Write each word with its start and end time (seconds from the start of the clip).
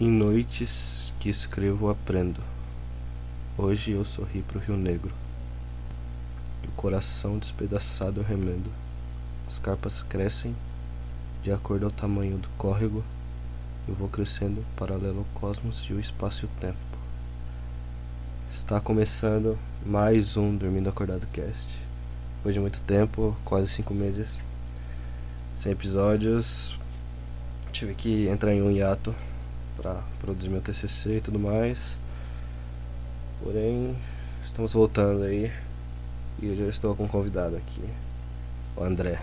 Em 0.00 0.08
noites 0.10 1.12
que 1.20 1.28
escrevo 1.28 1.90
aprendo. 1.90 2.40
Hoje 3.58 3.92
eu 3.92 4.02
sorri 4.02 4.40
pro 4.40 4.58
Rio 4.58 4.74
Negro. 4.74 5.12
E 6.64 6.68
o 6.68 6.70
coração 6.70 7.36
despedaçado 7.36 8.18
eu 8.18 8.24
remendo. 8.24 8.72
As 9.46 9.58
carpas 9.58 10.02
crescem 10.02 10.56
de 11.42 11.52
acordo 11.52 11.84
ao 11.84 11.92
tamanho 11.92 12.38
do 12.38 12.48
córrego. 12.56 13.04
Eu 13.86 13.94
vou 13.94 14.08
crescendo 14.08 14.64
paralelo 14.74 15.18
ao 15.18 15.38
cosmos 15.38 15.84
e 15.90 15.92
o 15.92 16.00
espaço 16.00 16.46
e 16.46 16.48
o 16.48 16.50
tempo. 16.58 16.78
Está 18.50 18.80
começando 18.80 19.58
mais 19.84 20.34
um 20.34 20.56
Dormindo 20.56 20.88
Acordado 20.88 21.26
Cast. 21.26 21.68
Depois 22.36 22.54
de 22.54 22.60
muito 22.62 22.80
tempo, 22.86 23.36
quase 23.44 23.68
cinco 23.68 23.92
meses, 23.92 24.30
sem 25.54 25.72
episódios, 25.72 26.74
tive 27.70 27.94
que 27.94 28.28
entrar 28.28 28.54
em 28.54 28.62
um 28.62 28.70
hiato 28.70 29.14
para 29.80 29.94
produzir 30.18 30.50
meu 30.50 30.60
TCC 30.60 31.16
e 31.16 31.20
tudo 31.22 31.38
mais. 31.38 31.98
Porém, 33.42 33.96
estamos 34.44 34.74
voltando 34.74 35.22
aí 35.22 35.50
e 36.38 36.48
eu 36.48 36.56
já 36.56 36.66
estou 36.66 36.94
com 36.94 37.04
um 37.04 37.08
convidado 37.08 37.56
aqui, 37.56 37.82
o 38.76 38.84
André. 38.84 39.18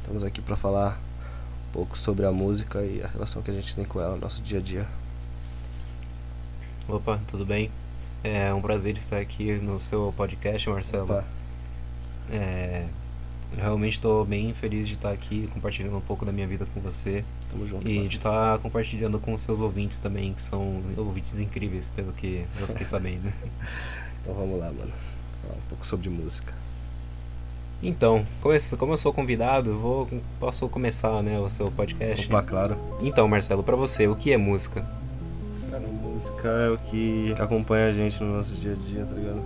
Estamos 0.00 0.22
aqui 0.22 0.40
para 0.40 0.54
falar 0.54 1.00
um 1.68 1.72
pouco 1.72 1.98
sobre 1.98 2.24
a 2.24 2.30
música 2.30 2.84
e 2.84 3.02
a 3.02 3.08
relação 3.08 3.42
que 3.42 3.50
a 3.50 3.54
gente 3.54 3.74
tem 3.74 3.84
com 3.84 4.00
ela 4.00 4.14
no 4.14 4.20
nosso 4.20 4.40
dia 4.42 4.60
a 4.60 4.62
dia. 4.62 4.86
Opa, 6.88 7.20
tudo 7.26 7.44
bem? 7.44 7.68
É 8.22 8.54
um 8.54 8.62
prazer 8.62 8.96
estar 8.96 9.18
aqui 9.18 9.54
no 9.54 9.80
seu 9.80 10.14
podcast, 10.16 10.70
Marcelo. 10.70 11.24
É, 12.30 12.86
realmente 13.56 13.94
estou 13.94 14.24
bem 14.24 14.54
feliz 14.54 14.86
de 14.86 14.94
estar 14.94 15.10
aqui 15.10 15.48
compartilhando 15.52 15.96
um 15.96 16.00
pouco 16.00 16.24
da 16.24 16.30
minha 16.30 16.46
vida 16.46 16.64
com 16.72 16.80
você 16.80 17.24
Tamo 17.50 17.66
junto. 17.66 17.88
e 17.88 17.96
mano. 17.96 18.08
de 18.08 18.16
estar 18.16 18.58
compartilhando 18.58 19.18
com 19.18 19.32
os 19.32 19.40
seus 19.40 19.60
ouvintes 19.60 19.98
também, 19.98 20.32
que 20.34 20.42
são 20.42 20.82
ouvintes 20.96 21.40
incríveis, 21.40 21.90
pelo 21.90 22.12
que 22.12 22.46
eu 22.60 22.66
fiquei 22.66 22.84
sabendo. 22.86 23.32
Então 24.22 24.34
vamos 24.34 24.58
lá, 24.58 24.66
mano. 24.66 24.92
Falar 25.42 25.54
um 25.54 25.68
pouco 25.68 25.86
sobre 25.86 26.08
música. 26.08 26.54
Então, 27.82 28.26
como 28.76 28.92
eu, 28.92 28.96
sou 28.96 29.12
convidado, 29.12 29.70
eu 29.70 29.78
vou, 29.78 30.08
posso 30.40 30.68
começar 30.68 31.22
né, 31.22 31.38
o 31.38 31.48
seu 31.48 31.70
podcast? 31.70 32.26
Opa, 32.26 32.42
claro. 32.42 32.76
Então, 33.00 33.28
Marcelo, 33.28 33.62
pra 33.62 33.76
você, 33.76 34.08
o 34.08 34.16
que 34.16 34.32
é 34.32 34.36
música? 34.36 34.84
Cara, 35.70 35.86
música 35.86 36.48
é 36.48 36.70
o 36.70 36.78
que 36.78 37.34
acompanha 37.38 37.86
a 37.88 37.92
gente 37.92 38.20
no 38.22 38.36
nosso 38.36 38.54
dia 38.56 38.72
a 38.72 38.74
dia, 38.74 39.04
tá 39.04 39.14
ligado? 39.14 39.40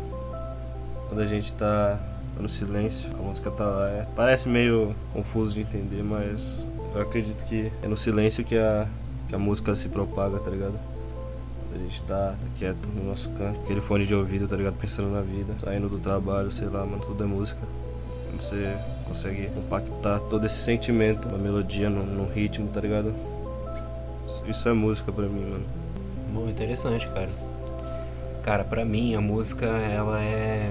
Quando 1.09 1.21
a 1.21 1.27
gente 1.27 1.53
tá 1.53 2.01
no 2.41 2.48
silêncio, 2.48 3.11
a 3.19 3.23
música 3.23 3.51
tá 3.51 3.65
lá. 3.65 3.89
É, 3.91 4.07
parece 4.17 4.48
meio 4.48 4.95
confuso 5.13 5.55
de 5.55 5.61
entender, 5.61 6.03
mas 6.03 6.67
eu 6.95 7.03
acredito 7.03 7.45
que 7.45 7.71
é 7.83 7.87
no 7.87 7.97
silêncio 7.97 8.45
que 8.45 8.57
a, 8.57 8.87
que 9.29 9.35
a 9.35 9.39
música 9.39 9.75
se 9.75 9.89
propaga, 9.89 10.39
tá 10.39 10.51
ligado? 10.51 10.79
A 11.75 11.79
gente 11.79 12.03
tá 12.03 12.35
quieto 12.59 12.87
no 12.95 13.09
nosso 13.09 13.31
canto, 13.31 13.61
aquele 13.61 13.81
fone 13.81 14.05
de 14.05 14.15
ouvido, 14.15 14.47
tá 14.47 14.57
ligado? 14.57 14.75
Pensando 14.75 15.11
na 15.11 15.23
vida, 15.23 15.55
saindo 15.59 15.89
do 15.89 15.98
trabalho, 15.98 16.53
sei 16.53 16.69
lá, 16.69 16.85
mano, 16.85 17.03
tudo 17.03 17.25
é 17.25 17.27
música. 17.27 17.61
Quando 18.29 18.41
você 18.41 18.77
consegue 19.07 19.47
compactar 19.47 20.20
todo 20.20 20.45
esse 20.45 20.57
sentimento, 20.57 21.29
uma 21.29 21.39
melodia, 21.39 21.89
no, 21.89 22.05
no 22.05 22.31
ritmo, 22.31 22.69
tá 22.69 22.81
ligado? 22.81 23.15
Isso 24.47 24.69
é 24.69 24.73
música 24.73 25.11
pra 25.11 25.25
mim, 25.25 25.51
mano. 25.51 25.65
Bom, 26.33 26.48
interessante, 26.48 27.09
cara. 27.09 27.31
Cara, 28.43 28.65
pra 28.65 28.85
mim 28.85 29.15
a 29.15 29.20
música 29.20 29.67
ela 29.67 30.20
é 30.20 30.70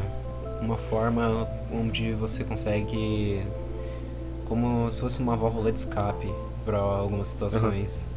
uma 0.61 0.77
forma 0.77 1.47
onde 1.73 2.13
você 2.13 2.43
consegue 2.43 3.41
como 4.51 4.91
se 4.91 4.99
fosse 4.99 5.21
uma 5.21 5.37
válvula 5.37 5.71
de 5.71 5.79
escape 5.79 6.27
para 6.65 6.77
algumas 6.77 7.29
situações. 7.29 8.09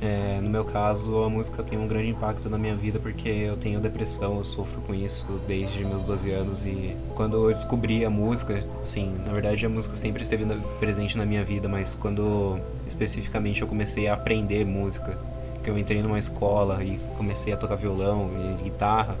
É, 0.00 0.38
no 0.40 0.48
meu 0.48 0.64
caso, 0.64 1.24
a 1.24 1.28
música 1.28 1.64
tem 1.64 1.76
um 1.76 1.88
grande 1.88 2.10
impacto 2.10 2.48
na 2.48 2.56
minha 2.56 2.76
vida 2.76 3.00
porque 3.00 3.28
eu 3.28 3.56
tenho 3.56 3.80
depressão, 3.80 4.36
eu 4.36 4.44
sofro 4.44 4.80
com 4.82 4.94
isso 4.94 5.26
desde 5.48 5.84
meus 5.84 6.04
12 6.04 6.30
anos 6.30 6.64
e 6.64 6.94
quando 7.16 7.48
eu 7.48 7.48
descobri 7.48 8.04
a 8.04 8.10
música, 8.10 8.62
assim, 8.80 9.16
na 9.26 9.32
verdade 9.32 9.66
a 9.66 9.68
música 9.68 9.96
sempre 9.96 10.22
esteve 10.22 10.44
presente 10.78 11.18
na 11.18 11.26
minha 11.26 11.42
vida, 11.42 11.68
mas 11.68 11.94
quando 11.94 12.56
especificamente 12.86 13.62
eu 13.62 13.66
comecei 13.66 14.06
a 14.06 14.14
aprender 14.14 14.64
música, 14.64 15.18
que 15.64 15.70
eu 15.70 15.76
entrei 15.76 16.02
numa 16.02 16.18
escola 16.18 16.84
e 16.84 17.00
comecei 17.16 17.52
a 17.52 17.56
tocar 17.56 17.74
violão 17.74 18.30
e 18.60 18.62
guitarra, 18.62 19.16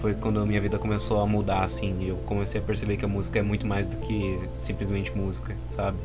foi 0.00 0.14
quando 0.14 0.40
a 0.40 0.46
minha 0.46 0.60
vida 0.60 0.78
começou 0.78 1.20
a 1.20 1.26
mudar, 1.26 1.62
assim, 1.62 1.96
e 2.00 2.08
eu 2.08 2.16
comecei 2.26 2.60
a 2.60 2.64
perceber 2.64 2.96
que 2.96 3.04
a 3.04 3.08
música 3.08 3.38
é 3.38 3.42
muito 3.42 3.66
mais 3.66 3.86
do 3.86 3.96
que 3.96 4.38
simplesmente 4.58 5.16
música, 5.16 5.54
sabe? 5.64 5.98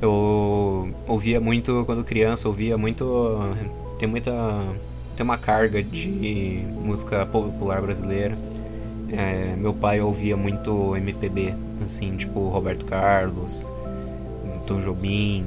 Eu 0.00 0.92
ouvia 1.06 1.40
muito 1.40 1.84
quando 1.86 2.04
criança, 2.04 2.48
ouvia 2.48 2.76
muito. 2.76 3.38
Tem 3.98 4.08
muita. 4.08 4.32
Tem 5.16 5.24
uma 5.24 5.38
carga 5.38 5.82
de 5.82 6.62
música 6.84 7.24
popular 7.24 7.80
brasileira. 7.80 8.36
É, 9.10 9.54
meu 9.56 9.72
pai 9.72 10.00
ouvia 10.00 10.36
muito 10.36 10.96
MPB, 10.96 11.54
assim, 11.82 12.16
tipo 12.16 12.48
Roberto 12.48 12.84
Carlos, 12.84 13.72
Tom 14.66 14.80
Jobim. 14.80 15.46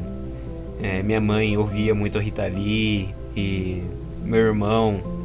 É, 0.81 1.03
minha 1.03 1.19
mãe 1.19 1.57
ouvia 1.57 1.93
muito 1.93 2.17
Rita 2.17 2.47
Lee 2.47 3.13
e 3.35 3.83
meu 4.23 4.39
irmão 4.39 5.16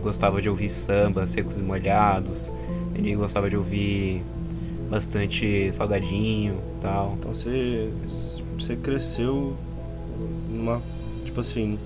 gostava 0.00 0.40
de 0.40 0.48
ouvir 0.48 0.68
samba, 0.68 1.26
secos 1.26 1.58
e 1.58 1.62
molhados. 1.62 2.52
Ele 2.94 3.14
gostava 3.14 3.48
de 3.48 3.56
ouvir 3.56 4.22
bastante 4.90 5.72
salgadinho, 5.72 6.58
tal. 6.80 7.16
Então 7.18 7.34
você, 7.34 7.90
você 8.58 8.76
cresceu 8.76 9.54
numa, 10.50 10.82
tipo 11.24 11.40
assim, 11.40 11.78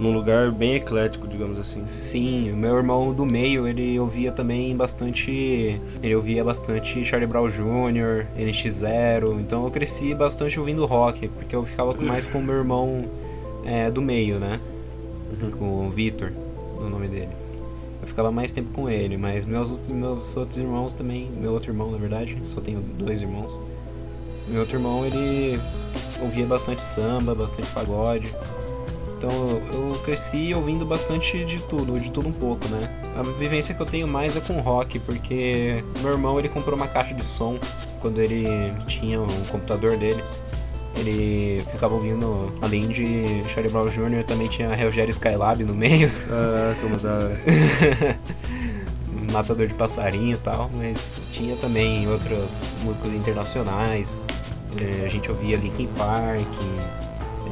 num 0.00 0.14
lugar 0.14 0.50
bem 0.50 0.76
eclético, 0.76 1.28
digamos 1.28 1.58
assim. 1.58 1.86
Sim, 1.86 2.50
o 2.52 2.56
meu 2.56 2.74
irmão 2.76 3.12
do 3.12 3.26
meio, 3.26 3.68
ele 3.68 4.00
ouvia 4.00 4.32
também 4.32 4.74
bastante. 4.74 5.78
Ele 6.02 6.14
ouvia 6.14 6.42
bastante 6.42 7.04
Charlie 7.04 7.26
Brown 7.26 7.48
Jr., 7.48 8.26
NX0. 8.38 9.40
Então 9.40 9.64
eu 9.64 9.70
cresci 9.70 10.14
bastante 10.14 10.58
ouvindo 10.58 10.86
rock, 10.86 11.28
porque 11.28 11.54
eu 11.54 11.64
ficava 11.64 11.94
mais 12.00 12.26
com 12.26 12.38
o 12.38 12.42
meu 12.42 12.56
irmão 12.56 13.04
é, 13.64 13.90
do 13.90 14.00
meio, 14.00 14.38
né? 14.38 14.58
Com 15.58 15.86
o 15.86 15.90
Vitor, 15.90 16.32
o 16.86 16.90
nome 16.90 17.08
dele. 17.08 17.30
Eu 18.00 18.06
ficava 18.06 18.32
mais 18.32 18.50
tempo 18.50 18.70
com 18.72 18.88
ele, 18.88 19.16
mas 19.16 19.44
meus 19.44 19.70
outros, 19.72 19.90
meus 19.90 20.36
outros 20.36 20.58
irmãos 20.58 20.92
também. 20.92 21.30
Meu 21.38 21.52
outro 21.52 21.70
irmão, 21.70 21.90
na 21.90 21.98
verdade, 21.98 22.38
só 22.44 22.60
tenho 22.60 22.80
dois 22.80 23.20
irmãos. 23.20 23.60
Meu 24.48 24.60
outro 24.60 24.76
irmão, 24.76 25.04
ele 25.04 25.60
ouvia 26.22 26.46
bastante 26.46 26.82
samba, 26.82 27.34
bastante 27.34 27.68
pagode. 27.72 28.34
Então 29.16 29.30
eu 29.30 29.98
cresci 30.02 30.54
ouvindo 30.54 30.86
bastante 30.86 31.44
de 31.44 31.60
tudo, 31.64 32.00
de 32.00 32.10
tudo 32.10 32.28
um 32.28 32.32
pouco, 32.32 32.66
né? 32.68 32.90
A 33.18 33.22
vivência 33.22 33.74
que 33.74 33.82
eu 33.82 33.86
tenho 33.86 34.08
mais 34.08 34.34
é 34.34 34.40
com 34.40 34.58
rock, 34.60 34.98
porque 35.00 35.84
meu 36.00 36.12
irmão 36.12 36.38
ele 36.38 36.48
comprou 36.48 36.74
uma 36.74 36.88
caixa 36.88 37.12
de 37.12 37.22
som 37.22 37.58
quando 38.00 38.18
ele 38.18 38.46
tinha 38.86 39.20
um 39.20 39.44
computador 39.50 39.98
dele. 39.98 40.24
Ele 41.00 41.62
ficava 41.72 41.94
ouvindo, 41.94 42.52
além 42.60 42.86
de 42.88 43.42
Charlie 43.48 43.72
Brown 43.72 43.88
Jr., 43.88 44.22
também 44.26 44.48
tinha 44.48 44.68
Rogério 44.76 45.10
Skylab 45.10 45.64
no 45.64 45.74
meio, 45.74 46.10
Caraca, 46.28 46.82
mano, 46.82 46.98
da 46.98 47.14
hora. 47.14 48.18
Matador 49.32 49.66
de 49.66 49.74
Passarinho 49.74 50.34
e 50.34 50.38
tal, 50.38 50.70
mas 50.76 51.20
tinha 51.30 51.56
também 51.56 52.06
outras 52.08 52.72
músicas 52.82 53.12
internacionais. 53.12 54.26
Eh, 54.78 55.04
A 55.04 55.08
gente 55.08 55.30
ouvia 55.30 55.56
Linkin 55.56 55.88
Park, 55.96 56.46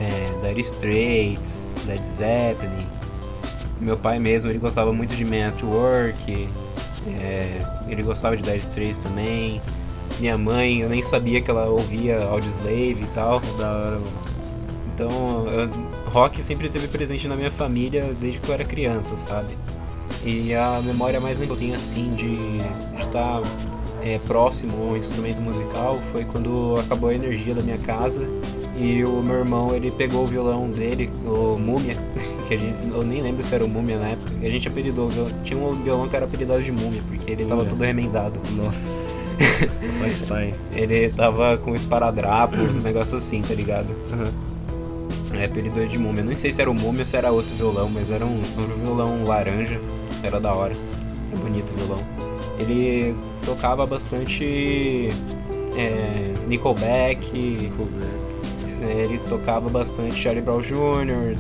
é, 0.01 0.47
Dire 0.49 0.61
Straits, 0.61 1.75
Led 1.87 2.05
Zeppelin. 2.05 2.87
Meu 3.81 3.97
pai 3.97 4.19
mesmo, 4.19 4.51
ele 4.51 4.59
gostava 4.59 4.93
muito 4.93 5.15
de 5.15 5.25
Man 5.25 5.49
at 5.49 5.63
Work, 5.63 6.49
é, 7.21 7.63
ele 7.89 8.03
gostava 8.03 8.37
de 8.37 8.43
Dire 8.43 8.59
Straits 8.59 8.99
também. 8.99 9.61
Minha 10.21 10.37
mãe, 10.37 10.81
eu 10.81 10.89
nem 10.89 11.01
sabia 11.03 11.41
que 11.41 11.51
ela 11.51 11.67
ouvia 11.67 12.19
Audioslave 12.25 12.97
e 13.03 13.09
tal. 13.15 13.41
Da 13.59 13.71
hora, 13.73 13.91
mano. 13.93 14.03
Então, 14.95 15.47
eu- 15.49 15.89
rock 16.11 16.43
sempre 16.43 16.69
teve 16.69 16.89
presente 16.89 17.29
na 17.29 17.37
minha 17.37 17.51
família 17.51 18.13
desde 18.21 18.41
que 18.41 18.49
eu 18.49 18.55
era 18.55 18.65
criança, 18.65 19.17
sabe? 19.17 19.57
E 20.25 20.53
a 20.55 20.81
memória 20.85 21.21
mais 21.21 21.39
que 21.39 21.49
eu 21.49 21.55
tenho, 21.57 21.75
assim, 21.75 22.15
de 22.15 22.37
estar 23.01 23.43
próximo 24.27 24.89
ao 24.91 24.97
instrumento 24.97 25.39
musical 25.41 25.99
foi 26.11 26.25
quando 26.25 26.77
acabou 26.81 27.11
a 27.11 27.15
energia 27.15 27.55
da 27.55 27.61
minha 27.63 27.77
casa 27.77 28.27
e 28.77 29.05
o 29.05 29.23
meu 29.23 29.37
irmão, 29.37 29.75
ele 29.75 29.91
pegou 29.91 30.23
o 30.25 30.27
violão 30.27 30.69
dele, 30.71 31.11
o 31.27 31.59
Múmia, 31.59 31.95
que 32.49 32.55
a 32.55 32.57
gente, 32.57 32.89
eu 32.91 33.05
nem 33.05 33.21
lembro 33.21 33.43
se 33.43 33.55
era 33.55 33.65
o 33.65 33.69
Múmia 33.69 33.99
na 33.99 34.09
época, 34.09 34.33
e 34.41 34.47
a 34.47 34.51
gente 34.51 34.67
apelidou, 34.67 35.07
o 35.09 35.11
violão- 35.11 35.33
tinha 35.45 35.59
um 35.61 35.83
violão 35.83 36.09
que 36.09 36.17
era 36.17 36.25
apelidado 36.25 36.63
de 36.63 36.73
Múmia, 36.73 37.03
porque 37.07 37.31
ele 37.31 37.45
tava 37.45 37.57
Múmia. 37.57 37.71
todo 37.71 37.83
remendado. 37.85 38.41
Nossa. 38.53 39.11
Frankenstein. 39.99 40.55
Ele 40.75 41.09
tava 41.11 41.59
com 41.59 41.75
esparadrapo, 41.75 42.57
uns 42.57 42.83
negócios 42.83 43.23
assim, 43.23 43.43
tá 43.43 43.55
ligado? 43.55 43.89
Aham. 44.13 44.33
É, 45.39 45.45
apelido 45.45 45.87
de 45.87 45.99
múmia. 45.99 46.25
Não 46.25 46.35
sei 46.35 46.51
se 46.51 46.61
era 46.61 46.71
o 46.71 46.75
múmia 46.75 47.01
ou 47.01 47.05
se 47.05 47.17
era 47.17 47.31
outro 47.31 47.55
violão, 47.55 47.89
mas 47.89 48.11
era 48.11 48.25
um, 48.25 48.41
um 48.41 48.85
violão 48.85 49.25
laranja. 49.25 49.81
Era 50.23 50.41
da 50.41 50.53
hora. 50.53 50.75
É 51.33 51.37
bonito 51.37 51.73
o 51.73 51.77
violão. 51.77 52.07
Ele 52.59 53.15
tocava 53.45 53.87
bastante 53.87 55.11
é, 55.77 56.33
Nickelback, 56.49 57.31
Nickelback. 57.33 58.09
né, 58.81 59.05
ele 59.05 59.19
tocava 59.19 59.69
bastante 59.69 60.17
Charlie 60.17 60.43
Brown 60.43 60.61
Jr. 60.61 61.37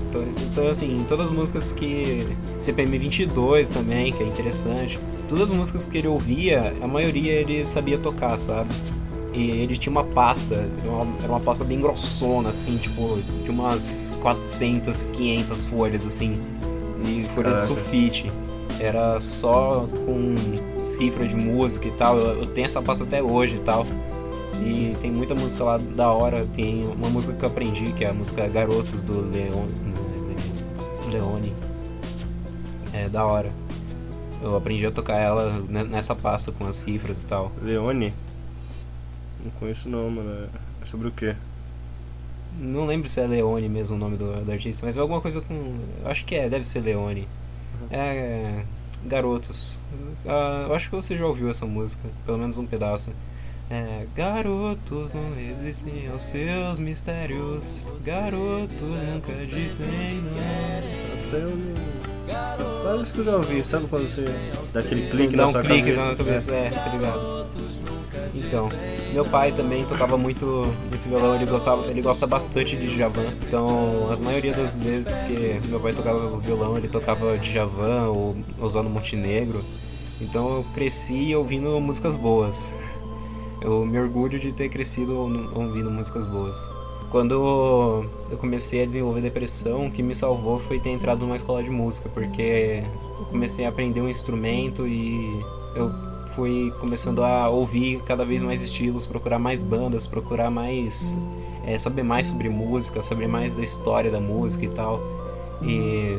Então, 0.53 0.69
assim, 0.69 1.05
todas 1.09 1.27
as 1.27 1.33
músicas 1.33 1.73
que. 1.73 2.27
CPM 2.57 2.99
22 2.99 3.71
também, 3.71 4.13
que 4.13 4.23
é 4.23 4.27
interessante. 4.27 4.99
Todas 5.29 5.51
as 5.51 5.57
músicas 5.57 5.87
que 5.87 5.99
ele 5.99 6.09
ouvia, 6.09 6.75
a 6.81 6.87
maioria 6.87 7.33
ele 7.33 7.65
sabia 7.65 7.99
tocar, 7.99 8.37
sabe? 8.39 8.71
E 9.35 9.51
ele 9.51 9.77
tinha 9.77 9.93
uma 9.93 10.05
pasta, 10.05 10.69
era 11.23 11.31
uma 11.31 11.41
pasta 11.41 11.65
bem 11.65 11.81
grossona, 11.81 12.49
assim, 12.49 12.77
tipo, 12.79 13.19
de 13.45 13.51
umas 13.51 14.15
400, 14.21 15.11
500 15.11 15.67
folhas, 15.67 16.07
assim, 16.07 16.41
e 17.05 17.25
folha 17.35 17.51
Caraca. 17.51 17.57
de 17.57 17.67
sulfite. 17.67 18.33
Era 18.81 19.21
só 19.21 19.87
com 20.07 20.85
cifra 20.85 21.27
de 21.27 21.37
música 21.37 21.89
e 21.89 21.93
tal. 21.93 22.19
Eu, 22.19 22.43
eu 22.43 22.47
tenho 22.47 22.65
essa 22.65 22.81
pasta 22.81 23.05
até 23.05 23.23
hoje 23.23 23.57
e 23.57 23.61
tal. 23.61 23.85
E 24.61 24.97
tem 25.01 25.11
muita 25.11 25.35
música 25.35 25.63
lá 25.63 25.79
da 25.79 26.11
hora. 26.11 26.47
Tem 26.55 26.85
uma 26.87 27.09
música 27.09 27.35
que 27.35 27.45
eu 27.45 27.49
aprendi, 27.49 27.93
que 27.93 28.05
é 28.05 28.11
a 28.11 28.15
música 28.15 28.47
Garotos 28.47 29.03
do 29.03 29.21
Leon, 29.31 29.67
Leone. 31.11 31.53
É 32.93 33.09
da 33.09 33.25
hora. 33.27 33.53
Eu 34.43 34.57
aprendi 34.57 34.87
a 34.87 34.91
tocar 34.91 35.19
ela 35.19 35.53
nessa 35.69 36.15
pasta 36.15 36.53
com 36.53 36.67
as 36.67 36.77
cifras 36.77 37.23
e 37.23 37.25
tal. 37.25 37.53
Leone? 37.61 38.15
Não 39.43 39.51
conheço 39.53 39.89
não, 39.89 40.11
mano. 40.11 40.49
É 40.81 40.87
sobre 40.87 41.09
o 41.09 41.11
quê? 41.11 41.35
Não 42.59 42.87
lembro 42.87 43.09
se 43.09 43.21
é 43.21 43.27
Leone 43.27 43.69
mesmo 43.69 43.97
o 43.97 43.99
nome 43.99 44.17
do, 44.17 44.45
do 44.45 44.53
artista, 44.53 44.87
mas 44.87 44.97
é 44.97 45.01
alguma 45.01 45.21
coisa 45.21 45.41
com. 45.41 45.79
Acho 46.05 46.25
que 46.25 46.35
é, 46.35 46.49
deve 46.49 46.65
ser 46.65 46.81
Leone. 46.81 47.29
Uhum. 47.81 47.89
É. 47.91 48.65
Garotos. 49.05 49.81
Uh, 50.25 50.67
eu 50.69 50.75
acho 50.75 50.91
que 50.91 50.97
você 50.97 51.17
já 51.17 51.25
ouviu 51.27 51.49
essa 51.49 51.65
música, 51.65 52.09
pelo 52.27 52.39
menos 52.39 52.59
um 52.59 52.67
pedaço. 52.67 53.13
É, 53.71 54.07
garotos 54.15 55.13
não 55.13 55.35
resistem 55.35 56.09
aos 56.09 56.23
seus 56.23 56.79
mistérios. 56.79 57.93
Garotos 58.03 59.03
nunca 59.05 59.33
dizem 59.35 59.87
não. 60.23 61.29
Até 61.29 61.45
eu... 61.45 62.78
Parece 62.89 63.13
que 63.13 63.19
eu 63.19 63.25
já 63.25 63.37
ouvi, 63.37 63.63
sabe 63.67 63.87
quando 63.87 64.09
você 64.09 64.25
dá 64.73 64.81
aquele 64.81 65.11
clique 65.11 65.37
dá 65.37 65.43
na 65.43 65.49
um 65.49 65.53
sua 65.53 65.61
clique 65.61 65.93
cabeça? 65.93 66.09
na 66.09 66.17
cabeça, 66.17 66.55
é, 66.55 66.71
tá 66.71 66.89
ligado? 66.89 67.47
Então, 68.35 68.71
meu 69.13 69.27
pai 69.27 69.53
também 69.53 69.85
tocava 69.85 70.17
muito, 70.17 70.47
muito 70.89 71.07
violão, 71.07 71.35
ele 71.35 71.45
gostava, 71.45 71.87
ele 71.89 72.01
gosta 72.01 72.27
bastante 72.27 72.77
de 72.77 72.87
Djavan. 72.87 73.27
Então, 73.47 74.11
as 74.11 74.23
maioria 74.23 74.55
das 74.55 74.79
vezes 74.79 75.21
que 75.21 75.61
meu 75.69 75.79
pai 75.79 75.93
tocava 75.93 76.39
violão, 76.39 76.79
ele 76.79 76.89
tocava 76.89 77.37
Djavan 77.37 78.07
ou 78.07 78.35
Osano 78.59 78.89
Montenegro. 78.89 79.63
Então, 80.19 80.57
eu 80.57 80.67
cresci 80.73 81.35
ouvindo 81.35 81.79
músicas 81.83 82.17
boas. 82.17 82.75
Eu 83.61 83.85
me 83.85 83.99
orgulho 83.99 84.39
de 84.39 84.51
ter 84.51 84.71
crescido 84.71 85.13
ouvindo 85.55 85.91
músicas 85.91 86.25
boas. 86.25 86.73
Quando 87.11 88.05
eu 88.31 88.37
comecei 88.37 88.83
a 88.83 88.87
desenvolver 88.87 89.23
depressão, 89.23 89.87
o 89.87 89.91
que 89.91 90.03
me 90.03 90.15
salvou 90.15 90.59
foi 90.59 90.79
ter 90.79 90.91
entrado 90.91 91.25
numa 91.25 91.37
escola 91.37 91.63
de 91.63 91.71
música, 91.71 92.09
porque 92.11 92.83
eu 93.19 93.25
comecei 93.27 93.65
a 93.65 93.71
aprender 93.71 94.01
um 94.03 94.09
instrumento 94.09 94.87
e 94.87 95.43
eu 95.75 95.91
fui 96.35 96.71
começando 96.79 97.25
a 97.25 97.49
ouvir 97.49 98.03
cada 98.03 98.25
vez 98.25 98.43
mais 98.43 98.63
estilos, 98.63 99.07
procurar 99.07 99.39
mais 99.39 99.63
bandas, 99.63 100.07
procurar 100.07 100.51
mais. 100.51 101.19
É, 101.65 101.77
saber 101.77 102.03
mais 102.03 102.27
sobre 102.27 102.49
música, 102.49 103.03
saber 103.03 103.29
mais 103.29 103.57
da 103.57 103.63
história 103.63 104.11
da 104.11 104.21
música 104.21 104.65
e 104.65 104.69
tal. 104.69 105.01
E 105.63 106.19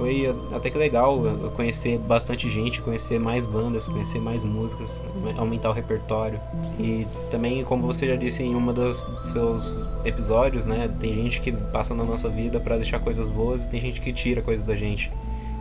foi 0.00 0.34
até 0.50 0.70
que 0.70 0.78
legal 0.78 1.20
conhecer 1.54 1.98
bastante 1.98 2.48
gente, 2.48 2.80
conhecer 2.80 3.20
mais 3.20 3.44
bandas, 3.44 3.86
conhecer 3.86 4.18
mais 4.18 4.42
músicas, 4.42 5.04
aumentar 5.36 5.68
o 5.68 5.74
repertório. 5.74 6.40
E 6.78 7.06
também, 7.30 7.62
como 7.64 7.86
você 7.86 8.06
já 8.06 8.16
disse 8.16 8.42
em 8.42 8.56
um 8.56 8.72
dos 8.72 8.96
seus 9.30 9.78
episódios, 10.02 10.64
né, 10.64 10.88
tem 10.98 11.12
gente 11.12 11.42
que 11.42 11.52
passa 11.52 11.94
na 11.94 12.02
nossa 12.02 12.30
vida 12.30 12.58
para 12.58 12.76
deixar 12.76 12.98
coisas 12.98 13.28
boas 13.28 13.66
e 13.66 13.68
tem 13.68 13.78
gente 13.78 14.00
que 14.00 14.10
tira 14.10 14.40
coisas 14.40 14.64
da 14.64 14.74
gente. 14.74 15.12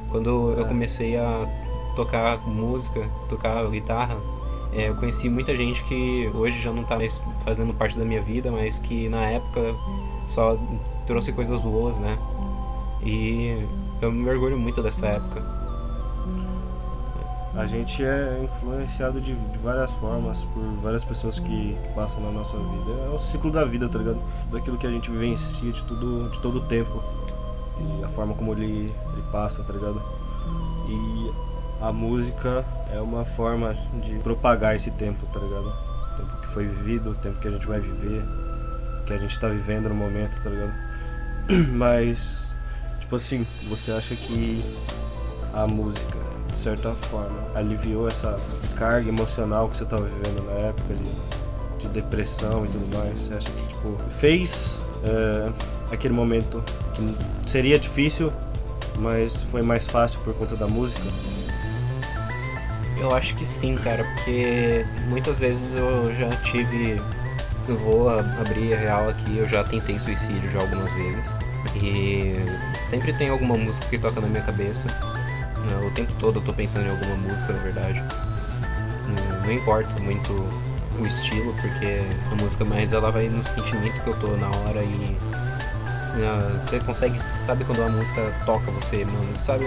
Quando 0.09 0.55
eu 0.57 0.65
comecei 0.65 1.17
a 1.17 1.45
tocar 1.93 2.39
música, 2.47 3.09
tocar 3.27 3.69
guitarra, 3.69 4.15
é, 4.71 4.87
eu 4.87 4.95
conheci 4.95 5.27
muita 5.27 5.53
gente 5.57 5.83
que 5.83 6.31
hoje 6.33 6.61
já 6.61 6.71
não 6.71 6.83
está 6.83 6.95
mais 6.95 7.21
fazendo 7.43 7.73
parte 7.73 7.97
da 7.97 8.05
minha 8.05 8.21
vida, 8.21 8.49
mas 8.49 8.79
que 8.79 9.09
na 9.09 9.25
época 9.25 9.75
só 10.25 10.57
trouxe 11.05 11.33
coisas 11.33 11.59
boas, 11.59 11.99
né? 11.99 12.17
E 13.03 13.57
eu 14.01 14.11
me 14.11 14.29
orgulho 14.29 14.57
muito 14.57 14.81
dessa 14.81 15.07
época. 15.07 15.43
A 17.55 17.65
gente 17.65 18.03
é 18.03 18.41
influenciado 18.43 19.19
de, 19.19 19.35
de 19.35 19.57
várias 19.57 19.91
formas 19.91 20.43
por 20.43 20.63
várias 20.81 21.03
pessoas 21.03 21.39
que, 21.39 21.75
passam 21.93 22.21
na 22.21 22.31
nossa 22.31 22.55
vida. 22.57 22.91
É 23.05 23.09
o 23.09 23.19
ciclo 23.19 23.51
da 23.51 23.65
vida, 23.65 23.89
tá 23.89 23.97
ligado? 23.97 24.21
Daquilo 24.51 24.77
que 24.77 24.87
a 24.87 24.91
gente 24.91 25.11
vivencia 25.11 25.71
de, 25.71 25.83
tudo, 25.83 26.29
de 26.29 26.39
todo 26.39 26.59
o 26.59 26.61
tempo. 26.61 27.03
E 27.79 28.03
a 28.03 28.07
forma 28.07 28.33
como 28.33 28.53
ele, 28.53 28.93
ele 29.13 29.23
passa, 29.31 29.63
tá 29.63 29.73
ligado? 29.73 30.01
E 30.87 31.33
a 31.81 31.91
música 31.91 32.63
é 32.93 33.01
uma 33.01 33.25
forma 33.25 33.75
de 34.01 34.15
propagar 34.19 34.75
esse 34.75 34.91
tempo, 34.91 35.25
tá 35.27 35.39
ligado? 35.39 35.67
O 35.67 36.17
tempo 36.17 36.41
que 36.41 36.47
foi 36.47 36.65
vivido, 36.65 37.11
o 37.11 37.15
tempo 37.15 37.39
que 37.39 37.47
a 37.47 37.51
gente 37.51 37.67
vai 37.67 37.79
viver, 37.79 38.23
que 39.05 39.13
a 39.13 39.17
gente 39.17 39.37
tá 39.39 39.49
vivendo 39.49 39.89
no 39.89 39.95
momento, 39.95 40.41
tá 40.41 40.49
ligado? 40.49 40.73
Mas 41.75 42.48
Tipo 43.09 43.15
assim, 43.15 43.47
você 43.63 43.91
acha 43.91 44.15
que 44.15 44.63
a 45.51 45.65
música, 45.65 46.19
de 46.47 46.55
certa 46.55 46.91
forma, 46.91 47.39
aliviou 47.55 48.07
essa 48.07 48.35
carga 48.77 49.09
emocional 49.09 49.67
que 49.67 49.77
você 49.77 49.83
estava 49.83 50.03
vivendo 50.03 50.45
na 50.45 50.67
época 50.67 50.93
de, 50.93 51.81
de, 51.81 51.87
depressão 51.87 52.63
e 52.65 52.67
tudo 52.67 52.95
mais? 52.95 53.19
Você 53.19 53.33
acha 53.33 53.49
que 53.49 53.67
tipo, 53.67 53.97
fez 54.09 54.79
é, 55.03 55.51
aquele 55.91 56.13
momento 56.13 56.63
que 56.93 57.49
seria 57.49 57.79
difícil, 57.79 58.31
mas 58.99 59.37
foi 59.37 59.63
mais 59.63 59.87
fácil 59.87 60.19
por 60.19 60.35
conta 60.35 60.55
da 60.55 60.67
música? 60.67 61.01
Eu 62.99 63.11
acho 63.15 63.33
que 63.33 63.43
sim, 63.43 63.75
cara, 63.75 64.03
porque 64.03 64.85
muitas 65.07 65.39
vezes 65.39 65.73
eu 65.73 66.13
já 66.13 66.29
tive. 66.43 67.01
Eu 67.67 67.77
vou 67.79 68.07
abrir 68.07 68.75
a 68.75 68.77
real 68.77 69.09
aqui, 69.09 69.35
eu 69.35 69.47
já 69.47 69.63
tentei 69.63 69.97
suicídio 69.97 70.47
já 70.51 70.59
algumas 70.59 70.93
vezes. 70.93 71.39
E 71.75 72.35
sempre 72.77 73.13
tem 73.13 73.29
alguma 73.29 73.57
música 73.57 73.87
que 73.87 73.97
toca 73.97 74.19
na 74.19 74.27
minha 74.27 74.43
cabeça. 74.43 74.87
Né, 74.87 75.87
o 75.87 75.91
tempo 75.91 76.13
todo 76.19 76.39
eu 76.39 76.43
tô 76.43 76.53
pensando 76.53 76.87
em 76.87 76.91
alguma 76.91 77.15
música, 77.17 77.53
na 77.53 77.59
verdade. 77.59 78.03
Não 79.45 79.51
importa 79.51 79.99
muito 79.99 80.33
o 80.99 81.05
estilo, 81.05 81.53
porque 81.53 82.01
a 82.31 82.35
música 82.35 82.65
mais 82.65 82.91
ela 82.91 83.11
vai 83.11 83.27
no 83.29 83.41
sentimento 83.41 84.01
que 84.01 84.07
eu 84.07 84.19
tô 84.19 84.27
na 84.37 84.47
hora 84.47 84.83
e 84.83 85.17
né, 86.19 86.51
você 86.53 86.79
consegue, 86.79 87.17
sabe 87.19 87.63
quando 87.63 87.81
a 87.81 87.89
música 87.89 88.21
toca 88.45 88.69
você, 88.71 89.05
mano, 89.05 89.35
sabe? 89.35 89.65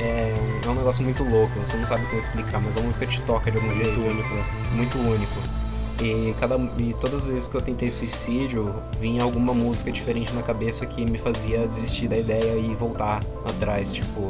É, 0.00 0.34
é 0.64 0.68
um 0.68 0.74
negócio 0.74 1.04
muito 1.04 1.22
louco, 1.24 1.58
você 1.58 1.76
não 1.76 1.86
sabe 1.86 2.04
como 2.06 2.18
explicar, 2.18 2.60
mas 2.60 2.76
a 2.76 2.80
música 2.80 3.06
te 3.06 3.20
toca 3.22 3.50
de 3.50 3.58
algum 3.58 3.68
muito 3.68 3.84
jeito. 3.84 4.00
Muito 4.00 4.18
único. 4.18 4.34
Muito 4.72 4.98
único. 4.98 5.55
E, 6.00 6.34
cada, 6.38 6.56
e 6.78 6.94
todas 7.00 7.22
as 7.22 7.28
vezes 7.28 7.48
que 7.48 7.56
eu 7.56 7.62
tentei 7.62 7.90
suicídio, 7.90 8.74
vinha 9.00 9.22
alguma 9.22 9.54
música 9.54 9.90
diferente 9.90 10.32
na 10.34 10.42
cabeça 10.42 10.84
que 10.84 11.04
me 11.04 11.16
fazia 11.16 11.66
desistir 11.66 12.06
da 12.06 12.18
ideia 12.18 12.58
e 12.58 12.74
voltar 12.74 13.22
atrás. 13.46 13.94
Tipo, 13.94 14.26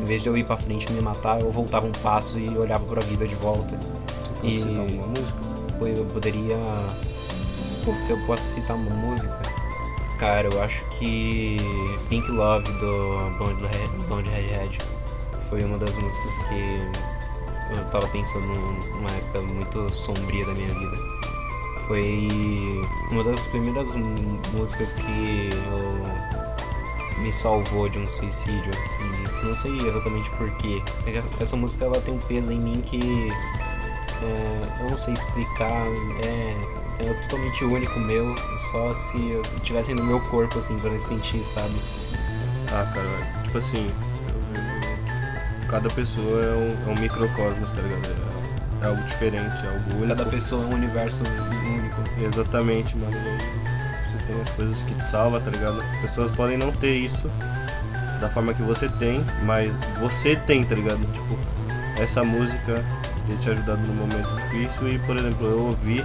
em 0.00 0.04
vez 0.04 0.22
de 0.22 0.28
eu 0.28 0.36
ir 0.36 0.44
pra 0.44 0.56
frente 0.56 0.88
e 0.88 0.92
me 0.92 1.02
matar, 1.02 1.40
eu 1.40 1.52
voltava 1.52 1.86
um 1.86 1.92
passo 1.92 2.38
e 2.38 2.48
olhava 2.56 2.84
pra 2.86 3.02
vida 3.02 3.26
de 3.26 3.34
volta. 3.34 3.78
Você 4.34 4.46
e 4.46 4.58
citar 4.58 4.86
uma 4.86 5.06
música? 5.08 5.50
Eu 5.80 6.04
poderia. 6.06 6.56
Pô, 7.84 7.94
se 7.96 8.12
eu 8.12 8.26
posso 8.26 8.44
citar 8.44 8.76
uma 8.76 8.90
música. 8.90 9.38
Cara, 10.18 10.48
eu 10.48 10.62
acho 10.62 10.84
que 10.98 11.56
Pink 12.10 12.30
Love 12.30 12.70
do 12.74 13.38
Blonde 14.06 14.28
Redhead 14.28 14.78
foi 15.48 15.64
uma 15.64 15.78
das 15.78 15.96
músicas 15.96 16.38
que 16.48 17.09
eu 17.70 17.84
tava 17.86 18.06
pensando 18.08 18.46
numa 18.46 19.10
época 19.10 19.40
muito 19.42 19.90
sombria 19.90 20.44
da 20.44 20.52
minha 20.52 20.74
vida. 20.74 20.96
Foi 21.86 22.28
uma 23.10 23.24
das 23.24 23.46
primeiras 23.46 23.94
músicas 24.52 24.92
que 24.94 25.50
eu 25.52 27.22
me 27.22 27.32
salvou 27.32 27.88
de 27.88 27.98
um 27.98 28.06
suicídio, 28.06 28.70
assim. 28.70 29.46
Não 29.46 29.54
sei 29.54 29.76
exatamente 29.88 30.30
porquê. 30.30 30.82
Essa 31.40 31.56
música 31.56 31.84
ela 31.84 32.00
tem 32.00 32.14
um 32.14 32.18
peso 32.18 32.52
em 32.52 32.60
mim 32.60 32.80
que 32.80 33.28
é, 34.22 34.82
eu 34.82 34.90
não 34.90 34.96
sei 34.96 35.14
explicar. 35.14 35.86
É, 36.24 36.80
é 37.00 37.14
totalmente 37.22 37.64
único 37.64 37.98
meu, 37.98 38.34
só 38.70 38.92
se 38.92 39.30
eu 39.30 39.42
tivesse 39.62 39.94
no 39.94 40.04
meu 40.04 40.20
corpo, 40.20 40.58
assim, 40.58 40.78
pra 40.78 40.98
sentir, 41.00 41.44
sabe? 41.46 41.74
Ah, 42.68 42.84
cara, 42.94 43.42
tipo 43.44 43.58
assim, 43.58 43.88
cada 45.70 45.88
pessoa 45.88 46.44
é 46.44 46.52
um, 46.52 46.90
é 46.90 46.92
um 46.92 47.00
microcosmos, 47.00 47.70
tá 47.70 47.80
ligado? 47.80 48.06
É, 48.82 48.84
é, 48.84 48.88
algo 48.88 49.02
diferente, 49.04 49.64
é 49.64 49.68
algo 49.68 49.90
único. 49.98 50.08
Cada 50.08 50.26
pessoa 50.26 50.64
é 50.64 50.66
um 50.66 50.74
universo 50.74 51.22
único. 51.22 52.02
Exatamente, 52.20 52.96
mano. 52.96 53.12
Você 53.12 54.26
tem 54.26 54.40
as 54.42 54.50
coisas 54.50 54.82
que 54.82 54.94
te 54.94 55.04
salvam, 55.04 55.40
tá 55.40 55.50
ligado? 55.50 55.80
Pessoas 56.02 56.30
podem 56.32 56.58
não 56.58 56.72
ter 56.72 56.96
isso 56.96 57.30
da 58.20 58.28
forma 58.28 58.52
que 58.52 58.62
você 58.62 58.88
tem, 58.88 59.24
mas 59.44 59.72
você 60.00 60.34
tem, 60.34 60.64
tá 60.64 60.74
ligado? 60.74 61.00
Tipo, 61.12 61.38
essa 62.02 62.24
música 62.24 62.84
tem 63.26 63.36
te 63.36 63.50
ajudado 63.50 63.80
num 63.86 63.94
momento 63.94 64.28
difícil 64.36 64.90
e, 64.90 64.98
por 65.00 65.16
exemplo, 65.16 65.46
eu 65.46 65.66
ouvi 65.66 66.04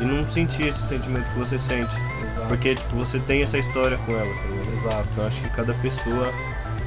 e 0.00 0.04
não 0.04 0.28
senti 0.30 0.68
esse 0.68 0.86
sentimento 0.86 1.24
que 1.32 1.38
você 1.38 1.58
sente. 1.58 1.94
Exato. 2.22 2.48
Porque, 2.48 2.74
tipo, 2.74 2.96
você 2.96 3.18
tem 3.20 3.42
essa 3.42 3.56
história 3.56 3.96
com 3.98 4.12
ela, 4.12 4.34
tá 4.34 4.48
ligado? 4.48 4.72
Exato. 4.72 5.08
Então 5.10 5.26
acho 5.26 5.40
que 5.40 5.50
cada 5.50 5.72
pessoa 5.74 6.32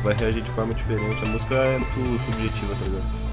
vai 0.03 0.13
reagir 0.13 0.41
de 0.43 0.51
forma 0.51 0.73
diferente. 0.73 1.23
A 1.23 1.27
música 1.27 1.55
é 1.55 1.77
muito 1.79 2.23
subjetiva, 2.25 2.75
tá 2.75 2.85
ligado? 2.85 3.23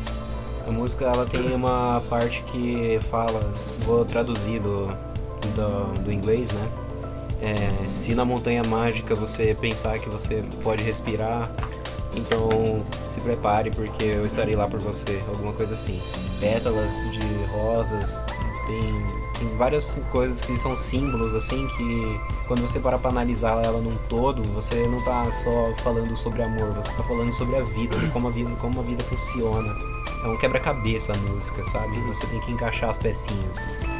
A 0.68 0.70
música 0.70 1.04
ela 1.06 1.26
tem 1.26 1.52
uma 1.52 2.00
parte 2.08 2.42
que 2.44 3.00
fala, 3.10 3.40
vou 3.80 4.04
traduzir 4.04 4.60
do, 4.60 4.86
do, 5.54 6.02
do 6.04 6.12
inglês, 6.12 6.48
né? 6.52 6.68
É, 7.42 7.88
se 7.88 8.14
na 8.14 8.24
montanha 8.24 8.62
mágica 8.62 9.14
você 9.14 9.56
pensar 9.58 9.98
que 9.98 10.08
você 10.08 10.44
pode 10.62 10.82
respirar, 10.82 11.50
então 12.14 12.48
se 13.06 13.20
prepare 13.20 13.70
porque 13.70 14.04
eu 14.04 14.26
estarei 14.26 14.54
lá 14.54 14.68
por 14.68 14.78
você, 14.78 15.20
alguma 15.26 15.52
coisa 15.52 15.74
assim. 15.74 16.00
Pétalas 16.38 17.10
de 17.10 17.44
rosas, 17.50 18.24
tem, 18.66 19.29
tem 19.40 19.48
várias 19.56 19.98
coisas 20.10 20.42
que 20.42 20.56
são 20.58 20.76
símbolos 20.76 21.34
assim 21.34 21.66
que 21.68 22.20
quando 22.46 22.60
você 22.60 22.78
para 22.78 22.98
para 22.98 23.10
analisar 23.10 23.64
ela 23.64 23.80
num 23.80 23.96
todo, 24.08 24.42
você 24.52 24.86
não 24.86 25.02
tá 25.02 25.32
só 25.32 25.74
falando 25.76 26.14
sobre 26.16 26.42
amor, 26.42 26.72
você 26.72 26.92
tá 26.92 27.02
falando 27.02 27.32
sobre 27.32 27.56
a 27.56 27.62
vida, 27.62 27.96
como 28.12 28.28
a 28.28 28.30
vida, 28.30 28.50
como 28.60 28.80
a 28.80 28.82
vida 28.82 29.02
funciona. 29.04 29.74
É 30.22 30.26
um 30.26 30.36
quebra-cabeça 30.36 31.14
a 31.14 31.16
música, 31.16 31.64
sabe? 31.64 31.98
Você 32.00 32.26
tem 32.26 32.38
que 32.40 32.52
encaixar 32.52 32.90
as 32.90 32.98
pecinhas. 32.98 33.56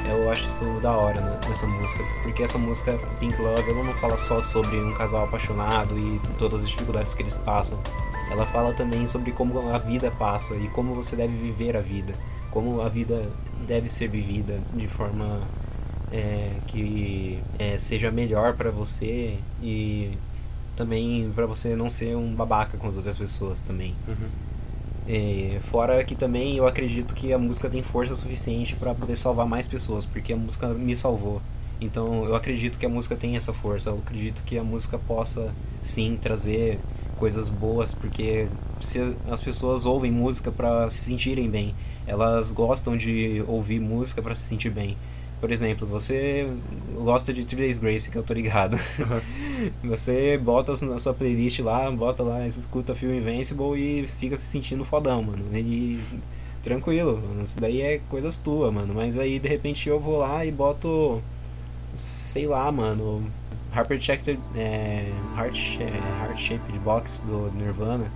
Eu 0.07 0.31
acho 0.31 0.47
isso 0.47 0.65
da 0.83 0.95
hora 0.95 1.19
né, 1.19 1.41
nessa 1.49 1.67
música, 1.67 2.05
porque 2.23 2.43
essa 2.43 2.59
música 2.59 2.99
Pink 3.19 3.41
Love, 3.41 3.71
ela 3.71 3.83
não 3.83 3.95
fala 3.95 4.19
só 4.19 4.43
sobre 4.43 4.79
um 4.79 4.93
casal 4.93 5.25
apaixonado 5.25 5.97
e 5.97 6.21
todas 6.37 6.65
as 6.65 6.69
dificuldades 6.69 7.15
que 7.15 7.23
eles 7.23 7.39
passam. 7.39 7.79
Ela 8.31 8.45
fala 8.47 8.73
também 8.75 9.07
sobre 9.07 9.33
como 9.33 9.73
a 9.73 9.79
vida 9.79 10.11
passa 10.11 10.55
e 10.55 10.69
como 10.69 10.95
você 10.95 11.17
deve 11.17 11.35
viver 11.37 11.77
a 11.77 11.81
vida, 11.81 12.15
como 12.51 12.81
a 12.81 12.89
vida 12.89 13.29
deve 13.67 13.89
ser 13.89 14.09
vivida 14.09 14.59
de 14.75 14.89
forma 14.89 15.41
é, 16.13 16.53
que 16.67 17.39
é, 17.59 17.77
seja 17.79 18.11
melhor 18.11 18.57
para 18.57 18.71
você 18.71 19.37
e 19.63 20.11
também 20.77 21.31
para 21.35 21.47
você 21.47 21.77
não 21.77 21.89
ser 21.89 22.17
um 22.17 22.35
babaca 22.35 22.77
com 22.77 22.89
as 22.89 22.97
outras 22.97 23.17
pessoas 23.17 23.61
também. 23.61 23.95
Uhum. 24.09 24.29
É, 25.07 25.59
fora 25.71 26.03
que 26.05 26.15
também 26.15 26.57
eu 26.57 26.67
acredito 26.67 27.15
que 27.15 27.33
a 27.33 27.39
música 27.39 27.69
tem 27.69 27.83
força 27.83 28.15
suficiente 28.15 28.77
para 28.77 28.95
poder 28.95 29.17
salvar 29.17 29.47
mais 29.47 29.67
pessoas, 29.67 30.07
porque 30.07 30.33
a 30.33 30.37
música 30.37 30.69
me 30.69 30.95
salvou. 30.95 31.43
Então 31.81 32.25
eu 32.25 32.35
acredito 32.35 32.79
que 32.79 32.87
a 32.87 32.89
música 32.89 33.17
tem 33.17 33.37
essa 33.37 33.53
força. 33.53 33.91
Eu 33.91 33.99
acredito 33.99 34.43
que 34.45 34.59
a 34.59 34.63
música 34.63 34.99
possa 34.99 35.53
sim 35.81 36.17
trazer 36.17 36.79
coisas 37.21 37.51
boas, 37.51 37.93
porque 37.93 38.49
se 38.81 39.15
as 39.31 39.41
pessoas 39.43 39.85
ouvem 39.85 40.11
música 40.11 40.51
para 40.51 40.89
se 40.89 40.99
sentirem 40.99 41.51
bem, 41.51 41.75
elas 42.07 42.51
gostam 42.51 42.97
de 42.97 43.45
ouvir 43.47 43.79
música 43.79 44.23
para 44.23 44.35
se 44.35 44.43
sentir 44.43 44.71
bem. 44.71 44.97
Por 45.39 45.53
exemplo, 45.53 45.87
você 45.87 46.51
gosta 46.95 47.33
de 47.33 47.45
Three 47.45 47.63
Days 47.63 47.79
Grace, 47.79 48.11
que 48.11 48.17
eu 48.17 48.23
tô 48.23 48.35
ligado. 48.35 48.77
você 49.85 50.37
bota 50.37 50.73
na 50.85 50.99
sua 50.99 51.15
playlist 51.15 51.61
lá, 51.61 51.91
bota 51.91 52.23
lá, 52.23 52.47
escuta 52.47 52.95
Feel 52.95 53.15
Invincible 53.15 53.75
e 53.77 54.07
fica 54.09 54.37
se 54.37 54.45
sentindo 54.45 54.85
fodão, 54.85 55.23
mano. 55.23 55.45
E 55.55 55.99
tranquilo, 56.63 57.23
mano. 57.27 57.43
Isso 57.43 57.61
daí 57.61 57.81
é 57.81 57.99
coisas 58.09 58.37
tuas, 58.37 58.73
mano. 58.73 58.95
Mas 58.95 59.19
aí 59.19 59.39
de 59.39 59.49
repente 59.49 59.89
eu 59.89 60.01
vou 60.01 60.19
lá 60.19 60.45
e 60.45 60.51
boto. 60.51 61.23
Sei 61.95 62.47
lá, 62.47 62.71
mano. 62.71 63.25
Harper 63.75 64.01
Checked 64.01 64.39
é, 64.57 65.13
Heart, 65.37 65.81
Heart 65.81 66.39
Shaped 66.39 66.79
Box 66.81 67.21
do 67.21 67.51
Nirvana 67.53 68.11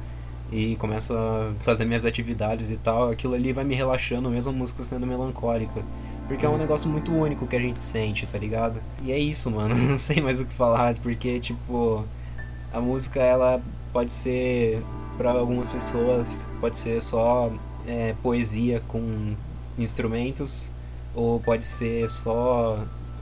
e 0.53 0.77
começo 0.77 1.15
a 1.15 1.53
fazer 1.61 1.85
minhas 1.85 2.05
atividades 2.05 2.71
e 2.71 2.77
tal, 2.77 3.11
aquilo 3.11 3.35
ali 3.35 3.53
vai 3.53 3.65
me 3.65 3.75
relaxando, 3.75 4.31
mesmo 4.31 4.53
a 4.53 4.55
música 4.55 4.83
sendo 4.83 5.07
melancólica. 5.07 5.83
Porque 6.29 6.47
é 6.47 6.49
um 6.49 6.57
negócio 6.57 6.89
muito 6.89 7.13
único 7.13 7.47
que 7.47 7.57
a 7.57 7.61
gente 7.61 7.85
sente, 7.85 8.27
tá 8.27 8.39
ligado? 8.39 8.81
E 9.03 9.13
é 9.13 9.19
isso, 9.19 9.51
mano. 9.51 9.75
Não 9.77 9.99
sei 9.99 10.21
mais 10.21 10.41
o 10.41 10.47
que 10.47 10.55
falar, 10.55 10.95
porque, 11.01 11.39
tipo, 11.41 12.05
a 12.73 12.81
música, 12.81 13.21
ela 13.21 13.61
pode 13.93 14.13
ser, 14.13 14.83
para 15.19 15.33
algumas 15.33 15.69
pessoas, 15.69 16.49
pode 16.61 16.79
ser 16.79 17.03
só 17.03 17.53
é, 17.87 18.15
poesia 18.23 18.81
com 18.89 19.35
instrumentos, 19.77 20.71
ou 21.15 21.41
pode 21.41 21.65
ser 21.65 22.09
só 22.09 22.79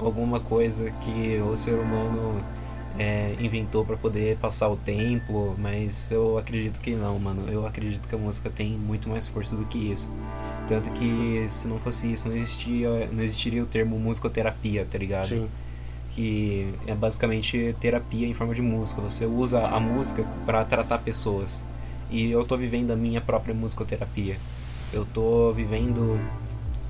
alguma 0.06 0.40
coisa 0.40 0.90
que 0.90 1.40
o 1.40 1.56
ser 1.56 1.74
humano 1.74 2.42
é, 2.98 3.34
inventou 3.40 3.84
para 3.84 3.96
poder 3.96 4.36
passar 4.36 4.68
o 4.68 4.76
tempo, 4.76 5.54
mas 5.58 6.10
eu 6.10 6.38
acredito 6.38 6.80
que 6.80 6.94
não, 6.94 7.18
mano. 7.18 7.48
Eu 7.48 7.66
acredito 7.66 8.08
que 8.08 8.14
a 8.14 8.18
música 8.18 8.50
tem 8.50 8.70
muito 8.70 9.08
mais 9.08 9.26
força 9.26 9.56
do 9.56 9.64
que 9.64 9.78
isso. 9.78 10.12
Tanto 10.68 10.90
que 10.90 11.46
se 11.48 11.66
não 11.68 11.78
fosse 11.78 12.12
isso, 12.12 12.28
não 12.28 12.36
existia, 12.36 13.08
não 13.12 13.22
existiria 13.22 13.62
o 13.62 13.66
termo 13.66 13.98
musicoterapia, 13.98 14.86
tá 14.88 14.98
ligado? 14.98 15.28
Sim. 15.28 15.48
Que 16.10 16.74
é 16.86 16.94
basicamente 16.94 17.74
terapia 17.80 18.26
em 18.26 18.34
forma 18.34 18.54
de 18.54 18.62
música. 18.62 19.00
Você 19.00 19.24
usa 19.24 19.66
a 19.66 19.80
música 19.80 20.24
para 20.44 20.64
tratar 20.64 20.98
pessoas. 20.98 21.64
E 22.10 22.30
eu 22.30 22.44
tô 22.44 22.56
vivendo 22.56 22.90
a 22.90 22.96
minha 22.96 23.20
própria 23.20 23.54
musicoterapia. 23.54 24.36
Eu 24.92 25.06
tô 25.06 25.50
vivendo 25.52 26.20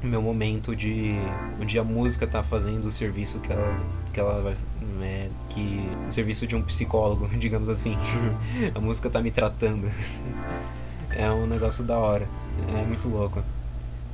meu 0.09 0.23
momento 0.23 0.75
de 0.75 1.15
onde 1.61 1.79
a 1.79 1.85
música 1.85 2.27
tá 2.27 2.43
fazendo 2.43 2.87
o 2.87 2.91
serviço 2.91 3.41
que 3.41 3.53
ela 3.53 3.81
que 4.13 4.21
ela 4.21 4.43
vai 4.43 4.57
é, 5.01 5.29
que 5.49 5.81
o 6.07 6.13
serviço 6.13 6.47
de 6.47 6.55
um 6.55 6.63
psicólogo, 6.63 7.29
digamos 7.37 7.69
assim. 7.69 7.97
a 8.75 8.81
música 8.81 9.11
tá 9.11 9.21
me 9.21 9.31
tratando. 9.31 9.91
é 11.11 11.31
um 11.31 11.47
negócio 11.47 11.85
da 11.85 11.99
hora. 11.99 12.27
É 12.77 12.85
muito 12.85 13.09
louco. 13.09 13.43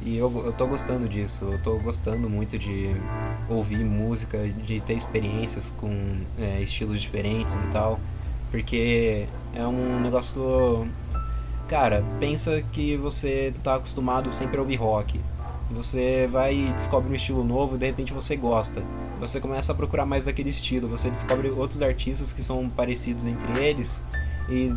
E 0.01 0.17
eu, 0.17 0.45
eu 0.47 0.53
tô 0.53 0.67
gostando 0.67 1.09
disso, 1.09 1.45
eu 1.47 1.61
tô 1.61 1.77
gostando 1.79 2.31
muito 2.31 2.57
de 2.57 2.95
ouvir 3.49 3.85
música, 3.85 4.49
de 4.49 4.81
ter 4.81 4.95
experiências 4.95 5.75
com 5.77 5.91
é, 6.39 6.63
estilos 6.63 7.01
diferentes 7.01 7.57
e 7.57 7.67
tal, 7.69 7.99
porque 8.51 9.27
é 9.53 9.67
um 9.67 10.01
negócio. 10.01 10.89
Cara, 11.67 12.03
pensa 12.21 12.63
que 12.73 12.97
você 12.97 13.53
tá 13.63 13.75
acostumado 13.75 14.31
sempre 14.31 14.59
a 14.59 14.61
ouvir 14.61 14.77
rock. 14.77 15.21
Você 15.71 16.27
vai 16.31 16.55
e 16.55 16.73
descobre 16.73 17.11
um 17.11 17.15
estilo 17.15 17.45
novo 17.45 17.77
e 17.77 17.79
de 17.79 17.87
repente 17.87 18.13
você 18.13 18.37
gosta. 18.37 18.83
Você 19.21 19.41
começa 19.41 19.73
a 19.73 19.75
procurar 19.75 20.07
mais 20.07 20.25
daquele 20.25 20.49
estilo, 20.49 20.89
você 20.89 21.11
descobre 21.11 21.51
outros 21.51 21.83
artistas 21.83 22.33
que 22.33 22.43
são 22.43 22.69
parecidos 22.69 23.27
entre 23.27 23.53
eles 23.61 24.05
e 24.49 24.73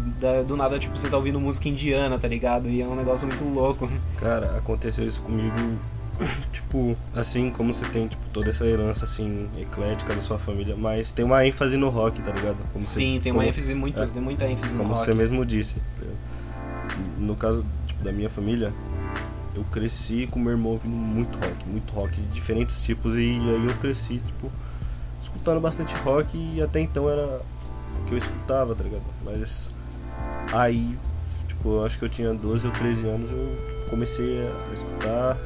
do 0.45 0.57
nada, 0.57 0.77
tipo, 0.77 0.97
você 0.97 1.07
tá 1.07 1.15
ouvindo 1.15 1.39
música 1.39 1.69
indiana, 1.69 2.19
tá 2.19 2.27
ligado? 2.27 2.67
E 2.67 2.81
é 2.81 2.85
um 2.85 2.95
negócio 2.95 3.25
muito 3.25 3.43
louco. 3.45 3.89
Cara, 4.17 4.57
aconteceu 4.57 5.07
isso 5.07 5.21
comigo, 5.21 5.55
tipo, 6.51 6.97
assim 7.15 7.49
como 7.49 7.73
você 7.73 7.85
tem, 7.85 8.07
tipo, 8.07 8.21
toda 8.33 8.49
essa 8.49 8.65
herança, 8.65 9.05
assim, 9.05 9.47
eclética 9.57 10.13
da 10.13 10.21
sua 10.21 10.37
família, 10.37 10.75
mas 10.75 11.11
tem 11.13 11.23
uma 11.23 11.45
ênfase 11.45 11.77
no 11.77 11.89
rock, 11.89 12.21
tá 12.21 12.31
ligado? 12.31 12.57
Como 12.73 12.83
Sim, 12.83 13.15
você, 13.15 13.21
tem 13.21 13.31
como, 13.31 13.43
uma 13.43 13.49
ênfase, 13.49 13.73
muito, 13.73 14.01
é, 14.01 14.07
tem 14.07 14.21
muita 14.21 14.45
ênfase 14.45 14.73
no 14.73 14.83
rock. 14.83 14.89
Como 14.89 15.05
você 15.05 15.13
mesmo 15.13 15.45
disse. 15.45 15.75
No 17.17 17.35
caso, 17.35 17.65
tipo, 17.87 18.03
da 18.03 18.11
minha 18.11 18.29
família, 18.29 18.73
eu 19.55 19.63
cresci 19.65 20.27
com 20.27 20.39
meu 20.39 20.51
irmão 20.51 20.73
ouvindo 20.73 20.95
muito 20.95 21.37
rock, 21.37 21.67
muito 21.67 21.93
rock 21.93 22.21
de 22.21 22.27
diferentes 22.27 22.81
tipos, 22.81 23.15
e 23.15 23.19
aí 23.19 23.65
eu 23.65 23.73
cresci, 23.75 24.19
tipo, 24.19 24.51
escutando 25.19 25.59
bastante 25.59 25.95
rock, 25.97 26.37
e 26.37 26.61
até 26.61 26.79
então 26.79 27.09
era 27.09 27.41
que 28.07 28.13
eu 28.13 28.17
escutava, 28.17 28.73
tá 28.75 28.83
ligado? 28.83 29.03
Mas 29.23 29.69
aí, 30.53 30.97
tipo, 31.47 31.69
eu 31.69 31.85
acho 31.85 31.99
que 31.99 32.05
eu 32.05 32.09
tinha 32.09 32.33
12 32.33 32.67
ou 32.67 32.73
13 32.73 33.07
anos, 33.07 33.31
eu 33.31 33.57
tipo, 33.67 33.89
comecei 33.89 34.41
a 34.41 34.73
escutar 34.73 35.37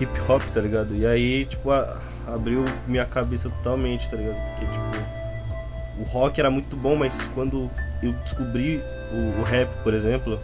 hip 0.00 0.12
hop, 0.28 0.42
tá 0.52 0.60
ligado? 0.60 0.94
E 0.94 1.06
aí, 1.06 1.44
tipo, 1.44 1.70
a, 1.70 2.00
abriu 2.26 2.64
minha 2.86 3.04
cabeça 3.04 3.48
totalmente, 3.50 4.10
tá 4.10 4.16
ligado? 4.16 4.40
Porque, 4.50 4.66
tipo, 4.66 6.00
o 6.00 6.02
rock 6.04 6.40
era 6.40 6.50
muito 6.50 6.76
bom, 6.76 6.96
mas 6.96 7.26
quando 7.34 7.70
eu 8.02 8.12
descobri 8.24 8.82
o, 9.12 9.40
o 9.40 9.44
rap, 9.44 9.70
por 9.82 9.94
exemplo, 9.94 10.40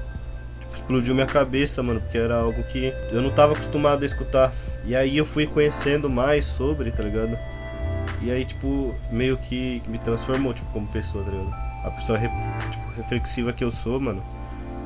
explodiu 0.80 1.14
minha 1.14 1.26
cabeça, 1.26 1.82
mano, 1.82 2.00
porque 2.00 2.18
era 2.18 2.37
algo 2.37 2.62
que 2.64 2.92
eu 3.10 3.22
não 3.22 3.30
tava 3.30 3.52
acostumado 3.52 4.02
a 4.02 4.06
escutar. 4.06 4.52
E 4.84 4.96
aí 4.96 5.16
eu 5.16 5.25
fui 5.25 5.46
conhecendo 5.46 6.08
mais 6.08 6.44
sobre, 6.46 6.90
tá 6.90 7.02
ligado? 7.02 7.38
E 8.22 8.30
aí, 8.30 8.44
tipo, 8.44 8.94
meio 9.10 9.37
que 9.37 9.82
me 9.87 9.99
transformou, 9.99 10.52
tipo, 10.52 10.70
como 10.72 10.87
pessoa, 10.88 11.25
tá 11.25 11.30
ligado? 11.30 11.54
A 11.84 11.90
pessoa 11.90 12.18
tipo, 12.18 12.90
reflexiva 12.96 13.52
que 13.52 13.64
eu 13.64 13.70
sou, 13.70 14.00
mano, 14.00 14.22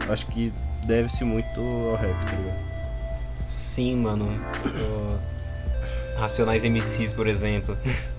acho 0.08 0.26
que 0.26 0.52
deve-se 0.86 1.24
muito 1.24 1.60
ao 1.60 1.96
rap, 1.96 2.14
tá 2.24 2.36
ligado? 2.36 2.58
Sim, 3.48 3.96
mano. 3.96 4.28
Racionais 6.16 6.64
MCs, 6.64 7.12
por 7.12 7.26
exemplo. 7.26 7.76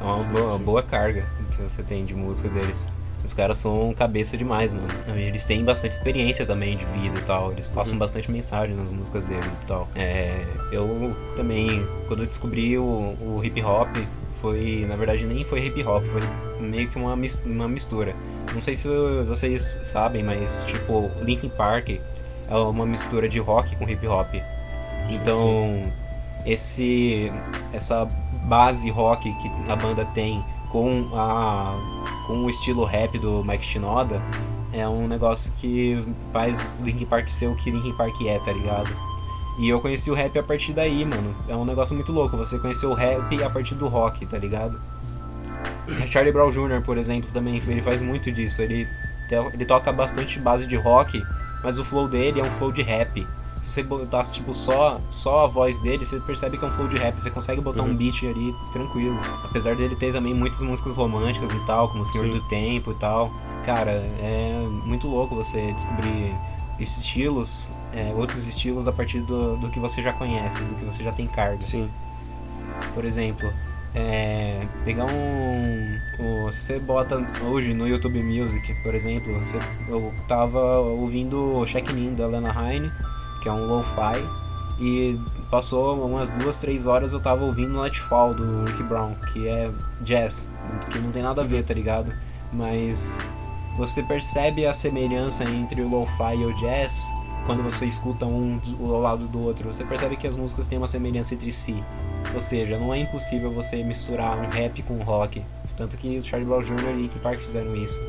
É 0.00 0.06
uma 0.06 0.24
boa, 0.24 0.48
uma 0.50 0.58
boa 0.58 0.82
carga 0.82 1.24
que 1.52 1.62
você 1.62 1.82
tem 1.82 2.04
de 2.04 2.14
música 2.14 2.48
deles. 2.48 2.92
Os 3.24 3.32
caras 3.32 3.56
são 3.56 3.94
cabeça 3.94 4.36
demais, 4.36 4.72
mano. 4.72 4.86
Eles 5.16 5.44
têm 5.44 5.64
bastante 5.64 5.92
experiência 5.92 6.44
também 6.44 6.76
de 6.76 6.84
vida 6.86 7.18
e 7.18 7.22
tal. 7.22 7.52
Eles 7.52 7.66
passam 7.66 7.94
uhum. 7.94 7.98
bastante 7.98 8.30
mensagem 8.30 8.76
nas 8.76 8.90
músicas 8.90 9.24
deles 9.24 9.62
e 9.62 9.66
tal. 9.66 9.88
É, 9.94 10.44
eu 10.70 11.16
também, 11.34 11.86
quando 12.06 12.20
eu 12.20 12.26
descobri 12.26 12.76
o, 12.76 12.84
o 12.84 13.40
hip 13.42 13.62
hop, 13.62 13.88
foi, 14.42 14.84
na 14.86 14.94
verdade, 14.94 15.24
nem 15.24 15.42
foi 15.42 15.64
hip 15.64 15.82
hop, 15.82 16.04
foi 16.04 16.20
meio 16.60 16.88
que 16.90 16.98
uma, 16.98 17.14
uma 17.46 17.68
mistura. 17.68 18.14
Não 18.52 18.60
sei 18.60 18.74
se 18.74 18.88
vocês 19.26 19.80
sabem, 19.82 20.22
mas 20.22 20.64
tipo, 20.64 21.10
Linkin 21.22 21.48
Park 21.48 21.90
é 22.48 22.54
uma 22.54 22.84
mistura 22.84 23.26
de 23.26 23.38
rock 23.38 23.74
com 23.76 23.88
hip 23.88 24.06
hop. 24.06 24.34
Então, 25.08 25.82
esse 26.44 27.30
essa 27.72 28.06
base 28.44 28.90
rock 28.90 29.32
que 29.40 29.50
a 29.70 29.76
banda 29.76 30.04
tem 30.04 30.44
com 30.74 31.08
a 31.14 31.78
com 32.26 32.44
o 32.44 32.50
estilo 32.50 32.84
rap 32.84 33.16
do 33.16 33.44
Mike 33.44 33.64
Shinoda 33.64 34.20
é 34.72 34.88
um 34.88 35.06
negócio 35.06 35.52
que 35.56 36.02
faz 36.32 36.76
Linkin 36.82 37.06
Park 37.06 37.28
ser 37.28 37.46
o 37.46 37.54
que 37.54 37.70
Linkin 37.70 37.92
Park 37.92 38.20
é, 38.22 38.40
tá 38.40 38.52
ligado? 38.52 38.90
E 39.56 39.68
eu 39.68 39.80
conheci 39.80 40.10
o 40.10 40.14
rap 40.14 40.36
a 40.36 40.42
partir 40.42 40.72
daí, 40.72 41.04
mano. 41.04 41.32
É 41.46 41.54
um 41.54 41.64
negócio 41.64 41.94
muito 41.94 42.10
louco, 42.10 42.36
você 42.36 42.58
conheceu 42.58 42.90
o 42.90 42.94
rap 42.94 43.40
a 43.40 43.48
partir 43.48 43.76
do 43.76 43.86
rock, 43.86 44.26
tá 44.26 44.36
ligado? 44.36 44.80
Charlie 46.10 46.32
Brown 46.32 46.50
Jr., 46.50 46.82
por 46.84 46.98
exemplo, 46.98 47.30
também, 47.30 47.62
ele 47.64 47.80
faz 47.80 48.02
muito 48.02 48.32
disso. 48.32 48.60
Ele, 48.60 48.84
ele 49.52 49.64
toca 49.64 49.92
bastante 49.92 50.40
base 50.40 50.66
de 50.66 50.74
rock, 50.74 51.22
mas 51.62 51.78
o 51.78 51.84
flow 51.84 52.08
dele 52.08 52.40
é 52.40 52.42
um 52.42 52.50
flow 52.50 52.72
de 52.72 52.82
rap. 52.82 53.24
Se 53.64 53.70
você 53.70 53.82
botar 53.82 54.22
tipo 54.24 54.52
só, 54.52 55.00
só 55.08 55.44
a 55.44 55.46
voz 55.46 55.78
dele, 55.78 56.04
você 56.04 56.20
percebe 56.20 56.58
que 56.58 56.64
é 56.66 56.68
um 56.68 56.70
flow 56.70 56.86
de 56.86 56.98
rap. 56.98 57.18
Você 57.18 57.30
consegue 57.30 57.62
botar 57.62 57.82
uhum. 57.82 57.92
um 57.92 57.96
beat 57.96 58.22
ali 58.24 58.54
tranquilo. 58.70 59.18
Apesar 59.42 59.74
dele 59.74 59.96
ter 59.96 60.12
também 60.12 60.34
muitas 60.34 60.62
músicas 60.62 60.98
românticas 60.98 61.54
e 61.54 61.60
tal, 61.64 61.88
como 61.88 62.02
o 62.02 62.04
Senhor 62.04 62.26
Sim. 62.26 62.32
do 62.32 62.42
Tempo 62.42 62.90
e 62.90 62.94
tal. 62.94 63.32
Cara, 63.64 63.90
é 63.90 64.66
muito 64.84 65.08
louco 65.08 65.34
você 65.34 65.72
descobrir 65.72 66.34
estilos, 66.78 67.72
é, 67.90 68.12
outros 68.14 68.46
estilos 68.46 68.86
a 68.86 68.92
partir 68.92 69.20
do, 69.20 69.56
do 69.56 69.70
que 69.70 69.80
você 69.80 70.02
já 70.02 70.12
conhece, 70.12 70.62
do 70.64 70.74
que 70.74 70.84
você 70.84 71.02
já 71.02 71.12
tem 71.12 71.26
carga. 71.26 71.62
Sim. 71.62 71.88
Por 72.92 73.06
exemplo, 73.06 73.50
é, 73.94 74.66
pegar 74.84 75.06
um. 75.06 75.98
O, 76.18 76.52
se 76.52 76.60
você 76.60 76.78
bota 76.78 77.16
hoje 77.46 77.72
no 77.72 77.88
YouTube 77.88 78.22
Music, 78.22 78.74
por 78.82 78.94
exemplo, 78.94 79.32
você, 79.38 79.58
eu 79.88 80.12
tava 80.28 80.80
ouvindo 80.80 81.56
o 81.56 81.64
Check 81.64 81.88
In 81.90 82.14
da 82.14 82.26
Lena 82.26 82.52
Heine, 82.52 82.92
que 83.44 83.48
é 83.50 83.52
um 83.52 83.66
lo-fi, 83.66 84.26
e 84.80 85.20
passou 85.50 86.02
umas 86.04 86.30
duas, 86.30 86.56
três 86.58 86.86
horas 86.86 87.12
eu 87.12 87.20
tava 87.20 87.44
ouvindo 87.44 87.74
Nightfall 87.74 88.34
do 88.34 88.64
Rick 88.64 88.82
Brown, 88.84 89.14
que 89.32 89.46
é 89.46 89.70
jazz, 90.00 90.50
que 90.90 90.98
não 90.98 91.12
tem 91.12 91.22
nada 91.22 91.42
a 91.42 91.44
ver, 91.44 91.62
tá 91.62 91.74
ligado? 91.74 92.10
Mas 92.50 93.20
você 93.76 94.02
percebe 94.02 94.66
a 94.66 94.72
semelhança 94.72 95.44
entre 95.44 95.82
o 95.82 95.88
lo-fi 95.88 96.36
e 96.38 96.46
o 96.46 96.54
jazz 96.54 97.12
quando 97.44 97.62
você 97.62 97.84
escuta 97.84 98.24
um 98.24 98.58
ao 98.80 99.00
lado 99.00 99.28
do 99.28 99.44
outro. 99.44 99.70
Você 99.70 99.84
percebe 99.84 100.16
que 100.16 100.26
as 100.26 100.34
músicas 100.34 100.66
têm 100.66 100.78
uma 100.78 100.86
semelhança 100.86 101.34
entre 101.34 101.52
si. 101.52 101.84
Ou 102.32 102.40
seja, 102.40 102.78
não 102.78 102.94
é 102.94 103.00
impossível 103.00 103.52
você 103.52 103.84
misturar 103.84 104.38
um 104.38 104.48
rap 104.48 104.82
com 104.82 104.96
rock. 105.02 105.44
Tanto 105.76 105.96
que 105.98 106.22
Charlie 106.22 106.48
Brown 106.48 106.62
Jr. 106.62 106.90
e 106.90 107.02
Linkin 107.02 107.18
Park 107.18 107.38
fizeram 107.38 107.76
isso. 107.76 108.00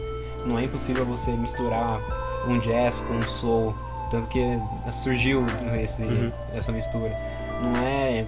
Não 0.45 0.57
é 0.57 0.63
impossível 0.63 1.05
você 1.05 1.31
misturar 1.31 1.99
um 2.47 2.57
jazz 2.59 3.01
com 3.01 3.15
um 3.15 3.27
soul. 3.27 3.75
Tanto 4.15 4.29
que 4.29 4.57
surgiu 4.91 5.45
esse, 5.77 6.05
uhum. 6.05 6.31
essa 6.53 6.71
mistura. 6.71 7.13
Não 7.61 7.75
é 7.85 8.25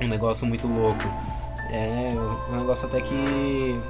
um 0.00 0.08
negócio 0.08 0.44
muito 0.44 0.66
louco. 0.66 1.04
É 1.70 2.12
um 2.50 2.58
negócio 2.58 2.88
até 2.88 3.00
que. 3.00 3.80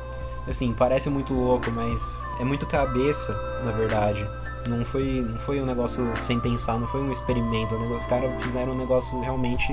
Assim, 0.46 0.74
parece 0.74 1.08
muito 1.08 1.32
louco, 1.32 1.70
mas 1.70 2.26
é 2.38 2.44
muito 2.44 2.66
cabeça, 2.66 3.32
na 3.64 3.72
verdade. 3.72 4.28
Não 4.68 4.84
foi, 4.84 5.22
não 5.26 5.38
foi 5.38 5.62
um 5.62 5.64
negócio 5.64 6.14
sem 6.14 6.38
pensar, 6.38 6.78
não 6.78 6.86
foi 6.86 7.00
um 7.00 7.10
experimento. 7.10 7.74
Os 7.74 8.04
caras 8.04 8.42
fizeram 8.42 8.72
um 8.72 8.76
negócio 8.76 9.18
realmente 9.22 9.72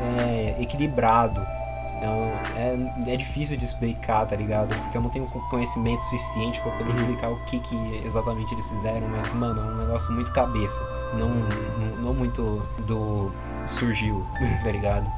é, 0.00 0.56
equilibrado. 0.60 1.40
É, 2.00 3.06
é, 3.06 3.12
é, 3.12 3.16
difícil 3.16 3.56
de 3.56 3.64
explicar, 3.64 4.26
tá 4.26 4.36
ligado? 4.36 4.74
Porque 4.74 4.98
eu 4.98 5.02
não 5.02 5.08
tenho 5.08 5.26
conhecimento 5.26 6.02
suficiente 6.02 6.60
para 6.60 6.72
poder 6.72 6.90
uhum. 6.90 6.96
explicar 6.96 7.30
o 7.30 7.36
que, 7.44 7.58
que 7.60 8.02
exatamente 8.04 8.52
eles 8.54 8.66
fizeram, 8.68 9.08
mas, 9.08 9.32
mano, 9.34 9.60
é 9.60 9.64
um 9.64 9.76
negócio 9.76 10.12
muito 10.12 10.32
cabeça. 10.32 10.82
Não, 11.18 11.28
não, 11.28 11.96
não 12.02 12.14
muito 12.14 12.62
do 12.86 13.32
surgiu, 13.64 14.24
tá 14.62 14.70
ligado? 14.70 15.10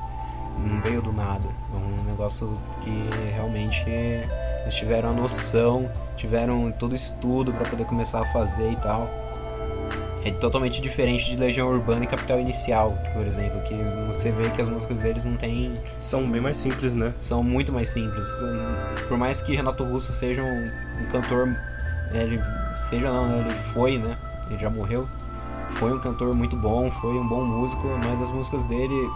Não 0.59 0.81
veio 0.81 1.03
do 1.03 1.13
nada. 1.13 1.49
É 1.73 1.77
um 1.77 2.05
negócio 2.05 2.53
que 2.81 3.11
realmente 3.35 3.85
eles 3.89 4.75
tiveram 4.75 5.11
a 5.11 5.13
noção, 5.13 5.91
tiveram 6.17 6.73
todo 6.73 6.95
estudo 6.95 7.53
para 7.53 7.69
poder 7.69 7.85
começar 7.85 8.21
a 8.21 8.27
fazer 8.27 8.71
e 8.71 8.77
tal 8.77 9.26
é 10.27 10.31
totalmente 10.33 10.81
diferente 10.81 11.31
de 11.31 11.37
Legião 11.37 11.69
Urbana 11.69 12.03
e 12.05 12.07
Capital 12.09 12.41
Inicial, 12.41 12.99
por 13.15 13.25
exemplo, 13.25 13.61
que 13.63 13.75
você 14.09 14.33
vê 14.33 14.51
que 14.51 14.61
as 14.61 14.69
músicas 14.69 14.99
deles 14.99 15.25
não 15.25 15.37
tem 15.37 15.81
são 16.01 16.29
bem 16.29 16.41
mais 16.41 16.57
simples, 16.57 16.93
né? 16.95 17.15
São 17.17 17.45
muito 17.45 17.73
mais 17.73 17.89
simples. 17.91 18.29
Por 19.07 19.17
mais 19.17 19.41
que 19.41 19.55
Renato 19.55 19.85
Russo 19.85 20.11
seja 20.13 20.43
um, 20.43 20.65
um 21.01 21.07
cantor, 21.13 21.57
ele 22.13 22.41
seja 22.75 23.13
não, 23.13 23.29
né? 23.29 23.47
ele 23.47 23.55
foi, 23.73 23.99
né? 23.99 24.19
Ele 24.51 24.59
já 24.59 24.69
morreu. 24.69 25.09
Foi 25.71 25.93
um 25.93 26.01
cantor 26.01 26.35
muito 26.35 26.57
bom, 26.57 26.91
foi 26.91 27.17
um 27.17 27.29
bom 27.29 27.45
músico, 27.45 27.87
mas 28.05 28.21
as 28.21 28.31
músicas 28.31 28.65
dele, 28.65 29.09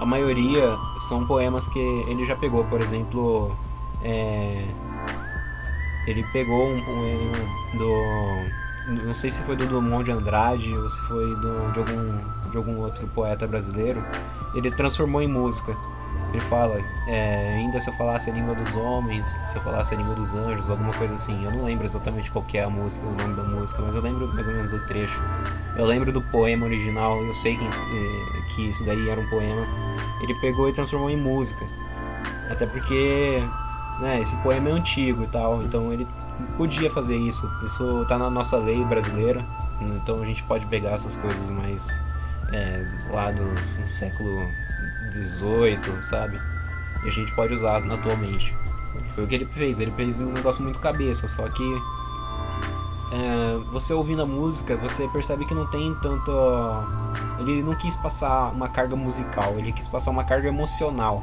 a 0.00 0.04
maioria 0.04 0.76
são 1.08 1.26
poemas 1.26 1.66
que 1.66 1.78
ele 2.08 2.26
já 2.26 2.36
pegou, 2.36 2.62
por 2.64 2.82
exemplo, 2.82 3.56
é... 4.04 4.66
ele 6.06 6.22
pegou 6.30 6.68
um 6.68 6.84
poema 6.84 7.38
do 7.78 8.61
não 8.86 9.14
sei 9.14 9.30
se 9.30 9.42
foi 9.42 9.56
do 9.56 9.66
Drummond 9.66 10.04
de 10.04 10.12
Andrade 10.12 10.76
ou 10.76 10.88
se 10.88 11.02
foi 11.02 11.34
do, 11.36 11.72
de, 11.72 11.78
algum, 11.78 12.50
de 12.50 12.56
algum 12.56 12.78
outro 12.78 13.06
poeta 13.08 13.46
brasileiro, 13.46 14.04
ele 14.54 14.70
transformou 14.70 15.22
em 15.22 15.28
música. 15.28 15.76
Ele 16.32 16.40
fala, 16.40 16.78
é, 17.08 17.56
ainda 17.56 17.78
se 17.78 17.90
eu 17.90 17.94
falasse 17.94 18.30
a 18.30 18.32
língua 18.32 18.54
dos 18.54 18.74
homens, 18.74 19.26
se 19.26 19.56
eu 19.56 19.62
falasse 19.62 19.94
a 19.94 19.98
língua 19.98 20.14
dos 20.14 20.34
anjos, 20.34 20.70
alguma 20.70 20.92
coisa 20.94 21.14
assim. 21.14 21.44
Eu 21.44 21.50
não 21.50 21.64
lembro 21.64 21.84
exatamente 21.84 22.30
qual 22.30 22.44
é 22.54 22.62
a 22.62 22.70
música, 22.70 23.06
o 23.06 23.14
nome 23.14 23.34
da 23.34 23.42
música, 23.42 23.82
mas 23.82 23.94
eu 23.94 24.00
lembro 24.00 24.26
mais 24.32 24.48
ou 24.48 24.54
menos 24.54 24.70
do 24.70 24.80
trecho. 24.86 25.20
Eu 25.76 25.84
lembro 25.84 26.10
do 26.10 26.22
poema 26.22 26.64
original, 26.64 27.22
eu 27.22 27.34
sei 27.34 27.56
que, 27.56 27.64
é, 27.64 28.54
que 28.54 28.68
isso 28.68 28.84
daí 28.84 29.10
era 29.10 29.20
um 29.20 29.28
poema. 29.28 29.66
Ele 30.22 30.34
pegou 30.40 30.68
e 30.68 30.72
transformou 30.72 31.10
em 31.10 31.16
música. 31.16 31.66
Até 32.50 32.66
porque 32.66 33.42
né, 34.00 34.20
esse 34.20 34.36
poema 34.38 34.68
é 34.68 34.72
antigo 34.72 35.24
e 35.24 35.26
tal, 35.26 35.62
então 35.62 35.92
ele 35.92 36.06
podia 36.56 36.90
fazer 36.90 37.16
isso. 37.16 37.50
Isso 37.64 38.04
tá 38.08 38.18
na 38.18 38.30
nossa 38.30 38.56
lei 38.56 38.84
brasileira, 38.84 39.44
então 39.80 40.20
a 40.22 40.24
gente 40.24 40.42
pode 40.42 40.66
pegar 40.66 40.90
essas 40.90 41.16
coisas 41.16 41.48
mais 41.50 42.02
é, 42.52 42.86
lá 43.10 43.30
do 43.30 43.62
século 43.62 44.30
XVIII, 45.12 46.02
sabe? 46.02 46.38
E 47.04 47.08
a 47.08 47.10
gente 47.10 47.34
pode 47.34 47.52
usar 47.52 47.78
atualmente. 47.78 48.54
Foi 49.14 49.24
o 49.24 49.26
que 49.26 49.34
ele 49.34 49.46
fez, 49.46 49.80
ele 49.80 49.92
fez 49.92 50.18
um 50.20 50.32
negócio 50.32 50.62
muito 50.62 50.78
cabeça, 50.78 51.26
só 51.28 51.48
que 51.48 51.82
é, 53.12 53.58
você 53.70 53.92
ouvindo 53.92 54.22
a 54.22 54.26
música, 54.26 54.76
você 54.76 55.06
percebe 55.08 55.44
que 55.44 55.54
não 55.54 55.66
tem 55.66 55.94
tanto. 56.00 56.32
Ele 57.38 57.62
não 57.62 57.74
quis 57.74 57.94
passar 57.94 58.50
uma 58.52 58.68
carga 58.68 58.96
musical, 58.96 59.54
ele 59.58 59.72
quis 59.72 59.86
passar 59.86 60.10
uma 60.10 60.24
carga 60.24 60.48
emocional. 60.48 61.22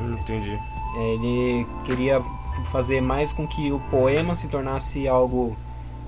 Entendi. 0.00 0.58
Ele 0.98 1.66
queria 1.84 2.20
fazer 2.72 3.00
mais 3.00 3.32
com 3.32 3.46
que 3.46 3.70
o 3.70 3.78
poema 3.90 4.34
se 4.34 4.48
tornasse 4.48 5.06
algo 5.06 5.56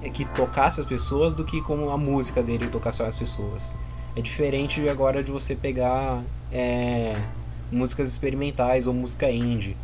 é, 0.03 0.11
que 0.11 0.24
tocasse 0.24 0.81
as 0.81 0.87
pessoas 0.87 1.35
do 1.35 1.44
que 1.44 1.61
como 1.62 1.90
a 1.90 1.98
música 1.98 2.42
dele 2.42 2.66
tocasse 2.66 3.03
as 3.03 3.14
pessoas. 3.14 3.76
É 4.16 4.20
diferente 4.20 4.88
agora 4.88 5.22
de 5.22 5.31
você 5.31 5.55
pegar 5.55 6.22
é, 6.50 7.16
músicas 7.70 8.11
experimentais 8.11 8.87
ou 8.87 8.94
música 8.94 9.31
indie. 9.31 9.76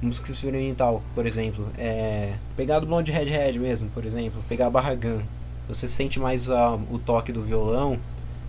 Música 0.00 0.30
experimental, 0.30 1.02
por 1.14 1.26
exemplo. 1.26 1.68
É, 1.76 2.34
pegar 2.56 2.78
do 2.78 2.86
Blonde 2.86 3.10
Red 3.10 3.24
Red 3.24 3.58
mesmo, 3.58 3.88
por 3.90 4.04
exemplo. 4.04 4.42
Pegar 4.48 4.70
Barragan. 4.70 5.22
Você 5.66 5.88
sente 5.88 6.20
mais 6.20 6.50
a, 6.50 6.74
o 6.74 6.98
toque 6.98 7.32
do 7.32 7.42
violão 7.42 7.98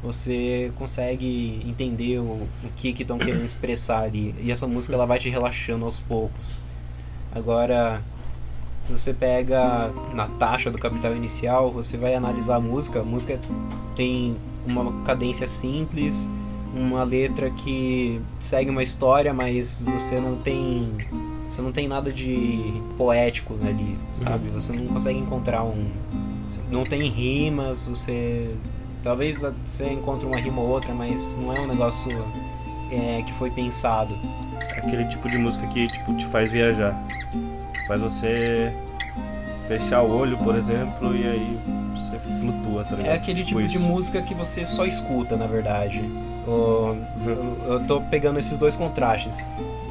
você 0.06 0.72
consegue 0.78 1.64
entender 1.66 2.20
o, 2.20 2.48
o 2.64 2.70
que 2.76 2.90
estão 2.90 3.18
que 3.18 3.26
querendo 3.26 3.44
expressar 3.44 4.04
ali. 4.04 4.36
E 4.40 4.52
essa 4.52 4.68
música 4.68 4.94
ela 4.94 5.06
vai 5.06 5.18
te 5.18 5.30
relaxando 5.30 5.84
aos 5.84 6.00
poucos. 6.00 6.62
Agora, 7.34 8.04
se 8.84 8.92
você 8.92 9.14
pega 9.14 9.92
na 10.14 10.28
taxa 10.28 10.70
do 10.70 10.78
capital 10.78 11.16
inicial, 11.16 11.72
você 11.72 11.98
vai 11.98 12.14
analisar 12.14 12.58
a 12.58 12.60
música. 12.60 13.00
A 13.00 13.04
música 13.04 13.40
tem 13.96 14.38
uma 14.66 15.04
cadência 15.04 15.48
simples, 15.48 16.30
uma 16.76 17.04
letra 17.04 17.50
que 17.50 18.22
segue 18.40 18.70
uma 18.70 18.84
história, 18.84 19.34
mas 19.34 19.82
você 19.82 20.20
não 20.20 20.36
tem 20.36 20.98
você 21.48 21.62
não 21.62 21.72
tem 21.72 21.88
nada 21.88 22.12
de 22.12 22.82
poético 22.98 23.56
ali, 23.62 23.98
sabe? 24.12 24.50
Você 24.50 24.74
não 24.74 24.88
consegue 24.88 25.18
encontrar 25.18 25.64
um 25.64 25.90
não 26.72 26.84
tem 26.84 27.08
rimas, 27.10 27.86
você 27.86 28.56
Talvez 29.06 29.44
você 29.64 29.92
encontre 29.92 30.26
uma 30.26 30.36
rima 30.36 30.60
ou 30.60 30.68
outra, 30.68 30.92
mas 30.92 31.38
não 31.38 31.56
é 31.56 31.62
um 31.62 31.68
negócio 31.68 32.26
é, 32.90 33.22
que 33.22 33.32
foi 33.34 33.52
pensado. 33.52 34.18
Aquele 34.76 35.06
tipo 35.06 35.30
de 35.30 35.38
música 35.38 35.68
que 35.68 35.88
tipo, 35.88 36.12
te 36.16 36.26
faz 36.26 36.50
viajar. 36.50 37.00
Faz 37.88 38.02
você 38.02 38.74
fechar 39.68 40.02
o 40.02 40.12
olho, 40.12 40.36
por 40.40 40.56
exemplo, 40.56 41.16
e 41.16 41.24
aí 41.24 41.60
você 41.94 42.18
flutua, 42.18 42.84
tá 42.84 42.96
ligado? 42.96 43.12
É 43.12 43.14
aquele 43.14 43.44
tipo, 43.44 43.60
tipo 43.60 43.70
de 43.70 43.78
música 43.78 44.24
que 44.24 44.34
você 44.34 44.66
só 44.66 44.88
escuta, 44.88 45.38
na 45.38 45.46
verdade. 45.46 46.04
Eu, 46.48 46.98
eu, 47.28 47.74
eu 47.74 47.86
tô 47.86 48.02
pegando 48.02 48.40
esses 48.40 48.58
dois 48.58 48.76
contrastes. 48.76 49.46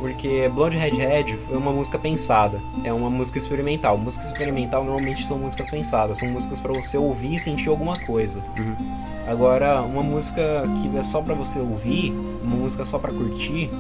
Porque 0.05 0.51
Blonde 0.51 0.77
Red 0.77 0.91
Red 0.91 1.39
foi 1.39 1.57
uma 1.57 1.73
música 1.73 1.99
pensada. 1.99 2.61
É 2.85 2.93
uma 2.93 3.09
música 3.09 3.39
experimental. 3.39 3.97
Música 3.97 4.23
experimental 4.23 4.85
normalmente 4.85 5.25
são 5.25 5.39
músicas 5.39 5.71
pensadas. 5.71 6.19
São 6.19 6.29
músicas 6.29 6.61
para 6.61 6.75
você 6.75 6.99
ouvir 6.99 7.35
e 7.35 7.39
sentir 7.39 7.71
alguma 7.71 7.99
coisa. 7.99 8.43
Uhum. 8.59 8.77
Agora, 9.27 9.81
uma 9.83 10.03
música 10.03 10.43
que 10.81 10.97
é 10.97 11.03
só 11.03 11.23
para 11.23 11.35
você 11.35 11.59
ouvir, 11.59 12.13
uma 12.43 12.57
música 12.57 12.85
só 12.85 12.99
para 12.99 13.13
curtir, 13.13 13.71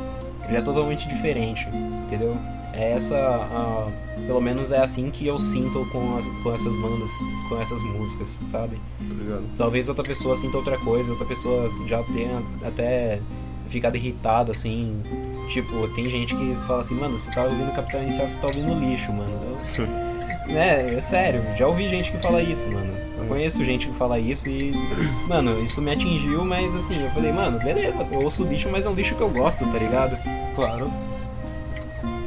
já 0.50 0.59
é 0.59 0.61
totalmente 0.62 1.07
diferente, 1.09 1.68
entendeu? 2.04 2.37
É 2.72 2.92
essa, 2.92 3.16
a, 3.16 3.88
pelo 4.26 4.40
menos 4.40 4.72
é 4.72 4.78
assim 4.78 5.11
que 5.11 5.26
eu 5.26 5.38
sinto 5.38 5.87
com, 5.92 6.16
as, 6.16 6.26
com 6.42 6.52
essas 6.52 6.74
bandas, 6.74 7.11
com 7.48 7.61
essas 7.61 7.83
músicas, 7.83 8.40
sabe? 8.46 8.80
Obrigado. 9.00 9.44
Talvez 9.57 9.88
outra 9.88 10.02
pessoa 10.02 10.35
sinta 10.35 10.57
outra 10.57 10.78
coisa, 10.78 11.12
outra 11.12 11.26
pessoa 11.26 11.70
já 11.87 12.02
tenha 12.04 12.42
até 12.64 13.20
ficado 13.68 13.96
irritado, 13.96 14.50
assim. 14.50 15.02
Tipo, 15.48 15.87
tem 15.94 16.09
gente 16.09 16.35
que 16.35 16.54
fala 16.66 16.80
assim, 16.80 16.94
mano, 16.94 17.16
você 17.18 17.30
tá 17.30 17.44
ouvindo 17.44 17.72
Capitão 17.72 18.00
Inicial, 18.00 18.26
você 18.26 18.40
tá 18.40 18.48
ouvindo 18.48 18.74
lixo, 18.78 19.12
mano. 19.12 19.30
Eu, 19.78 19.87
é, 20.48 20.94
é 20.94 21.00
sério, 21.00 21.42
já 21.57 21.66
ouvi 21.66 21.88
gente 21.88 22.11
que 22.11 22.18
fala 22.18 22.42
isso, 22.42 22.70
mano. 22.70 22.92
Eu 23.18 23.26
conheço 23.26 23.64
gente 23.64 23.88
que 23.88 23.94
fala 23.94 24.18
isso 24.18 24.48
e, 24.48 24.72
mano, 25.26 25.62
isso 25.62 25.80
me 25.80 25.90
atingiu, 25.92 26.44
mas 26.44 26.74
assim, 26.74 27.02
eu 27.02 27.11
falei, 27.11 27.33
mano, 27.33 27.59
beleza, 27.59 28.07
eu 28.11 28.22
ouço 28.22 28.44
lixo, 28.44 28.68
mas 28.70 28.85
é 28.85 28.88
um 28.88 28.94
lixo 28.94 29.14
que 29.14 29.22
eu 29.22 29.30
gosto, 29.30 29.66
tá 29.70 29.78
ligado? 29.78 30.16
Claro. 30.54 30.90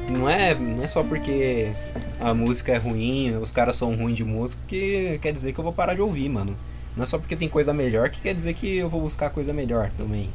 Não 0.09 0.29
é, 0.29 0.55
não 0.55 0.83
é 0.83 0.87
só 0.87 1.03
porque 1.03 1.71
a 2.19 2.33
música 2.33 2.71
é 2.71 2.77
ruim, 2.77 3.35
os 3.37 3.51
caras 3.51 3.75
são 3.75 3.95
ruins 3.95 4.15
de 4.15 4.23
música, 4.23 4.61
que 4.67 5.19
quer 5.21 5.31
dizer 5.31 5.53
que 5.53 5.59
eu 5.59 5.63
vou 5.63 5.73
parar 5.73 5.93
de 5.93 6.01
ouvir, 6.01 6.29
mano. 6.29 6.57
Não 6.95 7.03
é 7.03 7.05
só 7.05 7.19
porque 7.19 7.35
tem 7.35 7.47
coisa 7.47 7.73
melhor 7.73 8.09
que 8.09 8.21
quer 8.21 8.33
dizer 8.33 8.53
que 8.53 8.77
eu 8.77 8.89
vou 8.89 9.01
buscar 9.01 9.29
coisa 9.29 9.53
melhor 9.53 9.91
também. 9.91 10.29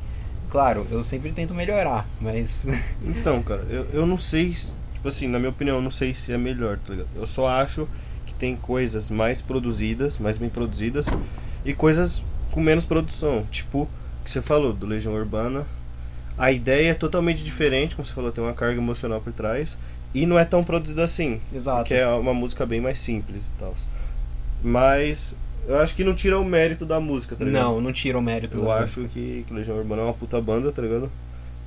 Claro, 0.48 0.86
eu 0.90 1.02
sempre 1.02 1.32
tento 1.32 1.54
melhorar, 1.54 2.06
mas. 2.20 2.68
Então, 3.02 3.42
cara, 3.42 3.66
eu, 3.68 3.86
eu 3.92 4.06
não 4.06 4.18
sei, 4.18 4.54
tipo 5.02 5.08
assim, 5.08 5.26
na 5.26 5.40
minha 5.40 5.50
opinião, 5.50 5.76
eu 5.78 5.82
não 5.82 5.90
sei 5.90 6.14
se 6.14 6.32
é 6.32 6.38
melhor, 6.38 6.78
tá 6.78 6.92
ligado? 6.92 7.08
Eu 7.16 7.26
só 7.26 7.48
acho 7.48 7.88
que 8.24 8.32
tem 8.32 8.54
coisas 8.54 9.10
mais 9.10 9.42
produzidas, 9.42 10.16
mais 10.16 10.38
bem 10.38 10.48
produzidas, 10.48 11.06
e 11.64 11.74
coisas 11.74 12.22
com 12.52 12.60
menos 12.60 12.84
produção. 12.84 13.44
Tipo, 13.50 13.88
que 14.24 14.30
você 14.30 14.40
falou, 14.40 14.72
do 14.72 14.86
Legião 14.86 15.12
Urbana. 15.12 15.66
A 16.38 16.52
ideia 16.52 16.92
é 16.92 16.94
totalmente 16.94 17.42
diferente, 17.42 17.96
como 17.96 18.06
você 18.06 18.12
falou, 18.14 18.30
tem 18.30 18.42
uma 18.42 18.54
carga 18.54 18.80
emocional 18.80 19.20
por 19.20 19.32
trás. 19.32 19.76
E 20.14 20.24
não 20.24 20.38
é 20.38 20.44
tão 20.44 20.62
produzida 20.62 21.02
assim. 21.02 21.40
Exato. 21.52 21.78
Porque 21.78 21.94
é 21.94 22.06
uma 22.06 22.32
música 22.32 22.64
bem 22.64 22.80
mais 22.80 23.00
simples 23.00 23.48
e 23.48 23.58
tal. 23.58 23.74
Mas 24.62 25.34
eu 25.66 25.80
acho 25.80 25.96
que 25.96 26.04
não 26.04 26.14
tira 26.14 26.38
o 26.38 26.44
mérito 26.44 26.86
da 26.86 27.00
música, 27.00 27.34
tá 27.34 27.44
ligado? 27.44 27.64
Não, 27.64 27.80
não 27.80 27.92
tira 27.92 28.16
o 28.16 28.22
mérito 28.22 28.58
Eu 28.58 28.64
da 28.66 28.74
acho 28.74 29.00
música. 29.00 29.18
que, 29.18 29.44
que 29.48 29.52
Legião 29.52 29.76
Urbana 29.76 30.02
é 30.02 30.04
uma 30.04 30.14
puta 30.14 30.40
banda, 30.40 30.70
tá 30.70 30.80
ligado? 30.80 31.10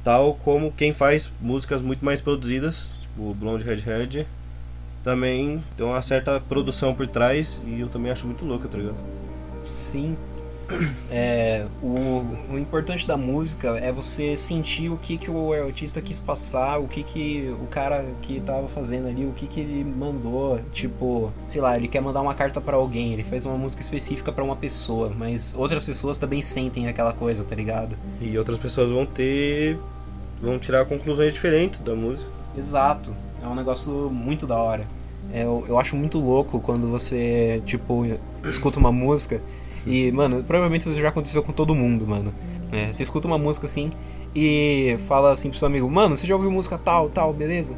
Tal 0.05 0.35
como 0.35 0.71
quem 0.71 0.93
faz 0.93 1.31
músicas 1.41 1.81
muito 1.81 2.05
mais 2.05 2.21
produzidas, 2.21 2.94
o 3.17 3.33
Blonde 3.33 3.63
Redhead, 3.63 4.27
também 5.03 5.63
tem 5.77 5.85
uma 5.85 6.01
certa 6.01 6.39
produção 6.39 6.93
por 6.93 7.07
trás 7.07 7.61
e 7.65 7.79
eu 7.79 7.87
também 7.87 8.11
acho 8.11 8.25
muito 8.25 8.43
louca, 8.43 8.67
tá 8.67 8.77
ligado? 8.77 8.97
Sim. 9.63 10.17
É, 11.11 11.65
o, 11.81 12.25
o 12.49 12.57
importante 12.57 13.05
da 13.05 13.15
música 13.15 13.77
é 13.77 13.91
você 13.91 14.35
sentir 14.35 14.89
o 14.89 14.97
que, 14.97 15.17
que 15.17 15.29
o 15.29 15.53
artista 15.53 16.01
quis 16.01 16.19
passar, 16.19 16.79
o 16.79 16.87
que, 16.87 17.03
que 17.03 17.55
o 17.61 17.67
cara 17.67 18.03
que 18.21 18.39
tava 18.39 18.67
fazendo 18.67 19.07
ali, 19.07 19.25
o 19.25 19.31
que, 19.31 19.45
que 19.47 19.59
ele 19.59 19.83
mandou. 19.83 20.59
Tipo, 20.73 21.31
sei 21.45 21.61
lá, 21.61 21.77
ele 21.77 21.87
quer 21.87 22.01
mandar 22.01 22.21
uma 22.21 22.33
carta 22.33 22.59
pra 22.59 22.75
alguém, 22.75 23.13
ele 23.13 23.23
faz 23.23 23.45
uma 23.45 23.57
música 23.57 23.81
específica 23.81 24.31
pra 24.31 24.43
uma 24.43 24.55
pessoa, 24.55 25.11
mas 25.15 25.53
outras 25.55 25.85
pessoas 25.85 26.17
também 26.17 26.41
sentem 26.41 26.87
aquela 26.87 27.13
coisa, 27.13 27.43
tá 27.43 27.55
ligado? 27.55 27.95
E 28.19 28.37
outras 28.37 28.57
pessoas 28.57 28.89
vão 28.89 29.05
ter. 29.05 29.77
vão 30.41 30.57
tirar 30.57 30.85
conclusões 30.85 31.33
diferentes 31.33 31.79
da 31.81 31.93
música. 31.93 32.31
Exato. 32.57 33.11
É 33.43 33.47
um 33.47 33.55
negócio 33.55 34.09
muito 34.09 34.47
da 34.47 34.57
hora. 34.57 34.87
É, 35.33 35.43
eu, 35.43 35.65
eu 35.67 35.79
acho 35.79 35.95
muito 35.95 36.19
louco 36.19 36.59
quando 36.59 36.87
você, 36.87 37.61
tipo, 37.65 38.05
escuta 38.43 38.79
uma 38.79 38.91
música 38.91 39.41
e, 39.85 40.11
mano, 40.11 40.43
provavelmente 40.43 40.89
isso 40.89 40.99
já 40.99 41.09
aconteceu 41.09 41.43
com 41.43 41.51
todo 41.51 41.75
mundo, 41.75 42.07
mano. 42.07 42.33
É, 42.71 42.91
você 42.91 43.03
escuta 43.03 43.27
uma 43.27 43.37
música 43.37 43.65
assim 43.65 43.89
e 44.35 44.97
fala 45.07 45.31
assim 45.31 45.49
pro 45.49 45.57
seu 45.57 45.67
amigo, 45.67 45.89
mano, 45.89 46.15
você 46.15 46.27
já 46.27 46.35
ouviu 46.35 46.51
música 46.51 46.77
tal, 46.77 47.09
tal, 47.09 47.31
beleza? 47.33 47.75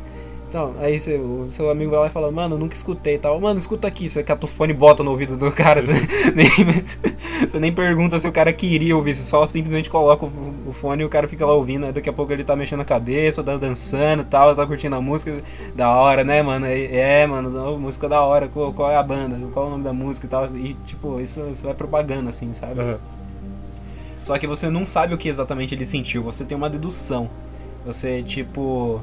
Então, 0.50 0.74
aí 0.80 0.98
você, 0.98 1.18
o 1.18 1.50
seu 1.50 1.70
amigo 1.70 1.92
vai 1.92 2.00
lá 2.00 2.08
e 2.08 2.10
fala, 2.10 2.32
mano, 2.32 2.58
nunca 2.58 2.74
escutei 2.74 3.16
e 3.16 3.20
tal. 3.20 3.40
Mano, 3.40 3.58
escuta 3.58 3.86
aqui, 3.86 4.10
você 4.10 4.24
cata 4.24 4.46
o 4.46 4.50
fone 4.50 4.72
e 4.72 4.76
bota 4.76 5.04
no 5.04 5.12
ouvido 5.12 5.36
do 5.36 5.52
cara. 5.52 5.82
Você 5.82 5.92
nem, 6.34 6.48
você 7.46 7.60
nem 7.60 7.74
pergunta 7.74 8.18
se 8.18 8.26
o 8.28 8.32
cara 8.32 8.54
queria 8.54 8.96
ouvir, 8.96 9.14
você 9.14 9.24
só 9.24 9.46
simplesmente 9.46 9.90
coloca 9.90 10.26
o, 10.26 10.56
o 10.68 10.72
fone 10.72 11.04
e 11.04 11.06
o 11.06 11.10
cara 11.10 11.28
fica 11.28 11.46
lá 11.46 11.54
ouvindo. 11.54 11.86
Aí 11.86 11.92
daqui 11.92 12.08
a 12.08 12.14
pouco 12.14 12.32
ele 12.32 12.46
tá 12.46 12.56
mexendo 12.56 12.80
a 12.80 12.86
cabeça, 12.86 13.44
tá 13.44 13.58
dançando 13.58 14.22
e 14.22 14.26
tal, 14.26 14.56
tá 14.56 14.66
curtindo 14.66 14.96
a 14.96 15.02
música. 15.02 15.44
Da 15.76 15.94
hora, 15.94 16.24
né, 16.24 16.42
mano? 16.42 16.66
É, 16.66 17.24
é, 17.24 17.28
mano, 17.28 17.78
música 17.78 18.08
da 18.08 18.22
hora, 18.22 18.48
qual, 18.48 18.72
qual 18.72 18.90
é 18.90 18.96
a 18.96 19.04
banda, 19.04 19.38
qual 19.52 19.66
é 19.66 19.68
o 19.68 19.72
nome 19.72 19.84
da 19.84 19.92
música 19.92 20.28
e 20.28 20.30
tal. 20.30 20.46
E, 20.56 20.74
tipo, 20.86 21.20
isso, 21.20 21.46
isso 21.52 21.66
vai 21.66 21.74
propaganda, 21.74 22.30
assim, 22.30 22.54
sabe? 22.54 22.80
Aham. 22.80 23.00
Só 24.24 24.38
que 24.38 24.48
você 24.48 24.70
não 24.70 24.86
sabe 24.86 25.14
o 25.14 25.18
que 25.18 25.30
exatamente 25.30 25.76
ele 25.76 25.86
sentiu, 25.86 26.24
você 26.24 26.46
tem 26.46 26.58
uma 26.58 26.70
dedução. 26.70 27.30
Você, 27.86 28.24
tipo. 28.24 29.02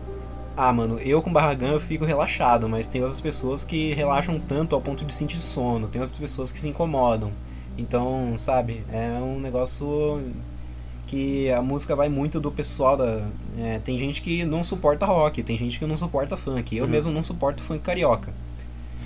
Ah, 0.57 0.73
mano, 0.73 0.99
eu 1.01 1.21
com 1.21 1.33
barragão 1.33 1.71
eu 1.73 1.81
fico 1.81 2.05
relaxado, 2.05 2.69
mas 2.69 2.87
tem 2.87 3.01
outras 3.03 3.21
pessoas 3.21 3.65
que 3.65 3.93
relaxam 3.93 4.39
tanto 4.39 4.75
ao 4.77 4.81
ponto 4.81 5.05
de 5.05 5.13
sentir 5.13 5.39
sono, 5.39 5.89
tem 5.89 6.01
outras 6.01 6.19
pessoas 6.19 6.53
que 6.53 6.61
se 6.61 6.69
incomodam. 6.69 7.33
Então, 7.77 8.35
sabe, 8.39 8.85
é 8.93 9.19
um 9.21 9.41
negócio 9.41 10.23
que 11.09 11.51
a 11.51 11.61
música 11.61 11.97
vai 11.97 12.09
muito 12.09 12.39
do 12.41 12.53
pessoal 12.53 12.97
da. 12.97 13.27
é, 13.59 13.81
tem 13.81 13.99
gente 13.99 14.23
que 14.23 14.45
não 14.45 14.63
suporta 14.63 15.05
rock, 15.05 15.43
tem 15.43 15.59
gente 15.59 15.79
que 15.79 15.87
não 15.87 15.97
suporta 15.97 16.37
funk. 16.37 16.77
Eu 16.77 16.85
Uhum. 16.85 16.91
mesmo 16.91 17.13
não 17.13 17.23
suporto 17.23 17.63
funk 17.63 17.81
carioca. 17.81 18.33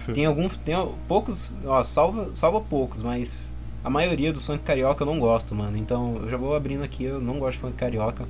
Tem 0.15 0.25
alguns. 0.25 0.57
Tem 0.57 0.75
poucos. 1.07 1.55
Ó, 1.67 1.83
salva, 1.85 2.31
salva 2.35 2.61
poucos, 2.63 3.03
mas 3.03 3.55
a 3.85 3.91
maioria 3.91 4.33
do 4.33 4.41
funk 4.41 4.63
carioca 4.63 5.03
eu 5.03 5.07
não 5.07 5.19
gosto, 5.21 5.55
mano. 5.55 5.77
Então 5.77 6.17
eu 6.23 6.29
já 6.31 6.37
vou 6.39 6.55
abrindo 6.55 6.83
aqui, 6.83 7.05
eu 7.05 7.21
não 7.21 7.39
gosto 7.39 7.57
de 7.57 7.59
funk 7.61 7.75
carioca. 7.77 8.27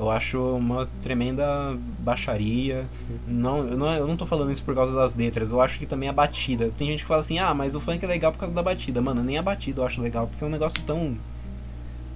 Eu 0.00 0.08
acho 0.08 0.40
uma 0.56 0.88
tremenda 1.02 1.76
baixaria. 1.98 2.86
Não, 3.28 3.58
eu 3.58 3.76
não, 3.76 3.92
eu 3.92 4.06
não 4.06 4.16
tô 4.16 4.24
falando 4.24 4.50
isso 4.50 4.64
por 4.64 4.74
causa 4.74 4.96
das 4.96 5.14
letras, 5.14 5.50
eu 5.50 5.60
acho 5.60 5.78
que 5.78 5.84
também 5.84 6.08
a 6.08 6.12
batida. 6.12 6.72
Tem 6.74 6.88
gente 6.88 7.02
que 7.02 7.06
fala 7.06 7.20
assim, 7.20 7.38
ah, 7.38 7.52
mas 7.52 7.74
o 7.74 7.80
funk 7.80 8.02
é 8.02 8.08
legal 8.08 8.32
por 8.32 8.38
causa 8.38 8.54
da 8.54 8.62
batida. 8.62 9.02
Mano, 9.02 9.22
nem 9.22 9.36
a 9.36 9.42
batida 9.42 9.82
eu 9.82 9.84
acho 9.84 10.00
legal, 10.00 10.26
porque 10.26 10.42
é 10.42 10.46
um 10.46 10.50
negócio 10.50 10.82
tão. 10.84 11.18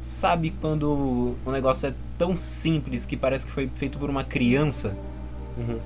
Sabe 0.01 0.55
quando 0.63 1.37
o 1.45 1.51
negócio 1.51 1.89
é 1.89 1.95
tão 2.17 2.35
simples 2.35 3.05
que 3.05 3.19
parece 3.19 3.45
que 3.45 3.53
foi 3.53 3.71
feito 3.75 3.99
por 3.99 4.09
uma 4.09 4.25
criança? 4.25 4.97
Uhum. 5.59 5.79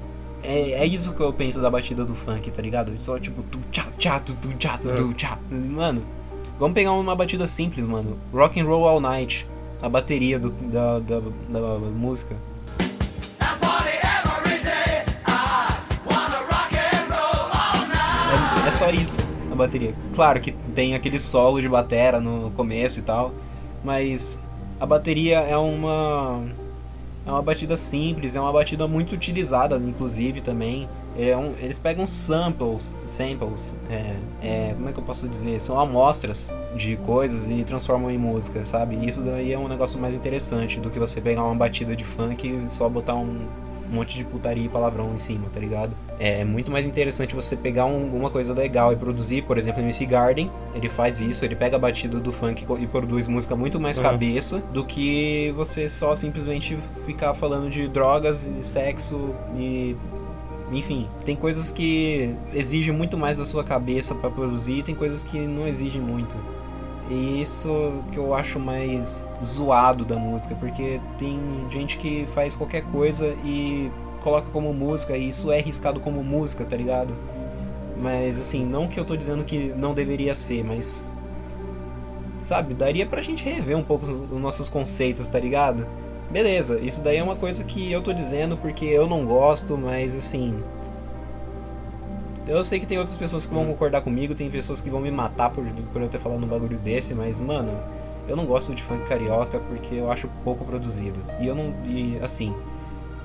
É, 0.44 0.70
é 0.70 0.87
isso 0.87 1.12
que 1.14 1.20
eu 1.20 1.32
penso 1.32 1.61
da 1.61 1.68
batida 1.68 2.04
do 2.04 2.14
funk, 2.14 2.48
tá 2.52 2.62
ligado? 2.62 2.92
Só 2.98 3.18
tipo 3.18 3.42
tu 3.42 3.58
tchá 3.72 3.87
tchá 3.98 4.20
tu 4.20 4.34
tu 4.34 4.52
tchá 4.54 4.78
tu 4.78 4.94
tu 4.94 5.12
tchá. 5.14 5.37
Mano, 5.50 6.04
vamos 6.61 6.74
pegar 6.74 6.92
uma 6.92 7.16
batida 7.16 7.44
simples, 7.48 7.84
mano. 7.84 8.16
Rock 8.32 8.61
and 8.61 8.66
Roll 8.66 8.87
All 8.87 9.00
Night, 9.00 9.44
a 9.80 9.88
bateria 9.88 10.38
do, 10.38 10.50
da, 10.50 10.98
da, 10.98 11.20
da 11.48 11.78
música. 11.78 12.36
É, 18.64 18.68
é 18.68 18.70
só 18.70 18.90
isso, 18.90 19.20
a 19.50 19.54
bateria. 19.54 19.94
Claro 20.14 20.40
que 20.40 20.52
tem 20.52 20.94
aquele 20.94 21.18
solo 21.18 21.60
de 21.60 21.68
batera 21.68 22.20
no 22.20 22.50
começo 22.52 22.98
e 22.98 23.02
tal, 23.02 23.32
mas 23.84 24.42
a 24.80 24.86
bateria 24.86 25.38
é 25.38 25.56
uma 25.56 26.42
é 27.26 27.30
uma 27.30 27.42
batida 27.42 27.76
simples, 27.76 28.34
é 28.34 28.40
uma 28.40 28.52
batida 28.52 28.88
muito 28.88 29.14
utilizada, 29.14 29.76
inclusive 29.76 30.40
também. 30.40 30.88
É 31.18 31.37
um- 31.37 31.52
eles 31.61 31.78
pegam 31.81 32.07
samples, 32.07 32.96
samples, 33.04 33.74
é, 33.90 34.14
é, 34.40 34.72
como 34.74 34.88
é 34.88 34.92
que 34.92 35.00
eu 35.00 35.04
posso 35.04 35.28
dizer? 35.28 35.61
São 35.61 35.78
amostras 35.81 36.54
de 36.76 36.96
coisas 36.98 37.50
e 37.50 37.64
transformam 37.64 38.09
em 38.11 38.16
música, 38.18 38.64
sabe? 38.64 39.04
Isso 39.04 39.22
daí 39.22 39.52
é 39.52 39.59
um 39.59 39.66
negócio 39.66 40.00
mais 40.00 40.14
interessante 40.14 40.78
do 40.78 40.90
que 40.90 40.98
você 40.98 41.20
pegar 41.20 41.42
uma 41.42 41.57
batida 41.57 41.96
de 41.96 42.04
funk 42.04 42.46
e 42.48 42.70
só 42.70 42.88
botar 42.88 43.16
um, 43.16 43.48
um 43.90 43.94
monte 43.94 44.14
de 44.16 44.22
putaria 44.22 44.64
e 44.64 44.68
palavrão 44.68 45.12
em 45.12 45.18
cima, 45.18 45.46
tá 45.52 45.59
ligado? 45.59 45.90
É 46.20 46.44
muito 46.44 46.70
mais 46.70 46.85
interessante 46.87 47.35
você 47.35 47.57
pegar 47.57 47.87
um- 47.87 48.14
uma 48.14 48.31
coisa 48.31 48.52
legal 48.54 48.92
e 48.92 48.96
produzir, 48.96 49.42
por 49.42 49.59
exemplo, 49.59 49.81
MC 49.83 50.07
Garden, 50.07 50.48
ele 50.74 50.88
faz 50.88 51.18
isso, 51.20 51.44
ele 51.44 51.57
pega 51.57 51.76
a 51.76 51.78
batida 51.81 52.20
do 52.20 52.31
funk 52.33 52.64
e 52.78 52.87
produz 52.87 53.26
música 53.26 53.57
muito 53.57 53.81
mais 53.81 53.96
Uhum. 53.96 54.04
cabeça 54.04 54.62
do 54.72 54.85
que 54.85 55.52
você 55.57 55.88
só 55.88 56.14
simplesmente 56.14 56.78
ficar 57.07 57.35
falando 57.35 57.68
de 57.70 57.88
drogas, 57.88 58.46
e 58.46 58.62
sexo 58.64 59.35
e 59.57 59.96
enfim, 60.72 61.09
tem 61.24 61.35
coisas 61.35 61.70
que 61.70 62.35
exigem 62.52 62.92
muito 62.92 63.16
mais 63.16 63.38
da 63.38 63.44
sua 63.44 63.64
cabeça 63.64 64.14
pra 64.14 64.31
produzir, 64.31 64.83
tem 64.83 64.94
coisas 64.94 65.22
que 65.22 65.38
não 65.38 65.66
exigem 65.66 66.00
muito. 66.00 66.37
E 67.11 67.40
isso 67.40 68.02
que 68.12 68.18
eu 68.18 68.35
acho 68.35 68.59
mais 68.59 69.31
zoado 69.42 70.04
da 70.04 70.16
música, 70.16 70.54
porque 70.54 71.00
tem 71.16 71.40
gente 71.70 71.96
que 71.96 72.26
faz 72.35 72.54
qualquer 72.54 72.83
coisa 72.83 73.35
e 73.44 73.90
coloca 74.20 74.48
como 74.52 74.74
música, 74.74 75.16
e 75.16 75.28
isso 75.28 75.50
é 75.50 75.59
arriscado 75.59 76.00
como 76.00 76.22
música, 76.22 76.66
tá 76.66 76.76
ligado? 76.76 77.14
Mas 77.96 78.38
assim, 78.38 78.64
não 78.64 78.87
que 78.87 79.00
eu 79.00 79.04
tô 79.04 79.16
dizendo 79.16 79.44
que 79.44 79.72
não 79.76 79.94
deveria 79.94 80.35
ser, 80.35 80.62
mas. 80.62 81.16
Sabe, 82.38 82.72
daria 82.74 83.04
pra 83.04 83.20
gente 83.20 83.42
rever 83.44 83.76
um 83.76 83.83
pouco 83.83 84.04
os 84.04 84.20
nossos 84.40 84.68
conceitos, 84.68 85.26
tá 85.26 85.40
ligado? 85.40 85.87
Beleza, 86.30 86.78
isso 86.80 87.00
daí 87.00 87.16
é 87.16 87.22
uma 87.22 87.36
coisa 87.36 87.64
que 87.64 87.90
eu 87.90 88.02
tô 88.02 88.12
dizendo 88.12 88.56
porque 88.56 88.84
eu 88.84 89.06
não 89.06 89.24
gosto, 89.24 89.76
mas 89.78 90.14
assim. 90.14 90.62
Eu 92.46 92.64
sei 92.64 92.80
que 92.80 92.86
tem 92.86 92.98
outras 92.98 93.16
pessoas 93.16 93.44
que 93.44 93.52
vão 93.52 93.66
concordar 93.66 94.00
comigo, 94.00 94.34
tem 94.34 94.50
pessoas 94.50 94.80
que 94.80 94.88
vão 94.90 95.00
me 95.00 95.10
matar 95.10 95.50
por, 95.50 95.64
por 95.92 96.00
eu 96.02 96.08
ter 96.08 96.18
falado 96.18 96.42
um 96.42 96.48
bagulho 96.48 96.78
desse, 96.78 97.14
mas, 97.14 97.40
mano, 97.40 97.70
eu 98.26 98.34
não 98.36 98.46
gosto 98.46 98.74
de 98.74 98.82
funk 98.82 99.04
carioca 99.06 99.58
porque 99.58 99.94
eu 99.96 100.10
acho 100.10 100.28
pouco 100.44 100.64
produzido. 100.64 101.20
E 101.40 101.46
eu 101.46 101.54
não. 101.54 101.74
E 101.86 102.18
assim, 102.22 102.54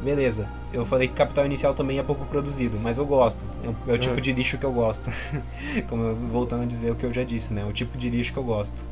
beleza. 0.02 0.48
Eu 0.74 0.86
falei 0.86 1.08
que 1.08 1.14
Capital 1.14 1.46
Inicial 1.46 1.74
também 1.74 2.00
é 2.00 2.04
pouco 2.04 2.26
produzido, 2.26 2.78
mas 2.80 2.98
eu 2.98 3.06
gosto. 3.06 3.46
É 3.64 3.68
o, 3.70 3.76
é 3.92 3.94
o 3.96 3.98
tipo 3.98 4.18
É. 4.18 4.20
de 4.22 4.34
lixo 4.34 4.58
que 4.58 4.66
eu 4.66 4.72
gosto. 4.74 5.10
Como 5.88 6.04
eu- 6.04 6.16
voltando 6.16 6.64
a 6.64 6.66
dizer 6.66 6.92
o 6.92 6.96
que 6.96 7.06
eu 7.06 7.14
já 7.14 7.24
disse, 7.24 7.54
né? 7.54 7.64
O 7.66 7.72
tipo 7.72 7.98
de 7.98 8.10
lixo 8.10 8.32
que 8.34 8.40
eu 8.40 8.44
gosto. 8.44 8.86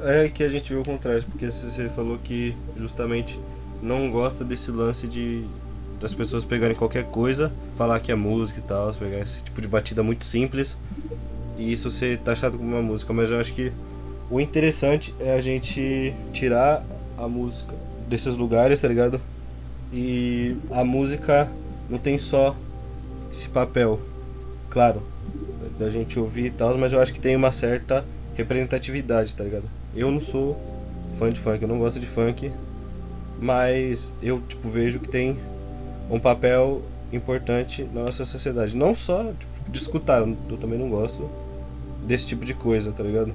É 0.00 0.28
que 0.28 0.42
a 0.42 0.48
gente 0.48 0.72
viu 0.72 0.82
o 0.82 0.84
contrário, 0.84 1.22
porque 1.24 1.50
você 1.50 1.88
falou 1.88 2.18
que 2.22 2.54
justamente 2.76 3.40
não 3.82 4.10
gosta 4.10 4.44
desse 4.44 4.70
lance 4.70 5.06
de 5.06 5.44
das 6.00 6.12
pessoas 6.12 6.44
pegarem 6.44 6.76
qualquer 6.76 7.04
coisa, 7.04 7.50
falar 7.74 8.00
que 8.00 8.12
é 8.12 8.14
música 8.14 8.58
e 8.58 8.62
tal, 8.62 8.92
pegar 8.92 9.18
esse 9.20 9.42
tipo 9.42 9.62
de 9.62 9.66
batida 9.66 10.02
muito 10.02 10.26
simples 10.26 10.76
e 11.56 11.72
isso 11.72 11.90
ser 11.90 12.18
taxado 12.18 12.58
como 12.58 12.70
uma 12.70 12.82
música, 12.82 13.12
mas 13.12 13.30
eu 13.30 13.40
acho 13.40 13.54
que 13.54 13.72
o 14.30 14.40
interessante 14.40 15.14
é 15.18 15.34
a 15.34 15.40
gente 15.40 16.12
tirar 16.32 16.84
a 17.16 17.26
música 17.26 17.74
desses 18.08 18.36
lugares, 18.36 18.80
tá 18.80 18.88
ligado? 18.88 19.20
E 19.92 20.56
a 20.70 20.84
música 20.84 21.50
não 21.88 21.98
tem 21.98 22.18
só 22.18 22.54
esse 23.32 23.48
papel, 23.48 24.00
claro, 24.68 25.02
da 25.78 25.88
gente 25.88 26.18
ouvir 26.18 26.46
e 26.46 26.50
tal, 26.50 26.76
mas 26.76 26.92
eu 26.92 27.00
acho 27.00 27.12
que 27.12 27.20
tem 27.20 27.36
uma 27.36 27.52
certa 27.52 28.04
representatividade, 28.34 29.34
tá 29.34 29.44
ligado? 29.44 29.64
Eu 29.96 30.10
não 30.10 30.20
sou 30.20 30.56
fã 31.18 31.30
de 31.30 31.40
funk, 31.40 31.62
eu 31.62 31.68
não 31.68 31.78
gosto 31.78 31.98
de 31.98 32.06
funk, 32.06 32.52
mas 33.40 34.12
eu 34.22 34.40
tipo 34.40 34.68
vejo 34.68 35.00
que 35.00 35.08
tem 35.08 35.36
um 36.10 36.18
papel 36.18 36.82
importante 37.12 37.84
na 37.94 38.02
nossa 38.02 38.24
sociedade, 38.24 38.76
não 38.76 38.94
só 38.94 39.24
tipo, 39.24 39.70
de 39.70 39.78
escutar, 39.78 40.20
eu 40.20 40.56
também 40.58 40.78
não 40.78 40.88
gosto 40.88 41.28
desse 42.06 42.26
tipo 42.26 42.44
de 42.44 42.54
coisa, 42.54 42.92
tá 42.92 43.02
ligado? 43.02 43.32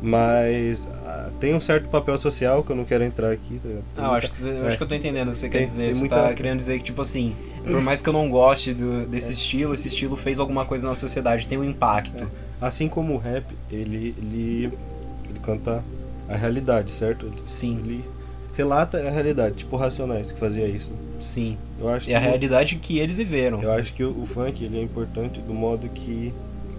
Mas 0.00 0.86
ah, 1.04 1.28
tem 1.40 1.54
um 1.54 1.60
certo 1.60 1.88
papel 1.88 2.16
social 2.16 2.62
que 2.62 2.70
eu 2.70 2.76
não 2.76 2.84
quero 2.84 3.02
entrar 3.02 3.32
aqui, 3.32 3.60
tá 3.62 3.68
Ah, 3.68 3.72
eu 3.72 4.10
muita- 4.12 4.16
acho 4.16 4.30
que, 4.30 4.48
é. 4.48 4.66
acho 4.68 4.76
que 4.76 4.82
eu 4.84 4.86
tô 4.88 4.94
entendendo 4.94 5.28
o 5.28 5.32
que 5.32 5.38
você 5.38 5.48
Tem- 5.48 5.60
quer 5.60 5.66
dizer. 5.66 5.92
Você 5.94 6.00
muita- 6.00 6.22
tá 6.22 6.34
querendo 6.34 6.56
dizer 6.58 6.78
que, 6.78 6.84
tipo 6.84 7.02
assim, 7.02 7.34
por 7.66 7.80
mais 7.80 8.00
que 8.00 8.08
eu 8.08 8.12
não 8.12 8.30
goste 8.30 8.72
do- 8.72 9.04
desse 9.06 9.32
estilo, 9.32 9.74
esse 9.74 9.88
estilo 9.88 10.14
fez 10.16 10.38
alguma 10.38 10.64
coisa 10.64 10.86
na 10.86 10.94
sociedade, 10.94 11.46
tem 11.48 11.58
um 11.58 11.64
impacto. 11.64 12.30
Assim 12.60 12.88
como 12.88 13.14
o 13.14 13.18
rap, 13.18 13.44
ele, 13.72 14.14
ele 14.18 14.72
canta 15.48 15.82
a 16.28 16.36
realidade, 16.36 16.90
certo? 16.90 17.26
Ele, 17.26 17.36
Sim, 17.44 17.78
ele 17.84 18.04
relata 18.54 18.98
a 18.98 19.10
realidade, 19.10 19.54
tipo 19.56 19.76
Racionais 19.76 20.30
que 20.32 20.38
fazia 20.38 20.66
isso. 20.66 20.90
sim. 21.20 21.56
Eu 21.80 21.88
acho 21.88 22.10
É 22.10 22.16
a 22.16 22.18
o- 22.18 22.22
realidade 22.22 22.74
que 22.76 22.98
eles 22.98 23.16
viveram. 23.18 23.62
Eu 23.62 23.72
acho 23.72 23.92
que 23.94 24.02
o, 24.04 24.10
o 24.10 24.26
funk 24.26 24.64
ele 24.64 24.78
é 24.78 24.82
importante 24.82 25.40
do 25.40 25.54
modo 25.54 25.88
que 25.88 26.32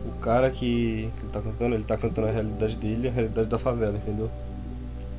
o 0.06 0.12
cara 0.20 0.50
que, 0.50 1.10
que 1.18 1.24
ele 1.24 1.32
tá 1.32 1.42
cantando, 1.42 1.76
ele 1.76 1.84
tá 1.84 1.98
cantando 1.98 2.28
a 2.28 2.32
realidade 2.32 2.76
dele, 2.76 3.08
a 3.08 3.12
realidade 3.12 3.48
da 3.48 3.58
favela, 3.58 3.96
entendeu? 3.98 4.30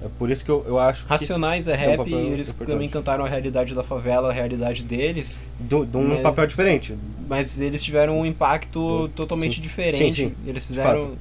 É 0.02 0.08
por 0.18 0.30
isso 0.30 0.42
que 0.44 0.50
eu, 0.50 0.64
eu 0.66 0.78
acho 0.78 1.04
que 1.04 1.10
Racionais 1.10 1.66
é 1.68 1.74
um 1.74 1.76
rap, 1.76 1.96
papel 1.98 2.12
e 2.20 2.26
eles 2.28 2.50
importante. 2.50 2.72
também 2.74 2.88
cantaram 2.88 3.24
a 3.24 3.28
realidade 3.28 3.74
da 3.74 3.82
favela, 3.82 4.30
a 4.30 4.32
realidade 4.32 4.82
deles, 4.84 5.46
de, 5.58 5.84
de 5.86 5.96
um 5.96 6.08
Mas- 6.08 6.20
papel 6.22 6.46
diferente. 6.46 6.94
mas 7.28 7.60
eles 7.60 7.82
tiveram 7.82 8.18
um 8.18 8.24
impacto 8.26 9.06
Sim. 9.06 9.12
totalmente 9.14 9.56
Sim. 9.56 9.62
diferente. 9.62 10.14
Sim, 10.14 10.28
sim. 10.28 10.34
Eles 10.46 10.66
fizeram. 10.66 11.12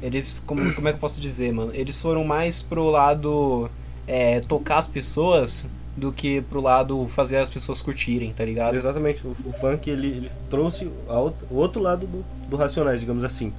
Eles. 0.00 0.42
Como, 0.46 0.74
como 0.74 0.88
é 0.88 0.92
que 0.92 0.96
eu 0.96 1.00
posso 1.00 1.20
dizer, 1.20 1.52
mano? 1.52 1.72
Eles 1.74 2.00
foram 2.00 2.24
mais 2.24 2.60
pro 2.60 2.90
lado 2.90 3.70
é, 4.06 4.40
tocar 4.40 4.78
as 4.78 4.86
pessoas 4.86 5.68
do 5.96 6.12
que 6.12 6.40
pro 6.42 6.60
lado 6.60 7.06
fazer 7.08 7.38
as 7.38 7.50
pessoas 7.50 7.82
curtirem, 7.82 8.32
tá 8.32 8.44
ligado? 8.44 8.74
Exatamente, 8.74 9.26
o, 9.26 9.30
o 9.30 9.52
funk 9.52 9.90
ele, 9.90 10.06
ele 10.08 10.30
trouxe 10.48 10.86
o 10.86 11.54
outro 11.54 11.82
lado 11.82 12.06
do, 12.06 12.24
do 12.48 12.56
Racionais, 12.56 13.00
digamos 13.00 13.24
assim. 13.24 13.52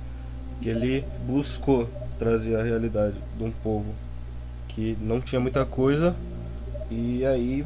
Que 0.62 0.69
ele 0.69 1.06
buscou 1.28 1.88
trazer 2.17 2.56
a 2.56 2.63
realidade 2.63 3.15
de 3.38 3.43
um 3.43 3.52
povo 3.52 3.93
que 4.67 4.97
não 5.02 5.21
tinha 5.21 5.39
muita 5.39 5.65
coisa 5.65 6.15
e 6.89 7.26
aí 7.26 7.65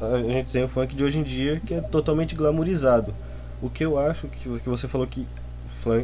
a 0.00 0.32
gente 0.32 0.52
tem 0.52 0.62
o 0.62 0.68
funk 0.68 0.94
de 0.94 1.02
hoje 1.02 1.18
em 1.18 1.22
dia 1.22 1.60
que 1.64 1.74
é 1.74 1.80
totalmente 1.80 2.34
glamourizado. 2.34 3.14
O 3.62 3.70
que 3.70 3.84
eu 3.84 3.98
acho 3.98 4.28
que, 4.28 4.58
que 4.58 4.68
você 4.68 4.86
falou 4.86 5.06
que 5.06 5.26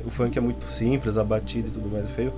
o 0.07 0.11
funk 0.11 0.37
é 0.37 0.41
muito 0.41 0.65
simples, 0.73 1.19
a 1.19 1.25
batida 1.25 1.69
e 1.69 1.71
tudo 1.71 1.89
mais 1.91 2.05
é 2.05 2.09
feio. 2.09 2.33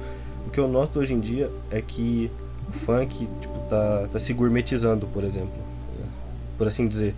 O 0.46 0.50
que 0.50 0.58
eu 0.60 0.68
noto 0.68 1.00
hoje 1.00 1.14
em 1.14 1.20
dia 1.20 1.50
é 1.70 1.80
que 1.82 2.30
o 2.68 2.72
funk 2.72 3.28
tipo, 3.40 3.58
tá, 3.68 4.08
tá 4.10 4.18
se 4.18 4.32
gourmetizando, 4.32 5.06
por 5.06 5.24
exemplo. 5.24 5.48
né? 5.98 6.06
Por 6.58 6.66
assim 6.68 6.86
dizer. 6.86 7.14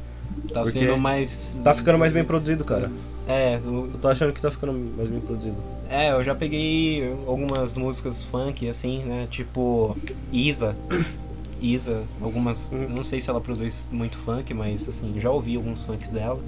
Tá 0.53 0.63
Porque 0.63 0.79
sendo 0.81 0.97
mais. 0.99 1.61
Tá 1.63 1.73
ficando 1.75 1.99
mais 1.99 2.13
bem 2.13 2.25
produzido, 2.25 2.65
cara. 2.65 2.91
É, 3.29 3.59
o- 3.65 3.91
Eu 3.93 3.99
tô 4.01 4.09
achando 4.09 4.33
que 4.33 4.41
tá 4.41 4.51
ficando 4.51 4.73
mais 4.97 5.09
bem 5.09 5.21
produzido. 5.21 5.57
é, 5.91 6.13
eu 6.13 6.23
já 6.23 6.35
peguei 6.35 7.13
algumas 7.27 7.77
músicas 7.77 8.23
funk, 8.23 8.69
assim, 8.69 9.01
né? 9.05 9.27
Tipo, 9.31 9.97
Isa. 10.33 10.77
Isa, 11.61 12.03
algumas. 12.21 12.71
Uhum. 12.71 12.89
Não 12.89 13.03
sei 13.03 13.21
se 13.21 13.31
ela 13.31 13.41
produz 13.41 13.89
muito 13.91 14.19
funk, 14.19 14.53
mas 14.55 14.89
assim, 14.89 15.15
já 15.19 15.31
ouvi 15.31 15.57
alguns 15.57 15.85
funks 15.85 16.11
dela. 16.11 16.39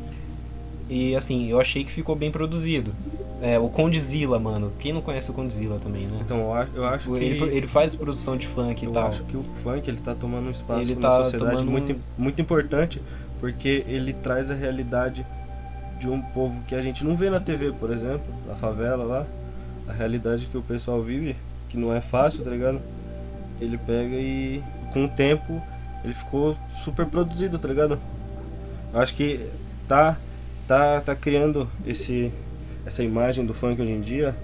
E 0.89 1.15
assim, 1.17 1.49
eu 1.51 1.61
achei 1.61 1.83
que 1.85 1.91
ficou 1.91 2.15
bem 2.15 2.31
produzido. 2.31 2.93
É, 3.41 3.59
o 3.59 3.69
Condzilla, 3.69 4.39
mano. 4.39 4.73
Quem 4.81 4.93
não 4.93 5.01
conhece 5.01 5.31
o 5.31 5.35
Condzilla 5.35 5.79
também, 5.79 6.07
né? 6.07 6.19
Então 6.25 6.39
eu 6.41 6.55
acho, 6.55 6.71
eu 6.75 6.85
acho 6.85 7.13
que. 7.13 7.25
Ele, 7.25 7.57
ele 7.57 7.67
faz 7.69 7.95
produção 7.95 8.37
de 8.37 8.47
funk 8.49 8.83
e 8.83 8.87
eu 8.87 8.93
tal. 8.93 9.07
acho 9.07 9.23
que 9.25 9.37
o 9.37 9.43
funk 9.43 9.89
ele 9.89 10.01
tá 10.01 10.15
tomando 10.15 10.49
um 10.49 10.51
espaço 10.51 10.81
Ele 10.81 10.95
na 10.95 11.01
tá 11.01 11.25
sociedade 11.25 11.59
tomando 11.59 11.71
muito, 11.71 11.97
muito 12.17 12.41
importante 12.43 13.01
porque 13.39 13.85
ele 13.87 14.13
traz 14.13 14.51
a 14.51 14.55
realidade 14.55 15.25
de 15.99 16.09
um 16.09 16.21
povo 16.21 16.61
que 16.67 16.75
a 16.75 16.83
gente 16.83 17.05
não 17.05 17.17
vê 17.17 17.31
na 17.31 17.41
TV, 17.41 17.73
por 17.73 17.91
exemplo, 17.91 18.27
na 18.47 18.55
favela 18.55 19.05
lá, 19.05 19.27
a 19.89 19.93
realidade 19.93 20.47
que 20.47 20.57
o 20.57 20.63
pessoal 20.63 21.01
vive, 21.03 21.37
que 21.69 21.77
não 21.77 21.95
é 21.95 22.01
fácil, 22.01 22.43
tá 22.43 22.51
ligado? 22.51 22.81
Ele 23.61 23.79
pega 23.79 24.17
e 24.17 24.63
com 24.93 25.05
o 25.05 25.09
tempo 25.09 25.63
ele 26.05 26.15
ficou 26.15 26.57
super 26.85 27.07
produzido, 27.07 27.59
tá 27.59 27.69
ligado? 27.69 27.99
Eu 28.93 29.01
acho 29.01 29.15
que 29.15 29.47
tá 29.87 30.17
tá 30.67 31.01
tá 31.01 31.15
criando 31.15 31.69
esse 31.87 32.33
essa 32.89 33.03
imagem 33.05 33.45
do 33.45 33.53
funk 33.55 33.81
hoje 33.81 33.93
em 33.93 34.01
dia 34.01 34.35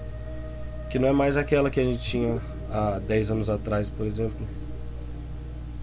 que 0.89 0.99
não 0.99 1.07
é 1.09 1.11
mais 1.11 1.35
aquela 1.35 1.69
que 1.69 1.79
a 1.79 1.83
gente 1.83 1.99
tinha 1.99 2.39
há 2.71 2.99
10 2.99 3.31
anos 3.31 3.49
atrás, 3.49 3.89
por 3.89 4.05
exemplo, 4.05 4.47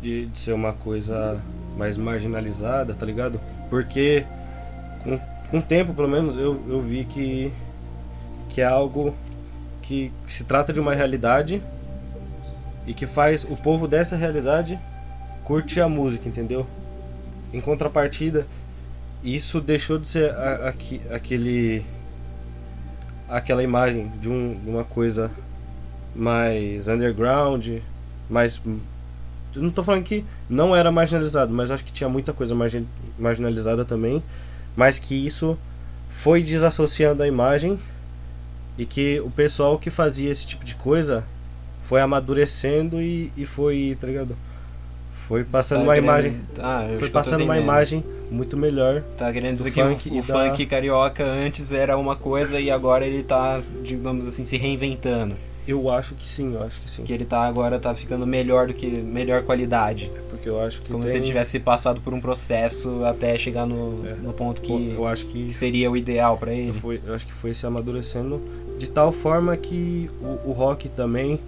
de, 0.01 0.27
de 0.27 0.39
ser 0.39 0.53
uma 0.53 0.73
coisa 0.73 1.41
mais 1.77 1.97
marginalizada, 1.97 2.95
tá 2.95 3.05
ligado? 3.05 3.41
Porque 3.69 4.25
com, 5.03 5.19
com 5.51 5.59
o 5.59 5.63
tempo, 5.63 5.93
pelo 5.93 6.09
menos, 6.09 6.37
eu, 6.39 6.63
eu 6.69 6.81
vi 6.81 7.05
que, 7.05 7.53
que 8.49 8.61
é 8.61 8.65
algo 8.65 9.13
que, 9.83 10.13
que 10.25 10.33
se 10.33 10.45
trata 10.45 10.73
de 10.73 10.79
uma 10.79 10.95
realidade 10.95 11.61
e 12.87 12.95
que 12.95 13.07
faz 13.07 13.43
o 13.45 13.57
povo 13.57 13.89
dessa 13.89 14.17
realidade 14.17 14.79
curtir 15.43 15.81
a 15.81 15.89
música, 15.89 16.29
entendeu? 16.29 16.65
Em 17.53 17.61
contrapartida, 17.61 18.47
isso 19.23 19.61
deixou 19.61 19.99
de 19.99 20.07
ser 20.07 20.31
a- 20.33 20.69
aque- 20.69 21.01
aquele 21.11 21.85
aquela 23.33 23.63
imagem 23.63 24.13
de, 24.21 24.29
um, 24.29 24.61
uma 24.67 24.85
coisa 24.85 25.31
mais 26.15 26.87
underground, 26.87 27.79
mais 28.29 28.61
não 29.57 29.71
tô 29.71 29.83
falando 29.83 30.05
que 30.05 30.25
não 30.49 30.77
era 30.77 30.91
marginalizado, 30.91 31.53
mas 31.53 31.71
acho 31.71 31.85
que 31.85 31.93
tinha 31.93 32.09
muita 32.09 32.33
coisa 32.33 32.55
margin, 32.55 32.87
marginalizada 33.19 33.85
também, 33.85 34.23
mas 34.77 34.99
que 34.99 35.15
isso 35.15 35.59
foi 36.09 36.43
desassociando 36.43 37.23
a 37.23 37.29
imagem 37.29 37.79
e 38.77 38.85
que 38.85 39.21
o 39.21 39.31
pessoal 39.31 39.79
que 39.79 39.91
fazia 39.91 40.31
esse 40.31 40.47
tipo 40.47 40.65
de 40.65 40.75
coisa 40.75 41.25
foi 41.81 42.01
amadurecendo 42.01 43.01
e, 43.01 43.33
e 43.37 43.45
foi, 43.45 43.97
tá 44.01 44.07
ligado? 44.07 44.37
Foi 45.29 45.45
passando 45.45 45.79
Tá 45.79 45.85
uma 45.85 45.95
querendo- 45.95 46.05
imagem, 46.09 46.41
Ah, 46.59 46.87
foi 46.99 47.09
passando 47.11 47.45
uma 47.45 47.59
imagem 47.59 48.05
muito 48.31 48.57
melhor. 48.57 49.03
Tá 49.17 49.33
querendo 49.33 49.55
dizer 49.55 49.71
que 49.71 49.81
o, 49.81 49.89
funk 49.91 50.11
o 50.11 50.23
da- 50.23 50.49
funk 50.49 50.67
carioca 50.67 51.25
antes 51.25 51.73
era 51.73 51.97
uma 51.97 52.17
coisa 52.17 52.59
e 52.61 52.71
agora 52.71 53.07
ele 53.07 53.23
tá, 53.23 53.59
digamos 53.83 54.27
assim, 54.27 54.45
se 54.45 54.57
reinventando. 54.57 55.35
Eu 55.67 55.89
acho 55.89 56.17
que 56.17 56.27
sim, 56.29 56.55
eu 56.55 56.63
acho 56.65 56.81
que 56.81 56.91
sim. 56.91 57.05
Que 57.05 57.13
ele 57.13 57.25
tá 57.25 57.45
agora 57.45 57.79
tá 57.79 57.95
ficando 57.95 58.27
melhor 58.27 58.67
do 58.67 58.75
que 58.75 58.85
melhor 58.89 59.43
qualidade. 59.45 60.11
Porque 60.29 60.49
eu 60.49 60.61
acho 60.61 60.83
que 60.83 60.91
Como 60.91 61.05
tem, 61.05 61.13
se 61.13 61.19
ele 61.19 61.25
tivesse 61.27 61.61
passado 61.61 62.01
por 62.01 62.13
um 62.13 62.21
processo 62.21 63.05
até 63.05 63.39
chegar 63.39 63.65
no, 63.65 64.05
É. 64.05 64.15
no 64.15 64.33
ponto 64.33 64.61
que, 64.61 64.93
eu 64.97 65.07
acho 65.07 65.27
que 65.27 65.47
que 65.47 65.55
seria 65.55 65.89
o 65.89 65.97
ideal 65.97 66.37
pra 66.37 66.53
ele. 66.53 66.73
foi, 66.73 67.01
eu 67.07 67.15
acho 67.15 67.25
que 67.29 67.33
foi 67.33 67.55
se 67.55 67.65
amadurecendo 67.65 68.43
de 68.77 68.91
tal 68.91 69.13
forma 69.13 69.57
que 69.57 70.11
o, 70.21 70.51
o 70.51 70.53
rock 70.53 70.89
também 70.89 71.39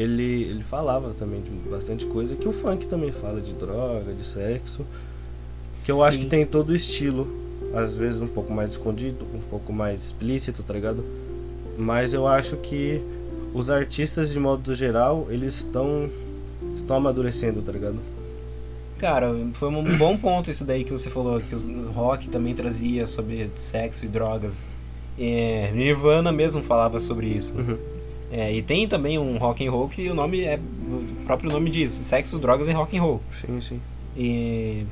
ele, 0.00 0.44
ele 0.44 0.62
falava 0.62 1.12
também 1.12 1.42
de 1.42 1.50
bastante 1.68 2.06
coisa 2.06 2.34
que 2.34 2.48
o 2.48 2.52
funk 2.52 2.88
também 2.88 3.12
fala 3.12 3.40
de 3.40 3.52
droga, 3.52 4.14
de 4.14 4.24
sexo, 4.24 4.86
que 5.84 5.92
eu 5.92 6.02
acho 6.02 6.16
que 6.16 6.24
Sim. 6.24 6.30
tem 6.30 6.46
todo 6.46 6.70
o 6.70 6.74
estilo, 6.74 7.28
às 7.74 7.94
vezes 7.96 8.20
um 8.20 8.26
pouco 8.26 8.50
mais 8.52 8.70
escondido, 8.70 9.26
um 9.34 9.40
pouco 9.50 9.72
mais 9.72 10.04
explícito, 10.04 10.62
tá 10.62 10.72
ligado? 10.72 11.04
Mas 11.76 12.14
eu 12.14 12.26
acho 12.26 12.56
que 12.56 13.00
os 13.52 13.70
artistas 13.70 14.32
de 14.32 14.40
modo 14.40 14.74
geral, 14.74 15.26
eles 15.28 15.56
estão 15.56 16.08
estão 16.74 16.96
amadurecendo, 16.96 17.60
tá 17.60 17.70
ligado? 17.70 17.98
Cara, 18.98 19.34
foi 19.54 19.68
um 19.68 19.96
bom 19.98 20.16
ponto 20.16 20.50
isso 20.50 20.64
daí 20.64 20.82
que 20.82 20.92
você 20.92 21.10
falou, 21.10 21.40
que 21.40 21.54
o 21.54 21.90
rock 21.90 22.28
também 22.28 22.54
trazia 22.54 23.06
sobre 23.06 23.50
sexo 23.54 24.04
e 24.06 24.08
drogas. 24.08 24.68
É, 25.18 25.70
Nirvana 25.74 26.32
mesmo 26.32 26.62
falava 26.62 27.00
sobre 27.00 27.26
isso. 27.26 27.56
Uhum. 27.58 27.99
É, 28.32 28.52
e 28.52 28.62
tem 28.62 28.86
também 28.86 29.18
um 29.18 29.38
rock 29.38 29.66
and 29.66 29.70
roll 29.70 29.88
que 29.88 30.08
o 30.08 30.14
nome 30.14 30.42
é 30.42 30.56
o 30.56 31.24
próprio 31.24 31.50
nome 31.50 31.68
diz, 31.68 31.92
sexo, 31.92 32.38
drogas 32.38 32.68
e 32.68 32.72
rock 32.72 32.96
and 32.96 33.02
roll. 33.02 33.20
Sim, 33.32 33.60
sim. 33.60 33.80
E 34.16 34.84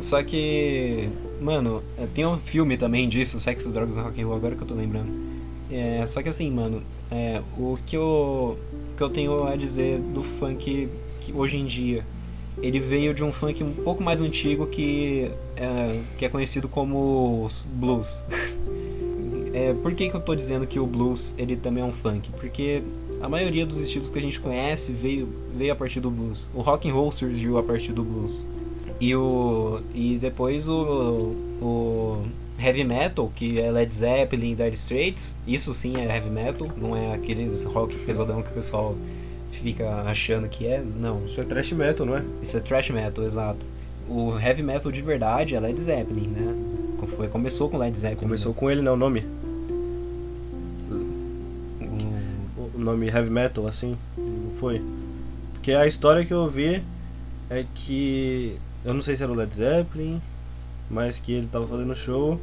Só 0.00 0.22
que, 0.22 1.08
mano, 1.40 1.82
tem 2.14 2.26
um 2.26 2.36
filme 2.36 2.76
também 2.76 3.08
disso, 3.08 3.38
Sexo, 3.40 3.70
Drogas 3.70 3.96
e 3.96 4.00
Rock 4.00 4.20
and 4.20 4.26
Roll, 4.26 4.36
agora 4.36 4.54
que 4.54 4.62
eu 4.62 4.66
tô 4.66 4.74
lembrando. 4.74 5.10
É, 5.70 6.04
só 6.06 6.22
que 6.22 6.28
assim, 6.28 6.50
mano, 6.50 6.82
é, 7.10 7.42
o 7.58 7.76
que 7.84 7.96
eu, 7.96 8.58
que 8.96 9.02
eu 9.02 9.08
tenho 9.08 9.44
a 9.44 9.56
dizer 9.56 9.98
do 9.98 10.22
funk 10.22 10.88
hoje 11.34 11.58
em 11.58 11.64
dia, 11.64 12.04
ele 12.62 12.78
veio 12.78 13.12
de 13.12 13.24
um 13.24 13.32
funk 13.32 13.62
um 13.62 13.72
pouco 13.72 14.02
mais 14.02 14.20
antigo 14.20 14.66
que 14.66 15.30
é, 15.56 16.00
que 16.16 16.24
é 16.24 16.28
conhecido 16.28 16.68
como 16.68 17.48
blues. 17.66 18.24
é, 19.56 19.72
por 19.72 19.94
que, 19.94 20.10
que 20.10 20.14
eu 20.14 20.20
tô 20.20 20.34
dizendo 20.34 20.66
que 20.66 20.78
o 20.78 20.86
blues 20.86 21.34
ele 21.38 21.56
também 21.56 21.82
é 21.82 21.86
um 21.86 21.90
funk? 21.90 22.28
Porque 22.32 22.82
a 23.22 23.28
maioria 23.28 23.64
dos 23.64 23.80
estilos 23.80 24.10
que 24.10 24.18
a 24.18 24.20
gente 24.20 24.38
conhece 24.38 24.92
veio, 24.92 25.26
veio 25.56 25.72
a 25.72 25.76
partir 25.76 25.98
do 25.98 26.10
blues. 26.10 26.50
O 26.52 26.60
rock 26.60 26.86
and 26.86 26.92
roll 26.92 27.10
surgiu 27.10 27.56
a 27.56 27.62
partir 27.62 27.94
do 27.94 28.04
blues. 28.04 28.46
E, 29.00 29.16
o, 29.16 29.80
e 29.94 30.18
depois 30.18 30.68
o, 30.68 31.34
o 31.62 32.22
heavy 32.62 32.84
metal, 32.84 33.32
que 33.34 33.58
é 33.58 33.70
Led 33.70 33.94
Zeppelin 33.94 34.52
e 34.52 34.54
Dire 34.54 34.74
Straits, 34.74 35.38
isso 35.46 35.72
sim 35.72 35.96
é 35.96 36.04
heavy 36.04 36.28
metal, 36.28 36.68
não 36.76 36.94
é 36.94 37.14
aqueles 37.14 37.64
rock 37.64 37.96
pesadão 38.04 38.42
que 38.42 38.50
o 38.50 38.54
pessoal 38.54 38.94
fica 39.50 40.02
achando 40.02 40.50
que 40.50 40.66
é, 40.66 40.82
não. 40.82 41.24
Isso 41.24 41.40
é 41.40 41.44
thrash 41.44 41.72
metal, 41.72 42.04
não 42.04 42.18
é? 42.18 42.24
Isso 42.42 42.58
é 42.58 42.60
thrash 42.60 42.90
metal, 42.90 43.24
exato. 43.24 43.64
O 44.06 44.38
heavy 44.38 44.62
metal 44.62 44.92
de 44.92 45.00
verdade 45.00 45.54
é 45.54 45.60
Led 45.60 45.80
Zeppelin, 45.80 46.28
né? 46.28 46.54
Foi, 47.16 47.28
começou 47.28 47.70
com 47.70 47.78
Led 47.78 47.96
Zeppelin. 47.96 48.20
Começou 48.20 48.52
né? 48.52 48.58
com 48.58 48.70
ele, 48.70 48.82
não, 48.82 48.92
o 48.92 48.96
nome. 48.96 49.24
Nome 52.86 53.08
heavy 53.08 53.30
metal, 53.30 53.66
assim, 53.66 53.96
não 54.16 54.50
foi? 54.52 54.82
Porque 55.52 55.72
a 55.72 55.86
história 55.86 56.24
que 56.24 56.32
eu 56.32 56.46
vi 56.48 56.82
é 57.50 57.64
que 57.74 58.56
eu 58.84 58.94
não 58.94 59.02
sei 59.02 59.16
se 59.16 59.22
era 59.22 59.32
o 59.32 59.34
Led 59.34 59.54
Zeppelin, 59.54 60.20
mas 60.88 61.18
que 61.18 61.32
ele 61.32 61.48
tava 61.50 61.66
fazendo 61.66 61.94
show 61.94 62.40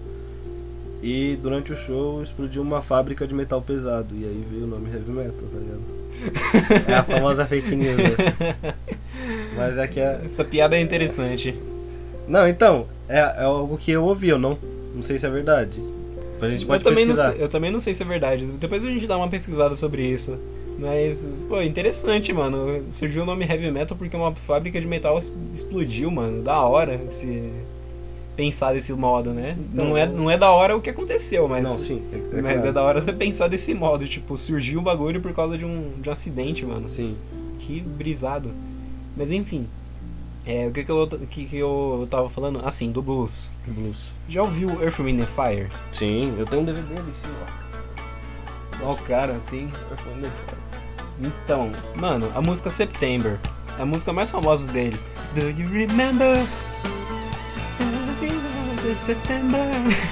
e 1.01 1.38
durante 1.41 1.71
o 1.71 1.75
show 1.75 2.21
explodiu 2.21 2.62
uma 2.62 2.82
fábrica 2.82 3.25
de 3.25 3.34
metal 3.34 3.62
pesado. 3.62 4.15
E 4.15 4.23
aí 4.23 4.45
veio 4.49 4.63
o 4.63 4.67
nome 4.67 4.89
Heavy 4.89 5.12
Metal, 5.12 5.34
tá 5.51 5.60
ligado? 5.60 6.03
É 6.88 6.93
a 6.95 7.03
famosa 7.03 7.45
fake 7.45 7.75
news. 7.75 7.97
Essa. 7.97 8.77
Mas 9.58 9.77
é 9.77 9.88
que 9.88 9.99
é... 9.99 10.21
Essa 10.23 10.45
piada 10.45 10.77
é 10.77 10.82
interessante. 10.82 11.58
Não, 12.27 12.47
então, 12.47 12.88
é, 13.10 13.19
é 13.19 13.43
algo 13.43 13.77
que 13.77 13.91
eu 13.91 14.03
ouvi, 14.03 14.29
eu 14.29 14.38
não, 14.38 14.58
não 14.95 15.01
sei 15.01 15.17
se 15.17 15.25
é 15.25 15.29
verdade. 15.29 15.82
A 16.41 16.50
gente 16.50 16.65
pode 16.65 16.82
eu, 16.82 16.84
também 16.84 17.06
pesquisar. 17.06 17.28
não 17.28 17.34
sei, 17.34 17.43
eu 17.43 17.50
também 17.50 17.72
não 17.72 17.80
sei 17.80 17.93
se 17.93 18.04
é 18.04 18.06
verdade. 18.06 18.46
Depois 18.46 18.84
a 18.84 18.89
gente 18.89 19.08
dá 19.08 19.17
uma 19.17 19.30
pesquisada 19.30 19.76
sobre 19.76 20.06
isso. 20.06 20.38
Mas, 20.78 21.30
pô, 21.48 21.62
interessante, 21.62 22.34
mano. 22.34 22.84
Surgiu 22.91 23.24
o 23.24 23.26
nome 23.26 23.46
Heavy 23.46 23.72
Metal 23.72 23.98
porque 23.98 24.15
uma 24.15 24.36
fábrica 24.36 24.80
de 24.80 24.88
metal 24.88 25.19
explodiu, 25.54 26.12
mano. 26.12 26.41
Da 26.41 26.62
hora 26.62 27.00
se 27.10 27.52
pensar 28.36 28.74
desse 28.74 28.91
modo, 28.93 29.32
né? 29.32 29.58
Não, 29.74 29.86
não, 29.86 29.98
é, 29.98 30.08
não 30.08 30.32
é 30.32 30.38
da 30.38 30.52
hora 30.52 30.76
o 30.76 30.82
que 30.82 30.89
aconteceu, 30.89 31.48
mas. 31.48 31.63
Não, 31.63 31.78
sim. 31.78 32.02
É, 32.12 32.15
é 32.15 32.41
mas 32.41 32.54
claro. 32.56 32.67
é 32.67 32.72
da 32.72 32.82
hora 32.82 33.02
você 33.02 33.13
pensar 33.13 33.48
desse 33.48 33.74
modo. 33.74 34.06
Tipo, 34.08 34.38
surgiu 34.38 34.80
um 34.80 34.84
bagulho 34.84 35.22
por 35.22 35.34
causa 35.34 35.58
de 35.58 35.65
um, 35.65 35.91
de 36.02 36.10
um 36.10 36.12
acidente, 36.12 36.65
mano. 36.65 36.89
Sim. 36.89 37.15
Que 37.60 37.80
brisado. 37.80 38.52
Mas 39.15 39.32
enfim. 39.32 39.67
É, 40.45 40.67
o 40.67 40.71
que 40.71 40.84
que 40.84 40.91
eu, 40.91 41.08
que 41.08 41.45
que 41.45 41.58
eu 41.58 42.08
tava 42.10 42.29
falando? 42.29 42.62
Assim, 42.65 42.91
do 42.91 43.01
blues. 43.01 43.53
Blues. 43.65 44.12
Já 44.27 44.43
ouviu 44.43 44.82
Earth, 44.82 44.99
Wind 44.99 45.21
and 45.21 45.25
Fire? 45.25 45.69
Sim, 45.91 46.36
eu 46.38 46.45
tenho 46.45 46.62
um 46.62 46.65
DVD 46.65 46.97
ali 46.97 47.12
em 47.12 47.13
cima. 47.13 47.34
Ó, 48.82 48.91
oh, 48.91 48.95
cara, 48.97 49.41
tem 49.49 49.71
Earth, 49.89 50.06
Wind 50.06 50.25
and 50.25 50.32
Fire. 50.32 50.63
Então, 51.21 51.71
mano, 51.95 52.32
a 52.36 52.41
música 52.41 52.69
September 52.69 53.39
é 53.77 53.82
a 53.84 53.86
música 53.86 54.12
mais 54.12 54.29
famosa 54.32 54.69
deles. 54.71 55.08
Do 55.34 55.49
you 55.49 55.69
remember? 55.69 56.45
September. 58.93 59.65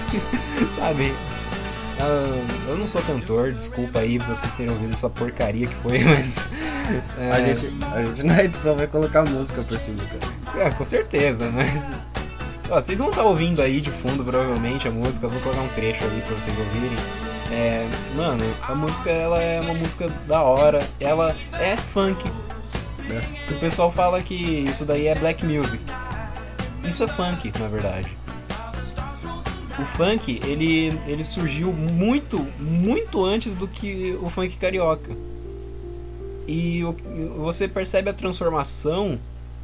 Sabe? 0.70 1.14
Uh, 2.00 2.70
eu 2.70 2.78
não 2.78 2.88
sou 2.88 3.02
cantor, 3.04 3.52
desculpa 3.52 4.00
aí 4.00 4.18
vocês 4.18 4.56
terem 4.56 4.72
ouvido 4.72 4.92
essa 4.92 5.10
porcaria 5.10 5.68
que 5.68 5.76
foi, 5.76 6.00
mas. 6.06 6.50
É... 7.18 7.32
A, 7.32 7.42
gente, 7.42 7.72
a 7.94 8.04
gente 8.04 8.24
na 8.24 8.44
edição 8.44 8.76
vai 8.76 8.88
colocar 8.88 9.24
música 9.24 9.62
por 9.64 9.80
cima, 9.80 10.04
cara. 10.04 10.66
É, 10.66 10.70
com 10.72 10.84
certeza, 10.84 11.50
mas. 11.50 11.92
Ó, 12.70 12.80
vocês 12.80 13.00
vão 13.00 13.10
estar 13.10 13.24
tá 13.24 13.28
ouvindo 13.28 13.62
aí 13.62 13.82
de 13.82 13.92
fundo, 13.92 14.24
provavelmente, 14.24 14.88
a 14.88 14.92
música. 14.92 15.26
Eu 15.26 15.30
vou 15.30 15.42
colocar 15.42 15.62
um 15.62 15.68
trecho 15.70 16.04
aí 16.04 16.24
pra 16.26 16.36
vocês 16.36 16.58
ouvirem. 16.58 16.90
É, 17.52 17.86
mano, 18.16 18.44
a 18.62 18.74
música 18.74 19.10
ela 19.10 19.42
é 19.42 19.60
uma 19.60 19.74
música 19.74 20.08
da 20.26 20.42
hora, 20.42 20.88
ela 21.00 21.36
é 21.60 21.76
funk. 21.76 22.24
Né? 23.10 23.22
O 23.50 23.60
pessoal 23.60 23.92
fala 23.92 24.22
que 24.22 24.34
isso 24.34 24.86
daí 24.86 25.08
é 25.08 25.16
black 25.16 25.46
music. 25.46 25.84
Isso 26.88 27.04
é 27.04 27.08
funk, 27.08 27.52
na 27.60 27.68
verdade. 27.68 28.18
O 29.78 29.86
funk, 29.86 30.40
ele, 30.46 30.98
ele 31.08 31.24
surgiu 31.24 31.74
muito, 31.74 32.40
muito 32.60 33.24
antes 33.26 33.56
do 33.56 33.68
que 33.68 34.18
o 34.22 34.30
funk 34.30 34.58
carioca. 34.58 35.12
E 36.48 36.82
você 37.38 37.68
percebe 37.68 38.10
a 38.10 38.14
transformação 38.14 39.20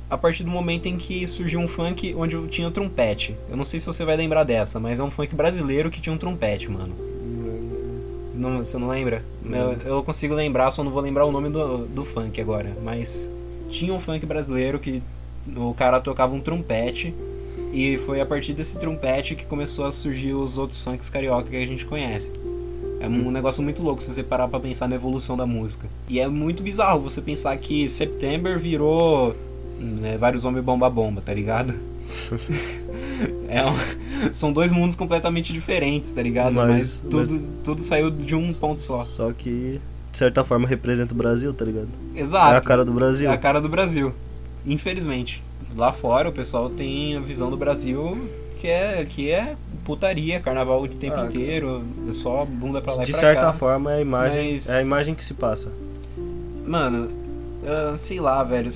a 0.09 0.17
partir 0.17 0.43
do 0.43 0.51
momento 0.51 0.85
em 0.85 0.97
que 0.97 1.27
surgiu 1.27 1.59
um 1.59 1.67
funk 1.67 2.15
onde 2.17 2.47
tinha 2.47 2.71
trompete. 2.71 3.35
Eu 3.49 3.57
não 3.57 3.65
sei 3.65 3.79
se 3.79 3.85
você 3.85 4.05
vai 4.05 4.15
lembrar 4.15 4.43
dessa, 4.43 4.79
mas 4.79 4.99
é 4.99 5.03
um 5.03 5.11
funk 5.11 5.35
brasileiro 5.35 5.89
que 5.89 5.99
tinha 5.99 6.13
um 6.13 6.17
trompete, 6.17 6.69
mano. 6.69 6.95
Não, 8.33 8.57
você 8.57 8.77
não 8.77 8.87
lembra? 8.87 9.23
Eu, 9.43 9.95
eu, 9.95 10.03
consigo 10.03 10.33
lembrar, 10.35 10.69
só 10.71 10.83
não 10.83 10.91
vou 10.91 11.01
lembrar 11.01 11.25
o 11.25 11.31
nome 11.31 11.49
do, 11.49 11.85
do 11.87 12.05
funk 12.05 12.39
agora. 12.39 12.71
Mas 12.83 13.33
tinha 13.67 13.93
um 13.93 13.99
funk 13.99 14.25
brasileiro 14.25 14.79
que 14.79 15.01
o 15.55 15.73
cara 15.73 15.99
tocava 15.99 16.33
um 16.35 16.39
trompete. 16.39 17.13
E 17.73 17.97
foi 18.05 18.21
a 18.21 18.25
partir 18.25 18.53
desse 18.53 18.79
trompete 18.79 19.35
que 19.35 19.45
começou 19.45 19.85
a 19.85 19.91
surgir 19.91 20.33
os 20.33 20.57
outros 20.57 20.81
funks 20.83 21.09
carioca 21.09 21.49
que 21.49 21.55
a 21.55 21.65
gente 21.65 21.85
conhece. 21.85 22.33
É 22.99 23.07
um 23.07 23.31
negócio 23.31 23.61
muito 23.61 23.83
louco 23.83 24.01
se 24.01 24.13
você 24.13 24.23
parar 24.23 24.47
pra 24.47 24.59
pensar 24.59 24.87
na 24.87 24.95
evolução 24.95 25.37
da 25.37 25.45
música. 25.45 25.87
E 26.09 26.19
é 26.19 26.27
muito 26.27 26.63
bizarro 26.63 26.99
você 26.99 27.21
pensar 27.21 27.55
que 27.57 27.87
September 27.87 28.57
virou 28.57 29.35
né, 29.79 30.17
vários 30.17 30.45
homens 30.45 30.63
bomba 30.65 30.89
bomba, 30.89 31.21
tá 31.21 31.33
ligado? 31.33 31.73
é 33.47 33.63
um, 33.63 34.33
são 34.33 34.51
dois 34.51 34.71
mundos 34.71 34.95
completamente 34.95 35.53
diferentes, 35.53 36.11
tá 36.11 36.21
ligado? 36.21 36.55
Mas, 36.55 36.69
mas 36.69 37.03
tudo, 37.09 37.31
mas... 37.31 37.59
tudo 37.63 37.81
saiu 37.81 38.09
de 38.09 38.35
um 38.35 38.53
ponto 38.53 38.79
só. 38.79 39.05
Só 39.05 39.31
que, 39.31 39.79
de 40.11 40.17
certa 40.17 40.43
forma, 40.43 40.67
representa 40.67 41.13
o 41.13 41.17
Brasil, 41.17 41.53
tá 41.53 41.65
ligado? 41.65 41.89
Exato. 42.15 42.53
É 42.53 42.57
a 42.57 42.61
cara 42.61 42.83
do 42.83 42.91
Brasil. 42.91 43.29
É 43.29 43.33
a 43.33 43.37
cara 43.37 43.61
do 43.61 43.69
Brasil. 43.69 44.13
Infelizmente. 44.65 45.43
Lá 45.75 45.93
fora 45.93 46.29
o 46.29 46.31
pessoal 46.31 46.69
tem 46.69 47.17
a 47.17 47.19
visão 47.19 47.51
do 47.51 47.57
Brasil 47.57 48.17
que 48.57 48.67
é, 48.67 49.05
que 49.05 49.29
é 49.29 49.55
putaria, 49.87 50.37
carnaval 50.41 50.83
o 50.83 50.87
tempo 50.89 51.15
ah, 51.15 51.25
inteiro, 51.25 51.81
é 52.09 52.11
só 52.11 52.43
bunda 52.43 52.81
pra 52.81 52.93
lá 52.93 53.05
de 53.05 53.11
e 53.11 53.13
pra 53.13 53.21
certa 53.21 53.41
cá. 53.41 53.53
forma 53.53 53.93
é 53.93 53.95
a 53.95 54.01
imagem, 54.01 54.51
mas... 54.51 54.69
é 54.69 54.79
a 54.79 54.81
imagem 54.81 55.15
que 55.15 55.23
se 55.23 55.33
passa. 55.33 55.71
Mano, 56.65 57.05
uh, 57.05 57.97
sei 57.97 58.19
lá, 58.19 58.43
velho. 58.43 58.69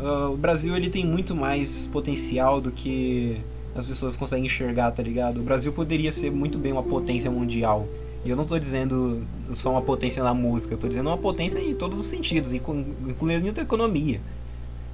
Uh, 0.00 0.32
o 0.32 0.36
Brasil 0.38 0.74
ele 0.74 0.88
tem 0.88 1.04
muito 1.04 1.34
mais 1.34 1.86
potencial 1.86 2.58
do 2.58 2.70
que 2.70 3.38
as 3.74 3.86
pessoas 3.86 4.16
conseguem 4.16 4.46
enxergar, 4.46 4.90
tá 4.92 5.02
ligado? 5.02 5.40
O 5.40 5.42
Brasil 5.42 5.70
poderia 5.74 6.10
ser 6.10 6.30
muito 6.30 6.56
bem 6.56 6.72
uma 6.72 6.82
potência 6.82 7.30
mundial. 7.30 7.86
E 8.24 8.30
eu 8.30 8.36
não 8.36 8.46
tô 8.46 8.58
dizendo 8.58 9.22
só 9.52 9.70
uma 9.70 9.82
potência 9.82 10.22
na 10.22 10.32
música, 10.32 10.72
eu 10.72 10.78
tô 10.78 10.88
dizendo 10.88 11.10
uma 11.10 11.18
potência 11.18 11.58
em 11.58 11.74
todos 11.74 12.00
os 12.00 12.06
sentidos, 12.06 12.54
incluindo 12.54 13.60
a 13.60 13.62
economia. 13.62 14.22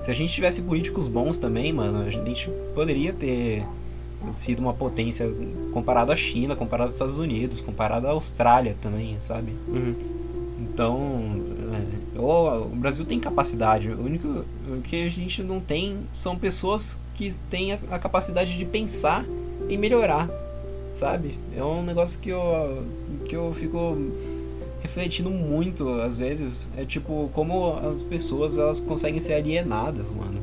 Se 0.01 0.11
a 0.11 0.15
gente 0.15 0.33
tivesse 0.33 0.63
políticos 0.63 1.07
bons 1.07 1.39
também, 1.39 1.73
mano, 1.73 2.03
a 2.03 2.11
gente 2.11 2.51
poderia 2.75 3.13
ter 3.13 3.65
sido 4.31 4.61
uma 4.61 4.75
potência 4.75 5.29
comparado 5.73 6.13
à 6.13 6.17
China, 6.17 6.55
comparado 6.55 6.89
aos 6.89 6.95
Estados 6.95 7.19
Unidos, 7.19 7.61
comparado 7.61 8.07
à 8.07 8.11
Austrália 8.11 8.77
também, 8.81 9.19
sabe? 9.19 9.53
Uhum. 9.69 9.95
Então, 10.61 11.43
é, 12.15 12.19
o 12.19 12.69
Brasil 12.77 13.05
tem 13.05 13.19
capacidade. 13.19 13.91
O 13.91 14.05
único 14.05 14.45
que 14.85 15.05
a 15.05 15.11
gente 15.11 15.43
não 15.43 15.61
tem 15.61 15.99
são 16.13 16.37
pessoas 16.37 17.01
que 17.15 17.35
têm 17.51 17.73
a, 17.73 17.99
capacidade 17.99 18.57
de 18.57 18.65
pensar 18.65 19.25
e 19.69 19.77
melhorar, 19.77 20.29
sabe? 20.93 21.39
É 21.57 21.63
um 21.65 21.83
negócio 21.83 22.19
que 22.21 22.31
eu, 22.31 22.85
que 23.25 23.37
eu 23.37 23.53
fico 23.55 23.97
refletindo 24.83 25.31
muito 25.31 25.89
às 26.01 26.17
vezes. 26.17 26.71
É 26.77 26.85
tipo, 26.85 27.31
como 27.33 27.75
as 27.77 28.03
pessoas 28.03 28.59
elas 28.59 28.81
conseguem 28.81 29.21
ser 29.21 29.35
alienadas, 29.35 30.13
mano. 30.13 30.43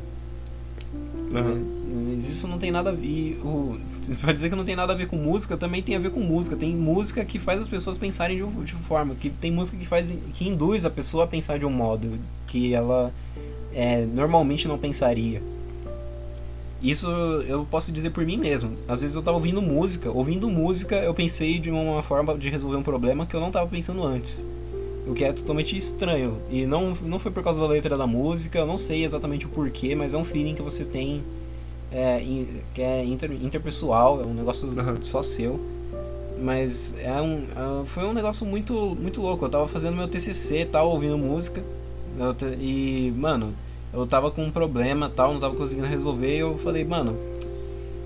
Uhum. 1.32 1.79
Isso 2.28 2.48
não 2.48 2.58
tem 2.58 2.70
nada 2.70 2.90
a 2.90 2.92
ver. 2.92 3.38
O, 3.44 3.78
pra 4.20 4.32
dizer 4.32 4.50
que 4.50 4.56
não 4.56 4.64
tem 4.64 4.76
nada 4.76 4.92
a 4.92 4.96
ver 4.96 5.06
com 5.06 5.16
música, 5.16 5.56
também 5.56 5.82
tem 5.82 5.96
a 5.96 5.98
ver 5.98 6.10
com 6.10 6.20
música. 6.20 6.56
Tem 6.56 6.74
música 6.74 7.24
que 7.24 7.38
faz 7.38 7.60
as 7.60 7.68
pessoas 7.68 7.96
pensarem 7.96 8.36
de, 8.36 8.64
de 8.64 8.74
forma. 8.74 9.14
Que 9.14 9.30
tem 9.30 9.50
música 9.50 9.78
que 9.78 9.86
faz. 9.86 10.12
que 10.34 10.48
induz 10.48 10.84
a 10.84 10.90
pessoa 10.90 11.24
a 11.24 11.26
pensar 11.26 11.58
de 11.58 11.66
um 11.66 11.70
modo 11.70 12.18
que 12.46 12.74
ela 12.74 13.12
é, 13.72 14.04
normalmente 14.04 14.66
não 14.66 14.78
pensaria. 14.78 15.42
Isso 16.82 17.06
eu 17.46 17.66
posso 17.66 17.92
dizer 17.92 18.10
por 18.10 18.24
mim 18.24 18.38
mesmo. 18.38 18.72
Às 18.88 19.02
vezes 19.02 19.14
eu 19.14 19.22
tava 19.22 19.36
ouvindo 19.36 19.60
música, 19.60 20.10
ouvindo 20.10 20.48
música 20.48 20.96
eu 20.96 21.12
pensei 21.12 21.58
de 21.58 21.70
uma 21.70 22.02
forma 22.02 22.36
de 22.38 22.48
resolver 22.48 22.76
um 22.76 22.82
problema 22.82 23.26
que 23.26 23.36
eu 23.36 23.40
não 23.40 23.50
tava 23.50 23.66
pensando 23.66 24.02
antes. 24.02 24.46
O 25.06 25.12
que 25.12 25.24
é 25.24 25.32
totalmente 25.32 25.76
estranho. 25.76 26.38
E 26.50 26.64
não, 26.64 26.94
não 27.02 27.18
foi 27.18 27.30
por 27.30 27.42
causa 27.42 27.60
da 27.60 27.66
letra 27.66 27.98
da 27.98 28.06
música, 28.06 28.58
eu 28.58 28.66
não 28.66 28.78
sei 28.78 29.04
exatamente 29.04 29.44
o 29.44 29.50
porquê, 29.50 29.94
mas 29.94 30.14
é 30.14 30.16
um 30.16 30.24
feeling 30.24 30.54
que 30.54 30.62
você 30.62 30.84
tem 30.84 31.22
é, 31.92 32.22
que 32.74 32.82
é 32.82 33.04
inter, 33.04 33.30
interpessoal, 33.32 34.20
é 34.20 34.24
um 34.24 34.34
negócio 34.34 34.68
Uhum. 34.68 35.02
só 35.02 35.20
seu. 35.22 35.60
Mas 36.42 36.96
é 36.98 37.20
um, 37.20 37.44
é- 37.82 37.86
foi 37.86 38.04
um 38.04 38.12
negócio 38.14 38.46
muito, 38.46 38.96
muito 38.98 39.20
louco. 39.20 39.44
Eu 39.44 39.48
tava 39.50 39.68
fazendo 39.68 39.96
meu 39.96 40.08
TCC 40.08 40.60
e 40.62 40.64
tal, 40.66 40.88
ouvindo 40.90 41.18
música. 41.18 41.62
e, 42.60 43.12
mano, 43.16 43.54
eu 43.92 44.06
tava 44.06 44.30
com 44.30 44.44
um 44.44 44.50
problema 44.50 45.08
tal, 45.14 45.32
não 45.32 45.40
tava 45.40 45.54
conseguindo 45.54 45.86
resolver. 45.86 46.34
E 46.36 46.40
eu 46.40 46.58
falei, 46.58 46.84
mano, 46.84 47.16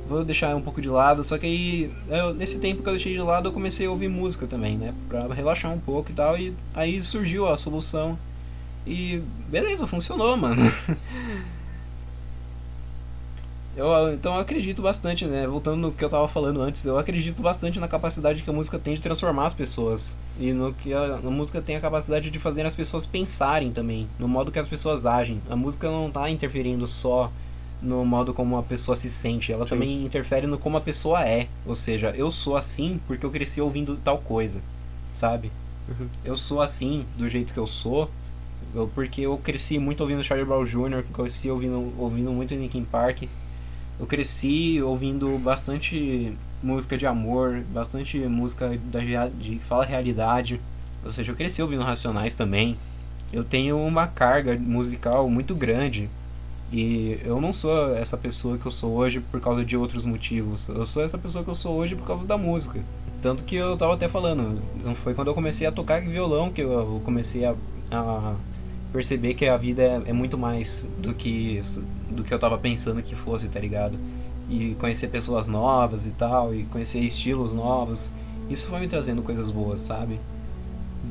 vou 0.09 0.24
deixar 0.24 0.55
um 0.57 0.61
pouco 0.61 0.80
de 0.80 0.89
lado. 0.89 1.22
Só 1.24 1.39
que 1.39 1.47
aí, 1.47 1.91
eu- 2.09 2.35
nesse 2.35 2.59
tempo 2.59 2.82
que 2.82 2.89
eu 2.89 2.93
deixei 2.93 3.12
de 3.12 3.20
lado, 3.20 3.49
eu 3.49 3.53
comecei 3.53 3.87
a 3.87 3.91
ouvir 3.91 4.09
música 4.09 4.47
também, 4.47 4.76
né? 4.76 4.93
Pra 5.09 5.26
relaxar 5.32 5.72
um 5.72 5.78
pouco 5.78 6.11
e 6.11 6.14
tal. 6.14 6.37
E 6.39 6.53
aí 6.74 7.01
surgiu 7.03 7.47
a 7.49 7.57
solução. 7.57 8.18
E 8.87 9.22
beleza, 9.49 9.87
funcionou, 9.87 10.37
mano. 10.37 10.61
Eu, 13.77 14.12
então 14.14 14.35
eu 14.35 14.41
acredito 14.41 14.81
bastante, 14.81 15.27
né? 15.27 15.47
Voltando 15.49 15.79
no 15.79 15.93
que 15.93 16.05
eu 16.05 16.09
tava 16.09 16.29
falando 16.29 16.61
antes, 16.62 16.85
eu 16.85 16.97
acredito 16.97 17.43
bastante 17.43 17.81
na 17.81 17.89
capacidade 17.89 18.43
que 18.43 18.49
a 18.49 18.53
música 18.53 18.79
tem 18.79 18.95
de 18.95 19.01
transformar 19.01 19.47
as 19.47 19.53
pessoas. 19.53 20.16
E 20.39 20.53
no 20.53 20.72
que 20.72 20.93
a, 20.95 21.16
a 21.16 21.31
música 21.31 21.61
tem 21.61 21.75
a 21.75 21.81
capacidade 21.81 22.31
de 22.31 22.39
fazer 22.39 22.64
as 22.64 22.75
pessoas 22.75 23.05
pensarem 23.05 23.72
também, 23.72 24.09
no 24.18 24.29
modo 24.29 24.53
que 24.53 24.59
as 24.61 24.68
pessoas 24.68 25.05
agem. 25.05 25.43
A 25.51 25.57
música 25.57 25.91
não 25.91 26.09
tá 26.11 26.31
interferindo 26.31 26.87
só 26.87 27.33
no 27.83 28.05
modo 28.05 28.33
como 28.33 28.57
a 28.57 28.62
pessoa 28.62 28.95
se 28.97 29.11
sente, 29.11 29.53
ela 29.53 29.64
Sim. 29.64 29.70
também 29.70 30.05
interfere 30.05 30.47
no 30.47 30.57
como 30.57 30.77
a 30.77 30.81
pessoa 30.81 31.22
é. 31.27 31.49
Ou 31.66 31.75
seja, 31.75 32.11
eu 32.16 32.31
sou 32.31 32.57
assim 32.57 33.01
porque 33.09 33.27
eu 33.27 33.31
cresci 33.31 33.61
ouvindo 33.61 33.97
tal 33.97 34.18
coisa, 34.18 34.62
sabe? 35.12 35.51
Uhum. 35.89 36.07
Eu 36.25 36.37
sou 36.37 36.62
assim, 36.62 37.05
do 37.18 37.29
jeito 37.29 37.53
que 37.53 37.59
eu 37.59 37.66
sou, 37.66 38.09
eu- 38.75 38.89
porque 38.95 39.22
eu 39.22 39.37
cresci 39.37 39.79
muito 39.81 40.01
ouvindo 40.01 40.22
Charlie 40.22 40.47
Brown 40.47 40.64
Jr., 40.64 41.03
cresci 41.12 41.51
ouvindo, 41.51 41.93
ouvindo 41.99 42.33
muito 42.33 42.55
Linkin 42.55 42.85
Park. 42.85 43.25
Eu 43.99 44.07
cresci 44.07 44.82
ouvindo 44.82 45.38
bastante 45.38 46.36
música 46.62 46.97
de 46.97 47.07
amor, 47.07 47.62
bastante 47.72 48.18
música 48.18 48.78
da, 48.90 49.28
de 49.28 49.59
fala 49.59 49.84
realidade. 49.84 50.61
Ou 51.05 51.11
seja, 51.11 51.32
eu 51.32 51.36
cresci 51.36 51.62
ouvindo 51.62 51.82
Racionais 51.82 52.34
também. 52.34 52.76
Eu 53.32 53.45
tenho 53.45 53.78
uma 53.78 54.07
carga 54.07 54.57
musical 54.59 55.28
muito 55.28 55.55
grande. 55.55 56.09
E 56.72 57.20
eu 57.24 57.40
não 57.40 57.53
sou 57.53 57.95
essa 57.95 58.16
pessoa 58.16 58.59
que 58.59 58.66
eu 58.66 58.70
sou 58.70 58.95
hoje 58.95 59.20
por 59.20 59.40
causa 59.40 59.64
de 59.64 59.76
outros 59.76 60.05
motivos. 60.05 60.68
Eu 60.68 60.84
sou 60.86 61.05
essa 61.05 61.18
pessoa 61.18 61.45
que 61.45 61.51
eu 61.51 61.55
sou 61.55 61.76
hoje 61.76 61.95
por 61.95 62.07
causa 62.07 62.26
da 62.26 62.36
música. 62.36 62.80
Tanto 63.22 63.45
que 63.45 63.55
eu 63.57 63.76
tava 63.76 63.95
até 63.95 64.09
falando, 64.09 64.59
foi 65.03 65.14
quando 65.14 65.28
eu 65.28 65.34
comecei 65.34 65.66
a 65.66 65.72
tocar 65.72 66.01
violão 66.03 66.51
que 66.51 66.61
eu 66.61 67.01
comecei 67.05 67.45
a, 67.45 67.55
a 67.90 68.34
perceber 68.95 69.34
que 69.34 69.49
a 69.49 69.57
vida 69.57 69.82
é, 69.82 70.03
é 70.07 70.12
muito 70.12 70.38
mais 70.38 70.88
do 70.99 71.12
que 71.12 71.61
do 72.09 72.22
que 72.22 72.32
eu 72.32 72.38
tava 72.38 72.57
pensando 72.57 73.03
que 73.03 73.16
fosse, 73.16 73.49
tá 73.49 73.59
ligado? 73.59 73.99
E 74.49 74.76
conhecer 74.78 75.09
pessoas 75.09 75.49
novas 75.49 76.07
e 76.07 76.12
tal, 76.12 76.55
e 76.55 76.62
conhecer 76.66 77.01
estilos 77.01 77.57
novos. 77.57 78.12
Isso 78.49 78.68
foi 78.68 78.78
me 78.78 78.86
trazendo 78.86 79.20
coisas 79.20 79.51
boas, 79.51 79.80
sabe? 79.80 80.20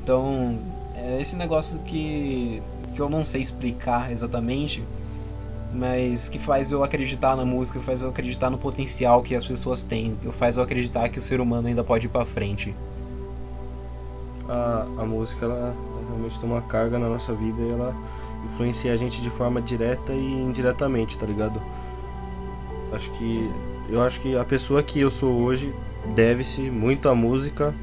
Então, 0.02 0.58
é 0.96 1.20
esse 1.20 1.36
negócio 1.36 1.78
que, 1.80 2.62
que 2.94 3.02
eu 3.02 3.10
não 3.10 3.22
sei 3.22 3.42
explicar 3.42 4.10
exatamente, 4.14 4.82
mas 5.74 6.30
que 6.30 6.40
faz 6.40 6.72
eu 6.72 6.86
acreditar 6.86 7.36
na 7.36 7.44
música, 7.44 7.82
faz 7.82 8.02
eu 8.02 8.08
acreditar 8.08 8.50
no 8.50 8.58
potencial 8.58 9.22
que 9.22 9.36
as 9.36 9.44
pessoas 9.44 9.82
têm, 9.82 10.18
faz 10.32 10.56
eu 10.56 10.64
acreditar 10.64 11.10
que 11.10 11.20
o 11.20 11.22
ser 11.22 11.42
humano 11.42 11.68
ainda 11.68 11.84
pode 11.84 12.06
ir 12.06 12.10
pra 12.10 12.24
frente. 12.24 12.74
A, 14.48 14.88
a 15.00 15.06
música, 15.06 15.46
ela 15.46 15.76
realmente 16.14 16.40
tem 16.40 16.50
uma 16.50 16.62
carga 16.62 16.98
na 17.00 17.10
nossa 17.10 17.34
vida 17.34 17.62
e 17.62 17.70
ela 17.72 17.96
influencia 18.46 18.92
a 18.94 18.96
gente 18.96 19.22
de 19.22 19.30
forma 19.30 19.62
direta 19.62 20.14
e 20.14 20.24
indiretamente, 20.42 21.18
tá 21.18 21.26
ligado? 21.26 21.62
Acho 22.92 23.10
que. 23.12 23.50
Eu 23.90 24.02
acho 24.02 24.22
que 24.22 24.36
a 24.38 24.44
pessoa 24.46 24.82
que 24.82 25.00
eu 25.00 25.12
sou 25.12 25.34
hoje 25.42 25.74
deve-se 26.16 26.62
muito 26.62 27.10
à 27.10 27.16
música, 27.16 27.74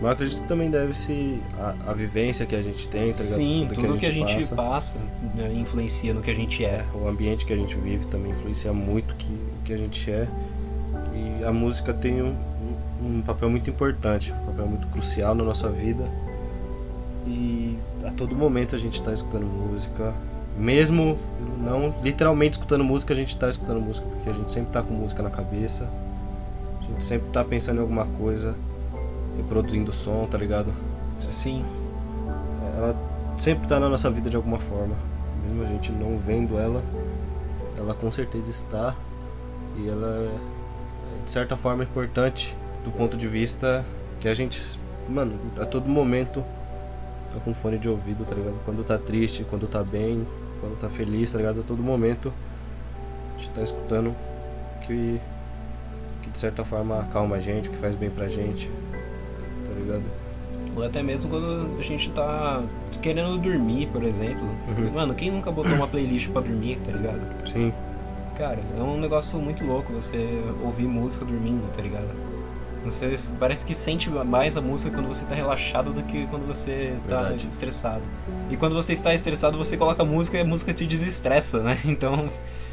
mas 0.00 0.12
acredito 0.12 0.42
que 0.42 0.48
também 0.48 0.70
deve-se 0.70 1.40
à, 1.58 1.90
à 1.90 1.92
vivência 1.94 2.44
que 2.44 2.54
a 2.54 2.60
gente 2.62 2.86
tem, 2.88 3.10
tá 3.12 3.18
ligado? 3.18 3.36
Sim, 3.36 3.68
tudo 3.72 3.96
que 3.98 4.06
a 4.06 4.12
gente 4.12 4.34
passa. 4.36 4.54
passa 4.56 4.98
né, 5.34 5.52
influencia 5.54 6.12
no 6.12 6.20
que 6.20 6.30
a 6.30 6.34
gente 6.34 6.64
é. 6.64 6.84
o 6.94 7.08
ambiente 7.08 7.44
que 7.46 7.52
a 7.52 7.56
gente 7.56 7.74
vive 7.76 8.06
também 8.06 8.32
influencia 8.32 8.72
muito 8.72 9.14
que 9.14 9.32
o 9.32 9.62
que 9.64 9.72
a 9.72 9.76
gente 9.78 10.10
é 10.10 10.28
e 11.40 11.44
a 11.44 11.52
música 11.52 11.92
tem 11.94 12.22
um- 12.22 12.34
um 13.02 13.22
papel 13.22 13.48
muito 13.50 13.68
importante 13.70 14.32
um 14.32 14.46
papel 14.46 14.66
muito 14.66 14.86
crucial 14.88 15.34
na 15.34 15.44
nossa 15.44 15.68
vida 15.68 16.04
e 17.26 17.78
a 18.04 18.10
todo 18.10 18.34
momento 18.34 18.74
a 18.74 18.78
gente 18.78 18.94
está 18.94 19.12
escutando 19.12 19.44
música 19.44 20.14
mesmo 20.56 21.18
não 21.58 21.94
literalmente 22.02 22.54
escutando 22.54 22.82
música 22.82 23.12
a 23.12 23.16
gente 23.16 23.28
está 23.28 23.48
escutando 23.48 23.80
música 23.80 24.06
porque 24.06 24.30
a 24.30 24.32
gente 24.32 24.50
sempre 24.50 24.70
está 24.70 24.82
com 24.82 24.94
música 24.94 25.22
na 25.22 25.30
cabeça 25.30 25.88
a 26.80 26.84
gente 26.84 27.04
sempre 27.04 27.28
está 27.28 27.44
pensando 27.44 27.78
em 27.78 27.80
alguma 27.80 28.06
coisa 28.06 28.54
reproduzindo 29.36 29.92
som 29.92 30.26
tá 30.26 30.38
ligado 30.38 30.72
Sim, 31.20 31.62
ela 32.74 32.96
sempre 33.36 33.64
está 33.64 33.78
na 33.78 33.90
nossa 33.90 34.10
vida 34.10 34.30
de 34.30 34.36
alguma 34.36 34.58
forma. 34.58 34.96
Mesmo 35.44 35.62
a 35.62 35.66
gente 35.66 35.92
não 35.92 36.16
vendo 36.16 36.58
ela, 36.58 36.82
ela 37.76 37.92
com 37.92 38.10
certeza 38.10 38.50
está. 38.50 38.96
E 39.76 39.86
ela 39.86 40.06
é, 40.06 41.22
de 41.22 41.30
certa 41.30 41.56
forma, 41.56 41.84
importante 41.84 42.56
do 42.82 42.90
ponto 42.90 43.18
de 43.18 43.28
vista 43.28 43.84
que 44.18 44.28
a 44.28 44.34
gente, 44.34 44.80
mano, 45.08 45.38
a 45.60 45.66
todo 45.66 45.88
momento 45.90 46.42
tá 47.32 47.40
com 47.40 47.54
fone 47.54 47.78
de 47.78 47.88
ouvido, 47.88 48.24
tá 48.24 48.34
ligado? 48.34 48.56
Quando 48.64 48.84
tá 48.84 48.98
triste, 48.98 49.44
quando 49.48 49.66
tá 49.66 49.82
bem, 49.82 50.26
quando 50.60 50.78
tá 50.78 50.88
feliz, 50.88 51.32
tá 51.32 51.38
ligado? 51.38 51.60
A 51.60 51.62
todo 51.62 51.82
momento 51.82 52.32
a 53.34 53.38
gente 53.38 53.50
tá 53.50 53.62
escutando 53.62 54.14
que, 54.86 55.20
que 56.22 56.30
de 56.30 56.38
certa 56.38 56.64
forma 56.64 57.00
acalma 57.00 57.36
a 57.36 57.40
gente, 57.40 57.70
que 57.70 57.76
faz 57.76 57.94
bem 57.96 58.10
pra 58.10 58.28
gente, 58.28 58.70
tá 59.66 59.74
ligado? 59.78 60.04
ou 60.76 60.84
até 60.84 61.02
mesmo 61.02 61.28
quando 61.28 61.78
a 61.80 61.82
gente 61.82 62.12
tá 62.12 62.62
querendo 63.02 63.36
dormir, 63.38 63.88
por 63.88 64.04
exemplo. 64.04 64.46
Uhum. 64.68 64.92
Mano, 64.92 65.14
quem 65.14 65.30
nunca 65.30 65.50
botou 65.50 65.72
uma 65.72 65.88
playlist 65.88 66.28
pra 66.30 66.42
dormir, 66.42 66.78
tá 66.78 66.92
ligado? 66.92 67.20
Sim, 67.44 67.72
Cara, 68.40 68.58
é 68.74 68.82
um 68.82 68.98
negócio 68.98 69.38
muito 69.38 69.66
louco 69.66 69.92
você 69.92 70.42
ouvir 70.62 70.86
música 70.86 71.26
dormindo, 71.26 71.70
tá 71.70 71.82
ligado? 71.82 72.08
Você 72.84 73.14
parece 73.38 73.66
que 73.66 73.74
sente 73.74 74.08
mais 74.08 74.56
a 74.56 74.60
música 74.60 74.90
quando 74.90 75.06
você 75.06 75.24
tá 75.26 75.34
relaxado 75.34 75.92
do 75.92 76.02
que 76.02 76.26
quando 76.28 76.46
você 76.46 76.94
tá 77.06 77.20
Verdade. 77.22 77.48
estressado. 77.48 78.02
E 78.50 78.56
quando 78.56 78.74
você 78.74 78.92
está 78.94 79.14
estressado, 79.14 79.58
você 79.58 79.76
coloca 79.76 80.04
música 80.04 80.38
e 80.38 80.40
a 80.40 80.44
música 80.44 80.72
te 80.72 80.86
desestressa, 80.86 81.62
né? 81.62 81.78
Então, 81.84 82.28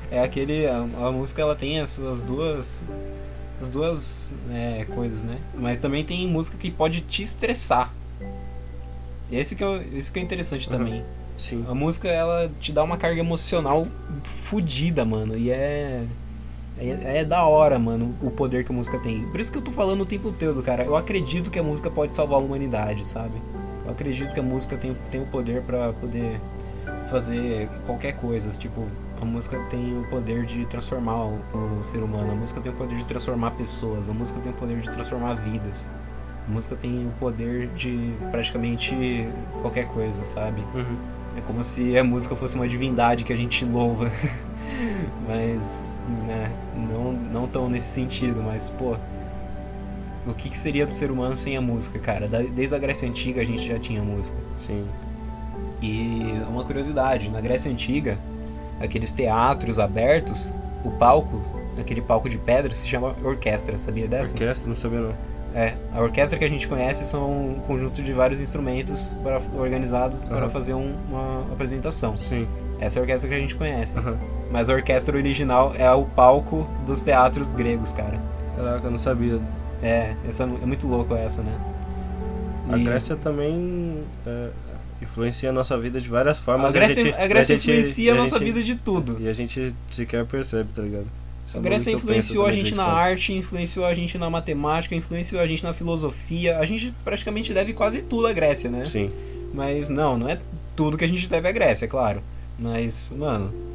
é 0.09 0.21
aquele 0.21 0.65
a, 0.65 0.77
a 0.77 1.11
música 1.11 1.41
ela 1.41 1.55
tem 1.55 1.79
essas 1.79 2.23
duas 2.23 2.85
essas 3.55 3.69
duas 3.69 4.35
é, 4.51 4.85
coisas, 4.85 5.23
né? 5.23 5.37
Mas 5.55 5.77
também 5.79 6.05
tem 6.05 6.25
música 6.27 6.57
que 6.57 6.71
pode 6.71 7.01
te 7.01 7.23
estressar. 7.23 7.91
E 9.29 9.35
esse 9.35 9.55
que 9.55 9.63
é, 9.63 9.83
esse 9.93 10.11
que 10.11 10.19
é 10.19 10.21
interessante 10.21 10.69
Uhum. 10.71 10.77
também. 10.77 11.03
sim. 11.37 11.65
A 11.67 11.75
música, 11.75 12.07
ela 12.07 12.49
te 12.61 12.71
dá 12.71 12.81
uma 12.83 12.95
carga 12.97 13.19
emocional 13.19 13.85
fodida, 14.23 15.03
mano. 15.03 15.35
E 15.37 15.49
é, 15.51 16.03
é. 16.79 17.19
É 17.19 17.25
da 17.25 17.45
hora, 17.45 17.79
mano, 17.79 18.15
o 18.21 18.29
poder 18.29 18.63
que 18.63 18.71
a 18.71 18.75
música 18.75 18.99
tem. 18.99 19.23
Por 19.23 19.39
isso 19.39 19.51
que 19.51 19.57
eu 19.57 19.61
tô 19.61 19.71
falando 19.71 20.01
o 20.01 20.05
tempo 20.05 20.31
todo, 20.31 20.61
cara. 20.61 20.83
Eu 20.83 20.95
acredito 20.95 21.49
que 21.49 21.59
a 21.59 21.63
música 21.63 21.89
pode 21.89 22.15
salvar 22.15 22.39
a 22.39 22.43
humanidade, 22.43 23.07
sabe? 23.07 23.33
Eu 23.85 23.91
acredito 23.91 24.33
que 24.33 24.39
a 24.39 24.43
música 24.43 24.77
tem, 24.77 24.95
tem 25.09 25.21
o 25.21 25.25
poder 25.25 25.61
pra 25.63 25.93
poder 25.93 26.39
fazer 27.09 27.69
qualquer 27.85 28.13
coisa. 28.13 28.49
Tipo, 28.57 28.85
a 29.21 29.25
música 29.25 29.57
tem 29.69 29.97
o 29.99 30.03
poder 30.09 30.45
de 30.45 30.65
transformar 30.65 31.25
o, 31.25 31.39
o 31.79 31.83
ser 31.83 32.03
humano. 32.03 32.31
A 32.31 32.35
música 32.35 32.61
tem 32.61 32.71
o 32.71 32.75
poder 32.75 32.97
de 32.97 33.05
transformar 33.05 33.51
pessoas. 33.51 34.09
A 34.09 34.13
música 34.13 34.39
tem 34.39 34.51
o 34.51 34.55
poder 34.55 34.79
de 34.79 34.89
transformar 34.89 35.33
vidas. 35.35 35.89
A 36.47 36.51
música 36.51 36.75
tem 36.75 37.07
o 37.07 37.11
poder 37.19 37.67
de 37.69 38.13
praticamente 38.31 39.27
qualquer 39.61 39.87
coisa, 39.87 40.23
sabe? 40.23 40.61
Uhum. 40.73 40.97
É 41.35 41.41
como 41.41 41.63
se 41.63 41.97
a 41.97 42.03
música 42.03 42.35
fosse 42.35 42.55
uma 42.55 42.67
divindade 42.67 43.23
que 43.23 43.33
a 43.33 43.35
gente 43.35 43.65
louva. 43.65 44.09
mas, 45.27 45.85
né, 46.27 46.51
não, 46.75 47.11
não 47.13 47.47
tão 47.47 47.69
nesse 47.69 47.87
sentido, 47.89 48.41
mas, 48.43 48.69
pô. 48.69 48.95
O 50.25 50.33
que, 50.33 50.49
que 50.49 50.57
seria 50.57 50.85
do 50.85 50.91
ser 50.91 51.09
humano 51.09 51.37
sem 51.37 51.55
a 51.55 51.61
música, 51.61 51.97
cara? 51.99 52.27
Desde 52.27 52.75
a 52.75 52.77
Grécia 52.77 53.07
Antiga 53.07 53.41
a 53.41 53.45
gente 53.45 53.65
já 53.65 53.79
tinha 53.79 54.03
música. 54.03 54.37
Sim. 54.57 54.85
E 55.81 56.33
uma 56.49 56.65
curiosidade, 56.65 57.29
na 57.29 57.39
Grécia 57.39 57.71
Antiga, 57.71 58.17
aqueles 58.79 59.11
teatros 59.13 59.79
abertos, 59.79 60.53
o 60.83 60.91
palco, 60.91 61.41
aquele 61.79 62.01
palco 62.01 62.27
de 62.27 62.37
pedra, 62.37 62.73
se 62.75 62.85
chama 62.87 63.15
orquestra, 63.23 63.77
sabia 63.77 64.05
dessa? 64.07 64.33
Orquestra, 64.33 64.67
não 64.69 64.75
sabia 64.75 64.99
não. 64.99 65.13
É, 65.55 65.75
a 65.93 66.01
orquestra 66.01 66.37
que 66.37 66.43
a 66.43 66.49
gente 66.49 66.67
conhece 66.67 67.05
são 67.07 67.51
um 67.51 67.59
conjunto 67.61 68.03
de 68.03 68.11
vários 68.11 68.41
instrumentos 68.41 69.15
para, 69.23 69.41
organizados 69.57 70.27
para 70.27 70.39
Aham. 70.39 70.49
fazer 70.49 70.73
um- 70.73 70.93
uma 71.09 71.41
apresentação. 71.53 72.17
Sim. 72.17 72.47
Essa 72.81 72.97
é 72.97 72.99
a 72.99 73.03
orquestra 73.03 73.29
que 73.29 73.35
a 73.35 73.39
gente 73.39 73.55
conhece. 73.55 73.97
Aham. 73.97 74.17
Mas 74.51 74.69
a 74.69 74.73
orquestra 74.73 75.15
original 75.17 75.73
é 75.77 75.91
o 75.91 76.05
palco 76.05 76.67
dos 76.85 77.01
teatros 77.01 77.53
gregos, 77.53 77.91
cara. 77.91 78.19
Caraca, 78.55 78.87
eu 78.87 78.91
não 78.91 78.97
sabia. 78.97 79.39
É, 79.83 80.15
essa, 80.27 80.43
é 80.43 80.65
muito 80.65 80.87
louco 80.87 81.13
essa, 81.15 81.41
né? 81.41 81.53
A 82.69 82.77
E- 82.77 82.83
Grécia 82.83 83.15
também 83.15 84.03
é, 84.25 84.49
influencia 85.01 85.49
a 85.49 85.53
nossa 85.53 85.77
vida 85.77 85.99
de 86.01 86.09
várias 86.09 86.39
formas. 86.39 86.69
a 86.71 86.73
Grécia, 86.73 87.03
gente- 87.03 87.15
a 87.17 87.27
Grécia 87.27 87.53
e 87.53 87.57
gente- 87.57 87.69
influencia 87.69 88.11
a 88.13 88.15
nossa 88.15 88.39
gente- 88.39 88.47
vida 88.47 88.63
de 88.63 88.75
tudo. 88.75 89.17
E 89.19 89.27
a 89.27 89.33
gente 89.33 89.75
sequer 89.91 90.25
percebe, 90.25 90.69
tá 90.73 90.81
ligado? 90.81 91.05
A 91.53 91.59
Grécia 91.59 91.91
influenciou 91.91 92.45
a 92.45 92.51
gente 92.51 92.75
na 92.75 92.83
arte, 92.85 93.31
influenciou 93.33 93.85
a 93.85 93.93
gente 93.93 94.17
na 94.17 94.29
matemática, 94.29 94.93
influenciou 94.95 95.41
a 95.41 95.47
gente 95.47 95.63
na 95.63 95.73
filosofia. 95.73 96.57
A 96.59 96.65
gente 96.65 96.93
praticamente 97.05 97.53
deve 97.53 97.71
quase 97.73 98.01
tudo 98.01 98.27
à 98.27 98.33
Grécia, 98.33 98.69
né? 98.69 98.83
Sim. 98.85 99.07
Mas 99.53 99.87
não, 99.87 100.17
não 100.17 100.27
é 100.29 100.37
tudo 100.75 100.97
que 100.97 101.05
a 101.05 101.07
gente 101.07 101.27
deve 101.29 101.47
à 101.47 101.51
Grécia, 101.53 101.85
é 101.85 101.87
claro. 101.87 102.21
Mas, 102.59 103.13
mano, 103.17 103.53
a. 103.53 103.66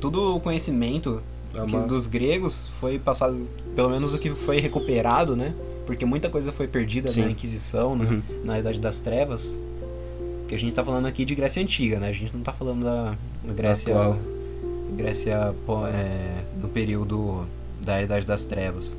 todo 0.00 0.36
o 0.36 0.40
conhecimento 0.40 1.22
É 1.54 1.86
dos 1.86 2.06
gregos 2.06 2.68
foi 2.80 2.98
passado, 2.98 3.46
pelo 3.74 3.90
menos 3.90 4.14
o 4.14 4.18
que 4.18 4.30
foi 4.30 4.58
recuperado, 4.60 5.36
né? 5.36 5.54
Porque 5.86 6.04
muita 6.04 6.30
coisa 6.30 6.50
foi 6.50 6.66
perdida 6.66 7.08
Sim. 7.08 7.22
na 7.22 7.30
Inquisição, 7.30 7.94
né? 7.96 8.04
Uhum. 8.04 8.22
na 8.44 8.58
Idade 8.58 8.80
das 8.80 8.98
Trevas. 8.98 9.60
Que 10.48 10.54
a 10.54 10.58
gente 10.58 10.74
tá 10.74 10.84
falando 10.84 11.06
aqui 11.06 11.24
de 11.24 11.34
Grécia 11.34 11.62
Antiga, 11.62 11.98
né? 11.98 12.08
A 12.08 12.12
gente 12.12 12.34
não 12.34 12.42
tá 12.42 12.52
falando 12.52 12.84
da, 12.84 13.16
da 13.44 13.54
Grécia. 13.54 13.94
Atual. 13.94 14.18
Grécia 14.96 15.54
é, 15.92 16.44
no 16.60 16.68
período 16.68 17.46
da 17.80 18.02
Idade 18.02 18.26
das 18.26 18.46
Trevas. 18.46 18.96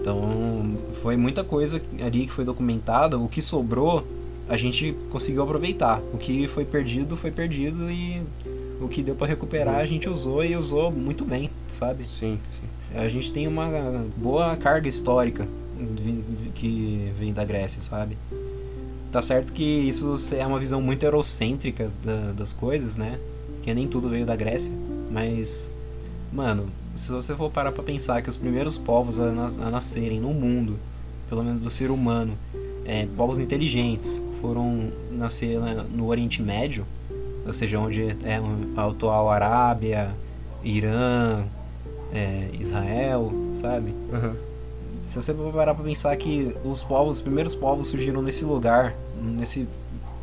Então, 0.00 0.76
foi 0.92 1.16
muita 1.16 1.42
coisa 1.42 1.80
ali 2.04 2.26
que 2.26 2.32
foi 2.32 2.44
documentada. 2.44 3.18
O 3.18 3.28
que 3.28 3.40
sobrou, 3.40 4.06
a 4.48 4.56
gente 4.56 4.94
conseguiu 5.10 5.42
aproveitar. 5.42 6.02
O 6.12 6.18
que 6.18 6.46
foi 6.48 6.64
perdido, 6.64 7.16
foi 7.16 7.30
perdido 7.30 7.90
e 7.90 8.22
o 8.80 8.88
que 8.88 9.02
deu 9.02 9.14
pra 9.14 9.26
recuperar, 9.26 9.76
a 9.76 9.84
gente 9.84 10.08
usou 10.08 10.44
e 10.44 10.56
usou 10.56 10.90
muito 10.90 11.24
bem, 11.24 11.50
sabe? 11.68 12.04
Sim, 12.08 12.38
sim. 12.60 12.68
A 12.98 13.08
gente 13.08 13.32
tem 13.32 13.46
uma 13.48 13.68
boa 14.16 14.56
carga 14.56 14.88
histórica 14.88 15.48
que 16.54 17.12
vem 17.18 17.32
da 17.32 17.44
Grécia, 17.44 17.80
sabe? 17.82 18.16
Tá 19.10 19.20
certo 19.22 19.52
que 19.52 19.62
isso 19.62 20.14
é 20.34 20.46
uma 20.46 20.58
visão 20.58 20.80
muito 20.80 21.04
eurocêntrica 21.04 21.90
da- 22.02 22.32
das 22.32 22.52
coisas, 22.52 22.96
né? 22.96 23.18
Que 23.62 23.72
nem 23.74 23.86
tudo 23.88 24.08
veio 24.08 24.26
da 24.26 24.36
Grécia. 24.36 24.72
Mas, 25.10 25.72
mano, 26.32 26.68
se 26.96 27.10
você 27.12 27.34
for 27.34 27.50
parar 27.50 27.72
pra 27.72 27.82
pensar 27.82 28.22
que 28.22 28.28
os 28.28 28.36
primeiros 28.36 28.76
povos 28.76 29.18
a, 29.18 29.32
nas- 29.32 29.58
a 29.58 29.70
nascerem 29.70 30.20
no 30.20 30.32
mundo, 30.34 30.78
pelo 31.28 31.42
menos 31.44 31.60
do 31.62 31.70
ser 31.70 31.90
humano, 31.90 32.36
é, 32.84 33.06
povos 33.16 33.38
inteligentes, 33.38 34.22
foram 34.40 34.88
nascer 35.12 35.58
na- 35.60 35.84
no 35.84 36.06
Oriente 36.08 36.42
Médio, 36.42 36.84
ou 37.46 37.52
seja, 37.52 37.78
onde 37.78 38.16
é 38.24 38.40
a 38.76 38.86
atual 38.86 39.30
Arábia, 39.30 40.14
Irã, 40.62 41.44
é, 42.12 42.48
Israel, 42.58 43.32
sabe? 43.52 43.94
Aham. 44.12 44.36
Se 45.02 45.16
você 45.16 45.34
parar 45.34 45.74
pra 45.74 45.84
pensar 45.84 46.16
que 46.16 46.56
os 46.64 46.82
povos, 46.82 47.18
os 47.18 47.22
primeiros 47.22 47.54
povos 47.54 47.88
surgiram 47.88 48.22
nesse 48.22 48.42
lugar, 48.42 48.94
nesse 49.20 49.68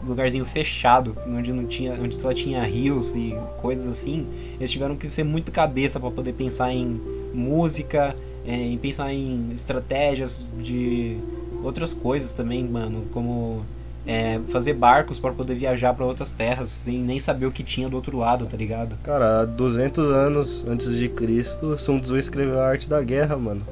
lugarzinho 0.04 0.44
fechado, 0.44 1.16
onde 1.28 1.54
não 1.54 1.68
tinha, 1.68 1.94
onde 1.94 2.16
só 2.16 2.34
tinha 2.34 2.64
rios 2.64 3.16
e 3.16 3.38
coisas 3.62 3.88
assim, 3.88 4.26
eles 4.60 4.72
tiveram 4.72 4.96
que 4.96 5.08
ser 5.08 5.24
muito 5.24 5.52
cabeça 5.52 6.00
para 6.00 6.10
poder 6.10 6.34
pensar 6.34 6.74
em 6.74 7.00
música, 7.32 8.16
é, 8.46 8.56
em 8.56 8.78
pensar 8.78 9.14
em 9.14 9.52
estratégias 9.54 10.48
de 10.58 11.18
outras 11.64 11.94
coisas 11.94 12.34
também, 12.34 12.68
mano, 12.68 13.06
como 13.14 13.64
é, 14.06 14.40
fazer 14.50 14.74
barcos 14.74 15.20
para 15.20 15.32
poder 15.32 15.56
viajar 15.56 15.94
para 15.94 16.06
outras 16.06 16.32
terras 16.32 16.70
sem 16.70 17.00
nem 17.00 17.20
saber 17.20 17.46
o 17.46 17.52
que 17.52 17.64
tinha 17.64 17.90
do 17.90 17.96
outro 17.96 18.18
lado, 18.18 18.46
tá 18.46 18.58
ligado? 18.58 18.98
Cara, 19.04 19.42
há 19.42 19.46
200 19.46 20.10
anos 20.10 20.66
antes 20.68 20.98
de 20.98 21.08
Cristo, 21.10 21.78
Sun 21.78 22.00
Tzu 22.00 22.18
escreveu 22.18 22.60
a 22.60 22.68
arte 22.68 22.90
da 22.90 23.02
guerra, 23.02 23.38
mano. 23.38 23.66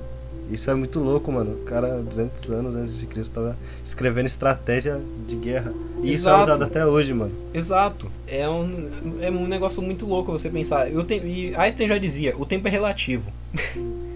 Isso 0.51 0.69
é 0.71 0.73
muito 0.73 0.99
louco, 0.99 1.31
mano. 1.31 1.51
O 1.61 1.63
cara, 1.63 2.01
200 2.01 2.49
anos 2.49 2.75
antes 2.75 2.99
de 2.99 3.05
Cristo, 3.05 3.33
tava 3.33 3.55
escrevendo 3.83 4.25
estratégia 4.25 4.99
de 5.27 5.35
guerra. 5.35 5.71
E 6.01 6.11
isso 6.11 6.27
é 6.27 6.41
usado 6.41 6.63
até 6.63 6.83
hoje, 6.83 7.13
mano. 7.13 7.31
Exato. 7.53 8.11
É 8.27 8.49
um, 8.49 8.89
é 9.21 9.29
um 9.29 9.47
negócio 9.47 9.81
muito 9.81 10.07
louco 10.07 10.31
você 10.31 10.49
pensar. 10.49 10.91
Eu 10.91 11.03
te, 11.03 11.15
e 11.15 11.53
Einstein 11.55 11.87
já 11.87 11.99
dizia, 11.99 12.35
o 12.35 12.45
tempo 12.45 12.67
é 12.67 12.71
relativo. 12.71 13.31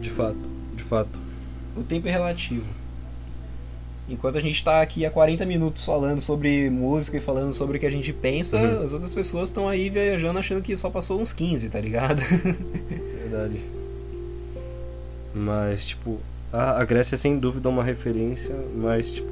De 0.01 0.09
fato, 0.09 0.37
de 0.75 0.83
fato. 0.83 1.19
O 1.77 1.83
tempo 1.83 2.07
é 2.07 2.11
relativo. 2.11 2.65
Enquanto 4.09 4.37
a 4.37 4.41
gente 4.41 4.61
tá 4.63 4.81
aqui 4.81 5.05
há 5.05 5.09
40 5.09 5.45
minutos 5.45 5.85
falando 5.85 6.19
sobre 6.19 6.69
música 6.69 7.17
e 7.17 7.21
falando 7.21 7.53
sobre 7.53 7.77
o 7.77 7.79
que 7.79 7.85
a 7.85 7.89
gente 7.89 8.11
pensa, 8.11 8.57
Uhum. 8.57 8.83
as 8.83 8.91
outras 8.93 9.13
pessoas 9.13 9.49
estão 9.49 9.67
aí 9.69 9.89
viajando 9.89 10.37
achando 10.39 10.61
que 10.61 10.75
só 10.75 10.89
passou 10.89 11.21
uns 11.21 11.31
15, 11.31 11.69
tá 11.69 11.79
ligado? 11.79 12.21
Verdade. 13.21 13.61
Mas, 15.33 15.85
tipo, 15.87 16.19
a, 16.51 16.81
a 16.81 16.85
Grécia 16.85 17.15
é 17.15 17.17
sem 17.17 17.37
dúvida 17.39 17.69
uma 17.69 17.83
referência, 17.83 18.55
mas, 18.75 19.11
tipo, 19.11 19.31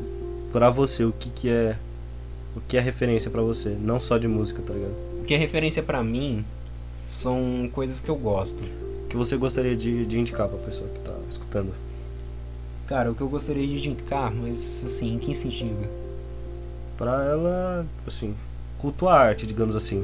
pra 0.51 0.69
você, 0.69 1.03
o 1.03 1.11
que 1.11 1.29
que 1.29 1.49
é. 1.49 1.75
O 2.55 2.61
que 2.67 2.75
é 2.75 2.79
referência 2.81 3.29
pra 3.31 3.41
você? 3.41 3.69
Não 3.79 3.99
só 3.99 4.17
de 4.17 4.27
música, 4.27 4.61
tá 4.61 4.73
ligado? 4.73 4.93
o 5.21 5.23
que 5.23 5.33
é 5.35 5.37
referência 5.37 5.83
pra 5.83 6.03
mim 6.03 6.43
são 7.07 7.69
coisas 7.71 8.01
que 8.01 8.09
eu 8.09 8.15
gosto. 8.15 8.63
O 9.05 9.07
que 9.07 9.15
você 9.15 9.37
gostaria 9.37 9.75
de, 9.75 10.05
de 10.05 10.19
indicar 10.19 10.47
pra 10.47 10.57
pessoa 10.57 10.89
que 10.89 10.99
tá 11.01 11.13
escutando? 11.29 11.71
Cara, 12.91 13.09
o 13.09 13.15
que 13.15 13.21
eu 13.21 13.29
gostaria 13.29 13.65
de 13.65 13.89
indicar, 13.89 14.29
mas 14.33 14.83
assim, 14.83 15.13
em 15.13 15.17
que 15.17 15.33
sentido? 15.33 15.87
Pra 16.97 17.23
ela, 17.23 17.85
assim, 18.05 18.35
cultuar 18.77 19.15
a 19.15 19.27
arte, 19.29 19.47
digamos 19.47 19.77
assim. 19.77 19.99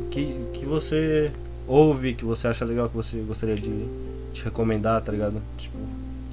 O 0.00 0.08
que, 0.10 0.34
que 0.54 0.66
você 0.66 1.30
ouve, 1.68 2.14
que 2.14 2.24
você 2.24 2.48
acha 2.48 2.64
legal, 2.64 2.88
que 2.88 2.96
você 2.96 3.20
gostaria 3.20 3.54
de 3.54 3.86
te 4.32 4.42
recomendar, 4.42 5.00
tá 5.02 5.12
ligado? 5.12 5.40
Tipo, 5.56 5.78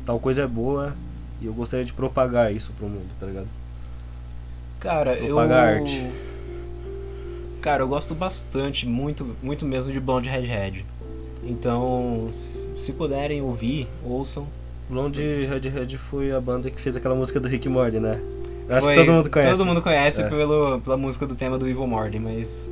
tal 0.03 0.19
coisa 0.19 0.41
é 0.41 0.47
boa 0.47 0.95
e 1.39 1.45
eu 1.45 1.53
gostaria 1.53 1.85
de 1.85 1.93
propagar 1.93 2.51
isso 2.51 2.73
pro 2.75 2.87
mundo, 2.87 3.11
tá 3.19 3.27
ligado? 3.27 3.47
Cara, 4.79 5.13
eu. 5.13 5.35
Propagar 5.35 5.75
arte. 5.75 6.09
Cara, 7.61 7.83
eu 7.83 7.87
gosto 7.87 8.15
bastante, 8.15 8.87
muito, 8.87 9.35
muito 9.43 9.63
mesmo 9.63 9.93
de 9.93 9.99
Blonde 9.99 10.27
Redhead. 10.27 10.83
Então, 11.43 12.29
se 12.31 12.93
puderem 12.93 13.43
ouvir, 13.43 13.87
ouçam. 14.03 14.47
Blonde 14.89 15.45
Redhead 15.45 15.97
foi 15.97 16.31
a 16.31 16.41
banda 16.41 16.69
que 16.71 16.81
fez 16.81 16.95
aquela 16.95 17.15
música 17.15 17.39
do 17.39 17.47
Rick 17.47 17.69
Morty, 17.69 17.99
né? 17.99 18.19
Eu 18.67 18.75
acho 18.75 18.85
Foi- 18.87 18.95
que 18.95 18.99
todo 19.05 19.13
mundo 19.13 19.29
conhece. 19.29 19.51
Todo 19.51 19.65
mundo 19.65 19.81
conhece 19.81 20.21
É. 20.21 20.29
pelo, 20.29 20.79
pela 20.81 20.97
música 20.97 21.25
do 21.27 21.35
tema 21.35 21.57
do 21.57 21.67
Evil 21.67 21.85
Morty, 21.87 22.19
mas. 22.19 22.69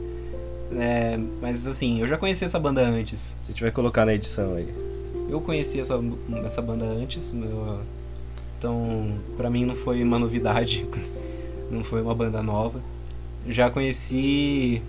é, 0.76 1.18
mas 1.42 1.66
assim, 1.68 2.02
eu 2.02 2.08
já 2.08 2.18
conheci 2.18 2.44
essa 2.44 2.60
banda 2.60 2.82
antes. 2.82 3.38
A 3.44 3.48
gente 3.48 3.62
vai 3.62 3.72
colocar 3.72 4.06
na 4.06 4.14
edição 4.14 4.56
aí. 4.56 4.68
Eu 5.30 5.42
conheci 5.42 5.80
essa, 5.80 6.00
essa 6.46 6.62
banda 6.62 6.86
antes, 6.86 7.32
meu- 7.34 7.80
então 8.58 9.12
pra 9.36 9.50
mim 9.50 9.66
não 9.66 9.76
foi 9.76 10.02
uma 10.04 10.18
novidade, 10.18 10.86
não 11.72 11.84
foi 11.84 12.02
uma 12.02 12.16
banda 12.16 12.42
nova. 12.42 12.82
Já 13.48 13.70
conheci 13.70 14.82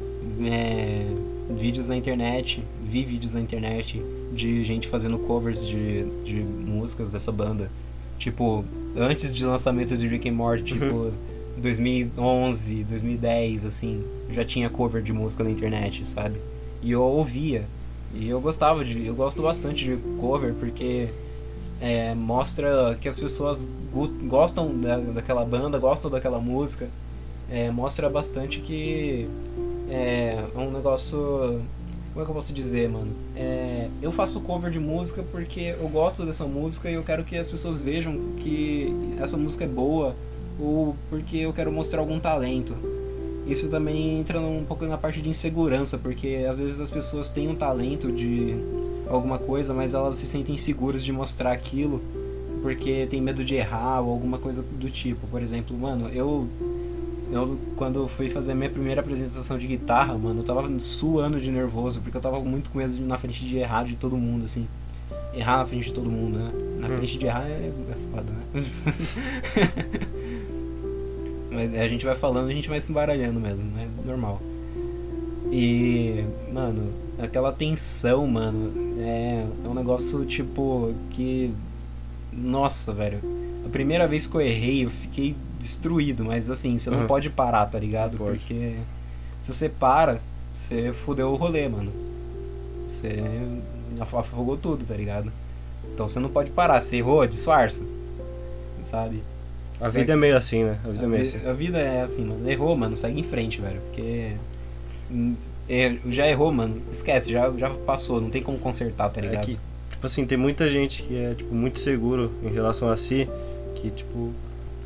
é, 0.42 1.04
vídeos 1.50 1.88
na 1.88 1.96
internet, 1.96 2.62
vi 2.84 3.04
vídeos 3.04 3.34
na 3.34 3.40
internet 3.40 4.02
de 4.32 4.62
gente 4.64 4.88
fazendo 4.88 5.18
covers 5.18 5.66
de, 5.66 6.04
de 6.24 6.36
músicas 6.36 7.10
dessa 7.10 7.32
banda. 7.32 7.70
Tipo, 8.18 8.64
antes 8.96 9.34
de 9.34 9.44
lançamento 9.44 9.96
de 9.96 10.06
Rick 10.08 10.28
and 10.28 10.32
Morty, 10.32 10.64
tipo 10.74 11.12
2011, 11.56 12.84
2010, 12.84 13.64
assim, 13.64 14.04
já 14.30 14.44
tinha 14.44 14.68
cover 14.68 15.02
de 15.02 15.12
música 15.12 15.42
na 15.44 15.50
internet, 15.50 16.04
sabe? 16.06 16.40
E 16.82 16.90
eu 16.92 17.02
ouvia. 17.02 17.64
E 18.14 18.28
eu 18.28 18.40
gostava 18.40 18.84
de. 18.84 19.06
Eu 19.06 19.14
gosto 19.14 19.42
bastante 19.42 19.84
de 19.84 19.96
cover 20.20 20.54
porque 20.54 21.08
é, 21.80 22.14
mostra 22.14 22.96
que 23.00 23.08
as 23.08 23.18
pessoas 23.18 23.70
go- 23.92 24.08
gostam 24.24 24.80
da, 24.80 24.96
daquela 24.98 25.44
banda, 25.44 25.78
gostam 25.78 26.10
daquela 26.10 26.38
música. 26.38 26.88
É, 27.50 27.70
mostra 27.70 28.08
bastante 28.10 28.60
que 28.60 29.28
é 29.90 30.36
um 30.54 30.70
negócio. 30.70 31.60
Como 32.12 32.22
é 32.22 32.24
que 32.24 32.30
eu 32.30 32.34
posso 32.34 32.52
dizer, 32.52 32.88
mano? 32.88 33.12
É, 33.36 33.88
eu 34.02 34.10
faço 34.10 34.40
cover 34.40 34.70
de 34.70 34.78
música 34.78 35.22
porque 35.30 35.74
eu 35.78 35.88
gosto 35.88 36.24
dessa 36.24 36.44
música 36.44 36.90
e 36.90 36.94
eu 36.94 37.04
quero 37.04 37.24
que 37.24 37.36
as 37.36 37.50
pessoas 37.50 37.80
vejam 37.82 38.18
que 38.36 38.92
essa 39.20 39.36
música 39.36 39.64
é 39.64 39.68
boa 39.68 40.16
ou 40.58 40.96
porque 41.08 41.36
eu 41.36 41.52
quero 41.52 41.70
mostrar 41.70 42.00
algum 42.00 42.18
talento. 42.18 42.74
Isso 43.46 43.70
também 43.70 44.18
entra 44.18 44.40
um 44.40 44.64
pouco 44.64 44.84
na 44.84 44.98
parte 44.98 45.22
de 45.22 45.30
insegurança, 45.30 45.96
porque 45.96 46.44
às 46.48 46.58
vezes 46.58 46.80
as 46.80 46.90
pessoas 46.90 47.30
têm 47.30 47.48
um 47.48 47.54
talento 47.54 48.12
de 48.12 48.54
alguma 49.08 49.38
coisa, 49.38 49.72
mas 49.72 49.94
elas 49.94 50.16
se 50.16 50.26
sentem 50.26 50.54
inseguras 50.54 51.02
de 51.02 51.12
mostrar 51.12 51.52
aquilo 51.52 52.02
porque 52.60 53.06
tem 53.06 53.20
medo 53.20 53.44
de 53.44 53.54
errar 53.54 54.00
ou 54.00 54.10
alguma 54.10 54.38
coisa 54.38 54.62
do 54.62 54.90
tipo. 54.90 55.26
Por 55.28 55.40
exemplo, 55.40 55.76
mano, 55.76 56.08
eu 56.12 56.48
eu 57.30 57.58
quando 57.76 58.06
fui 58.08 58.30
fazer 58.30 58.52
a 58.52 58.54
minha 58.54 58.70
primeira 58.70 59.00
apresentação 59.00 59.58
de 59.58 59.66
guitarra, 59.66 60.16
mano, 60.16 60.40
eu 60.40 60.44
tava 60.44 60.66
suando 60.80 61.38
de 61.40 61.50
nervoso, 61.50 62.00
porque 62.00 62.16
eu 62.16 62.20
tava 62.20 62.40
muito 62.40 62.70
com 62.70 62.78
medo 62.78 62.92
de, 62.92 63.02
na 63.02 63.18
frente 63.18 63.44
de 63.44 63.56
errar 63.58 63.84
de 63.84 63.96
todo 63.96 64.16
mundo, 64.16 64.44
assim. 64.44 64.66
Errar 65.34 65.58
na 65.58 65.66
frente 65.66 65.86
de 65.86 65.92
todo 65.92 66.10
mundo, 66.10 66.38
né? 66.38 66.50
Na 66.80 66.88
Hum. 66.88 66.96
frente 66.96 67.18
de 67.18 67.26
errar 67.26 67.46
é, 67.46 67.70
é 67.70 67.94
foda, 68.12 68.32
né? 68.32 68.64
Mas 71.50 71.74
a 71.74 71.88
gente 71.88 72.04
vai 72.04 72.14
falando, 72.14 72.48
a 72.48 72.52
gente 72.52 72.68
vai 72.68 72.80
se 72.80 72.90
embaralhando 72.90 73.40
mesmo, 73.40 73.64
né? 73.74 73.88
Normal. 74.06 74.40
E, 75.50 76.24
mano, 76.52 76.92
aquela 77.18 77.52
tensão, 77.52 78.26
mano, 78.26 78.70
é, 79.00 79.44
é 79.64 79.68
um 79.68 79.74
negócio 79.74 80.24
tipo 80.24 80.94
que. 81.10 81.52
Nossa, 82.32 82.92
velho. 82.92 83.20
A 83.64 83.68
primeira 83.68 84.06
vez 84.06 84.26
que 84.26 84.34
eu 84.34 84.40
errei, 84.40 84.84
eu 84.84 84.90
fiquei 84.90 85.34
destruído, 85.58 86.24
mas 86.24 86.48
assim, 86.50 86.78
você 86.78 86.90
não 86.90 87.00
Uhum. 87.00 87.06
pode 87.06 87.30
parar, 87.30 87.66
tá 87.66 87.78
ligado? 87.78 88.16
Porque 88.18 88.76
se 89.40 89.52
você 89.52 89.68
para, 89.68 90.20
você 90.52 90.92
fudeu 90.92 91.30
o 91.30 91.36
rolê, 91.36 91.68
mano. 91.68 91.92
Você 92.86 93.16
afogou 94.00 94.56
tudo, 94.56 94.84
tá 94.84 94.94
ligado? 94.94 95.30
Então 95.92 96.06
você 96.08 96.18
não 96.20 96.28
pode 96.28 96.50
parar. 96.50 96.80
Você 96.80 96.96
errou, 96.96 97.26
disfarça. 97.26 97.84
Sabe? 98.82 99.22
A 99.80 99.88
vida 99.88 100.12
é 100.12 100.16
meio 100.16 100.36
assim, 100.36 100.64
né? 100.64 100.78
A 100.84 100.88
vida 100.88 101.02
a 101.02 101.06
é 101.06 101.08
meio 101.08 101.24
vi- 101.24 101.36
assim. 101.36 101.46
A 101.46 101.52
vida 101.52 101.78
é 101.78 102.02
assim, 102.02 102.24
mano. 102.24 102.48
Errou, 102.50 102.76
mano, 102.76 102.96
segue 102.96 103.20
em 103.20 103.22
frente, 103.22 103.60
velho. 103.60 103.80
Porque. 103.80 104.32
hum, 105.10 105.34
é, 105.68 105.96
já 106.08 106.26
errou, 106.26 106.52
mano. 106.52 106.80
Esquece, 106.90 107.30
já, 107.30 107.50
já 107.56 107.68
passou. 107.70 108.20
Não 108.20 108.30
tem 108.30 108.42
como 108.42 108.58
consertar, 108.58 109.10
tá 109.10 109.20
É 109.20 109.24
ligado? 109.24 109.44
que, 109.44 109.58
tipo 109.90 110.06
assim, 110.06 110.24
tem 110.26 110.38
muita 110.38 110.68
gente 110.68 111.02
que 111.02 111.16
é, 111.16 111.34
tipo, 111.34 111.54
muito 111.54 111.78
seguro 111.78 112.32
em 112.42 112.48
relação 112.48 112.88
a 112.88 112.96
si, 112.96 113.28
que, 113.74 113.90
tipo, 113.90 114.32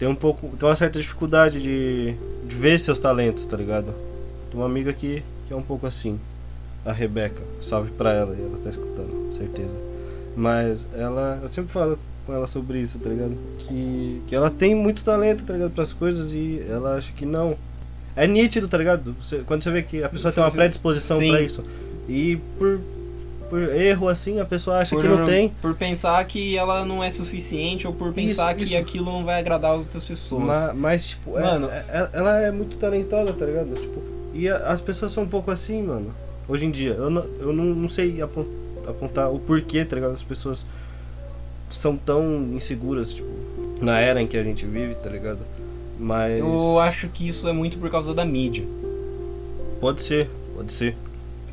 tem 0.03 0.09
um 0.09 0.17
pouco, 0.17 0.49
tem 0.59 0.69
uma 0.69 0.75
certa 0.75 0.99
dificuldade 1.01 1.63
de, 1.63 2.17
de 2.49 2.57
ver 2.57 2.77
seus 2.81 2.99
talentos, 2.99 3.47
tá 3.47 3.57
ligado? 3.57 3.95
Tem 4.51 4.59
uma 4.59 4.67
amiga 4.67 4.93
que, 4.93 5.23
que 5.47 5.55
é 5.55 5.57
um 5.57 5.63
pouco 5.63 5.87
assim, 5.87 6.19
a 6.85 6.93
Rebeca, 6.93 7.41
salve 7.61 7.93
pra 7.93 8.13
ela, 8.13 8.35
e 8.35 8.43
ela 8.43 8.59
tá 8.65 8.69
escutando, 8.69 9.33
certeza. 9.33 9.73
Mas 10.37 10.89
ela, 10.93 11.39
eu 11.41 11.47
sempre 11.49 11.71
falo 11.71 11.97
com 12.27 12.35
ela 12.35 12.49
sobre 12.49 12.81
isso, 12.81 12.99
tá 12.99 13.11
ligado? 13.11 13.37
Que, 13.61 14.21
que 14.27 14.35
ela 14.35 14.51
tem 14.51 14.75
muito 14.75 15.05
talento, 15.05 15.45
tá 15.45 15.53
ligado, 15.53 15.71
pras 15.71 15.93
coisas 15.93 16.33
e 16.35 16.61
ela 16.69 16.97
acha 16.97 17.13
que 17.13 17.25
não. 17.25 17.57
É 18.17 18.27
nítido, 18.27 18.67
tá 18.67 18.77
ligado? 18.79 19.15
Você- 19.23 19.45
quando 19.47 19.63
você 19.63 19.71
vê 19.71 19.85
que 19.85 20.03
a 20.03 20.09
pessoa 20.09 20.33
tem 20.33 20.43
uma 20.43 20.51
Sim, 20.51 20.57
predisposição 20.57 21.19
sim. 21.19 21.29
pra 21.31 21.41
isso. 21.41 21.63
E 22.09 22.41
por, 22.59 22.81
por 23.53 23.61
erro, 23.75 24.09
assim, 24.09 24.41
a 24.41 24.47
pessoa 24.47 24.79
acha 24.79 24.97
por, 24.97 25.03
que 25.03 25.09
não 25.09 25.27
tem. 25.27 25.51
por 25.61 25.75
pensar 25.75 26.25
que 26.25 26.57
ela 26.57 26.87
não 26.87 27.05
é 27.05 27.11
suficiente 27.11 27.87
ou 27.87 27.93
por 27.93 28.11
pensar 28.15 28.55
que 28.55 28.65
isso. 28.65 28.75
aquilo 28.79 29.05
não 29.05 29.27
vai 29.27 29.39
agradar 29.39 29.73
as 29.73 29.85
outras 29.85 30.03
pessoas. 30.03 30.43
Mas, 30.43 30.75
mas, 30.75 31.07
tipo, 31.09 31.39
é- 31.39 31.43
Mano. 31.43 31.69
é- 31.71 31.85
é- 31.91 32.09
ela 32.15 32.41
é 32.41 32.51
muito 32.51 32.79
talentosa, 32.79 33.31
tá 33.35 33.45
ligado? 33.45 33.75
Tipo, 33.79 34.01
e 34.33 34.49
a- 34.49 34.57
as 34.69 34.81
pessoas 34.81 35.13
são 35.13 35.25
um 35.25 35.29
pouco 35.29 35.51
assim, 35.51 35.83
mano. 35.83 36.15
Hoje 36.49 36.65
em 36.65 36.71
dia. 36.71 36.93
Eu 36.93 37.11
não, 37.11 37.25
eu 37.41 37.53
não, 37.53 37.65
não 37.67 37.89
sei 37.91 38.23
apon- 38.23 38.47
apontar 38.87 39.31
o 39.31 39.39
porquê, 39.39 39.85
tá 39.85 39.97
ligado? 39.97 40.13
As 40.13 40.23
pessoas 40.23 40.65
são 41.69 41.95
tão 41.95 42.25
inseguras, 42.55 43.13
tipo, 43.13 43.29
na 43.83 44.01
era 44.01 44.23
em 44.23 44.27
que 44.27 44.39
a 44.39 44.43
gente 44.43 44.65
vive, 44.65 44.95
tá 44.95 45.11
ligado? 45.11 45.41
Mas. 46.01 46.39
Eu 46.41 46.81
acho 46.81 47.07
que 47.09 47.29
isso 47.29 47.47
é 47.47 47.53
muito 47.53 47.77
por 47.77 47.91
causa 47.91 48.15
da 48.15 48.25
mídia. 48.25 48.65
Pode 49.79 50.01
ser, 50.01 50.31
pode 50.57 50.73
ser. 50.73 50.97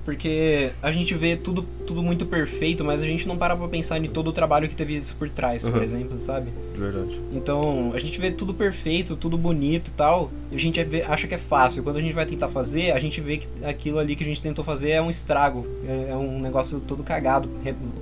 Porque 0.10 0.72
a 0.82 0.92
gente 0.92 1.14
vê 1.14 1.36
tudo, 1.36 1.62
tudo 1.86 2.02
muito 2.02 2.26
perfeito, 2.26 2.84
mas 2.84 3.04
a 3.04 3.06
gente 3.06 3.28
não 3.28 3.38
para 3.38 3.56
pra 3.56 3.68
pensar 3.68 4.00
em 4.00 4.08
todo 4.08 4.30
o 4.30 4.32
trabalho 4.34 4.68
que 4.68 4.76
teve 4.76 4.96
isso 4.98 5.16
por 5.18 5.30
trás, 5.30 5.64
por 5.68 5.78
Uhum. 5.78 5.84
exemplo, 5.84 6.20
sabe? 6.20 6.50
De 6.74 6.80
verdade. 6.82 7.22
Então, 7.32 7.92
a 7.94 8.00
gente 8.00 8.20
vê 8.20 8.32
tudo 8.32 8.52
perfeito, 8.54 9.16
tudo 9.16 9.38
bonito 9.38 9.90
e 9.90 9.92
tal, 9.92 10.32
e 10.52 10.56
a 10.56 10.58
gente 10.58 10.84
vê- 10.84 11.04
acha 11.04 11.28
que 11.28 11.36
é 11.36 11.38
fácil. 11.38 11.84
Quando 11.84 11.98
a 11.98 12.02
gente 12.02 12.14
vai 12.14 12.26
tentar 12.26 12.50
fazer, 12.50 12.92
a 12.92 13.00
gente 13.00 13.22
vê 13.22 13.38
que 13.38 13.48
aquilo 13.64 14.00
ali 14.00 14.16
que 14.16 14.24
a 14.24 14.26
gente 14.26 14.42
tentou 14.42 14.66
fazer 14.66 14.90
é 14.90 15.02
um 15.02 15.12
estrago, 15.12 15.68
é 15.88 16.10
é 16.12 16.16
um 16.16 16.40
negócio 16.40 16.80
todo 16.80 17.04
cagado 17.04 17.48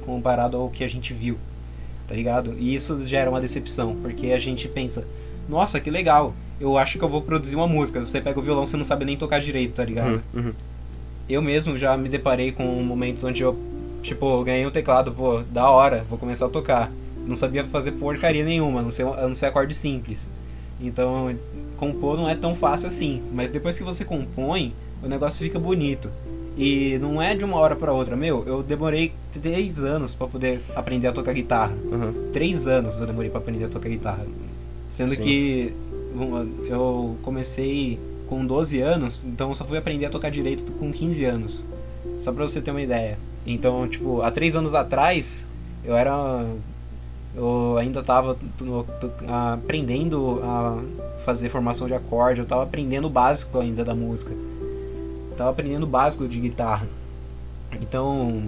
comparado 0.06 0.56
ao 0.56 0.70
que 0.70 0.84
a 0.84 0.88
gente 0.88 1.14
viu, 1.14 1.38
tá 2.08 2.16
ligado? 2.16 2.56
E 2.58 2.74
isso 2.74 2.98
gera 3.06 3.30
uma 3.30 3.42
decepção, 3.42 3.98
porque 4.02 4.28
a 4.28 4.40
gente 4.40 4.66
pensa, 4.70 5.06
nossa, 5.50 5.80
que 5.82 5.90
legal, 5.92 6.34
eu 6.60 6.78
acho 6.78 6.98
que 6.98 7.04
eu 7.04 7.10
vou 7.10 7.22
produzir 7.22 7.56
uma 7.58 7.68
música. 7.68 8.00
Você 8.00 8.22
pega 8.22 8.40
o 8.40 8.42
violão, 8.42 8.66
você 8.66 8.78
não 8.78 8.84
sabe 8.86 9.04
nem 9.06 9.18
tocar 9.18 9.40
direito, 9.40 9.74
tá 9.74 9.84
ligado? 9.84 10.22
Uhum, 10.34 10.42
uhum. 10.46 10.54
Eu 11.30 11.42
mesmo 11.42 11.78
já 11.78 11.98
me 11.98 12.10
deparei 12.10 12.52
com 12.52 12.64
momentos 12.64 13.24
onde 13.24 13.44
eu, 13.44 13.58
tipo, 14.02 14.44
ganhei 14.44 14.66
um 14.66 14.72
teclado, 14.72 15.12
pô, 15.12 15.42
da 15.52 15.70
hora, 15.70 16.06
vou 16.10 16.18
começar 16.18 16.46
a 16.46 16.50
tocar. 16.50 16.92
Não 17.26 17.36
sabia 17.36 17.66
fazer 17.66 17.94
porcaria 17.94 18.46
nenhuma, 18.46 18.80
a 18.80 18.84
não 18.84 18.90
ser, 18.90 19.06
a 19.06 19.28
não 19.28 19.36
ser 19.36 19.48
acorde 19.48 19.74
simples. 19.74 20.32
Então, 20.80 21.36
compor 21.76 22.16
não 22.16 22.30
é 22.30 22.36
tão 22.36 22.56
fácil 22.56 22.88
assim. 22.88 23.22
Mas 23.34 23.52
depois 23.52 23.78
que 23.78 23.84
você 23.84 24.06
compõe, 24.06 24.74
o 25.04 25.08
negócio 25.08 25.46
fica 25.46 25.60
bonito. 25.60 26.10
E 26.58 26.98
não 27.00 27.22
é 27.22 27.36
de 27.36 27.44
uma 27.44 27.58
hora 27.58 27.76
pra 27.76 27.94
outra. 27.94 28.16
Meu, 28.16 28.44
eu 28.48 28.64
demorei 28.64 29.12
três 29.42 29.80
anos 29.84 30.14
pra 30.14 30.26
poder 30.26 30.60
aprender 30.76 31.08
a 31.08 31.12
tocar 31.12 31.34
guitarra. 31.34 31.76
Uhum. 31.86 32.32
Três 32.32 32.66
anos 32.66 33.00
eu 33.00 33.06
demorei 33.06 33.30
pra 33.30 33.40
aprender 33.40 33.66
a 33.66 33.68
tocar 33.68 33.90
guitarra. 33.90 34.26
Sendo 34.90 35.12
Sim. 35.12 35.22
que 35.22 35.74
eu 36.70 37.16
comecei 37.22 38.00
com 38.28 38.46
12 38.46 38.82
anos, 38.82 39.26
então 39.26 39.50
eu 39.50 39.56
só 39.56 39.66
fui 39.66 39.78
aprender 39.78 40.06
a 40.06 40.10
tocar 40.10 40.30
direito 40.30 40.72
com 40.74 40.92
15 40.92 41.26
anos. 41.26 41.68
Só 42.18 42.32
pra 42.32 42.48
você 42.48 42.62
ter 42.62 42.72
uma 42.72 42.82
ideia. 42.82 43.18
Então, 43.46 43.88
tipo, 43.88 44.22
há 44.22 44.32
três 44.32 44.56
anos 44.56 44.74
atrás, 44.74 45.48
eu 45.84 45.96
era. 45.96 46.46
Eu 47.36 47.78
ainda 47.78 48.02
tava 48.02 48.38
aprendendo 49.54 50.42
a 50.44 50.82
fazer 51.24 51.50
formação 51.50 51.86
de 51.86 51.94
acorde, 51.94 52.42
eu 52.42 52.46
tava 52.46 52.64
aprendendo 52.64 53.06
o 53.06 53.10
básico 53.10 53.60
ainda 53.60 53.86
da 53.86 53.94
música. 53.94 54.34
Tava 55.36 55.52
aprendendo 55.52 55.84
o 55.84 55.88
básico 55.88 56.28
de 56.28 56.40
guitarra. 56.40 56.88
Então, 57.80 58.42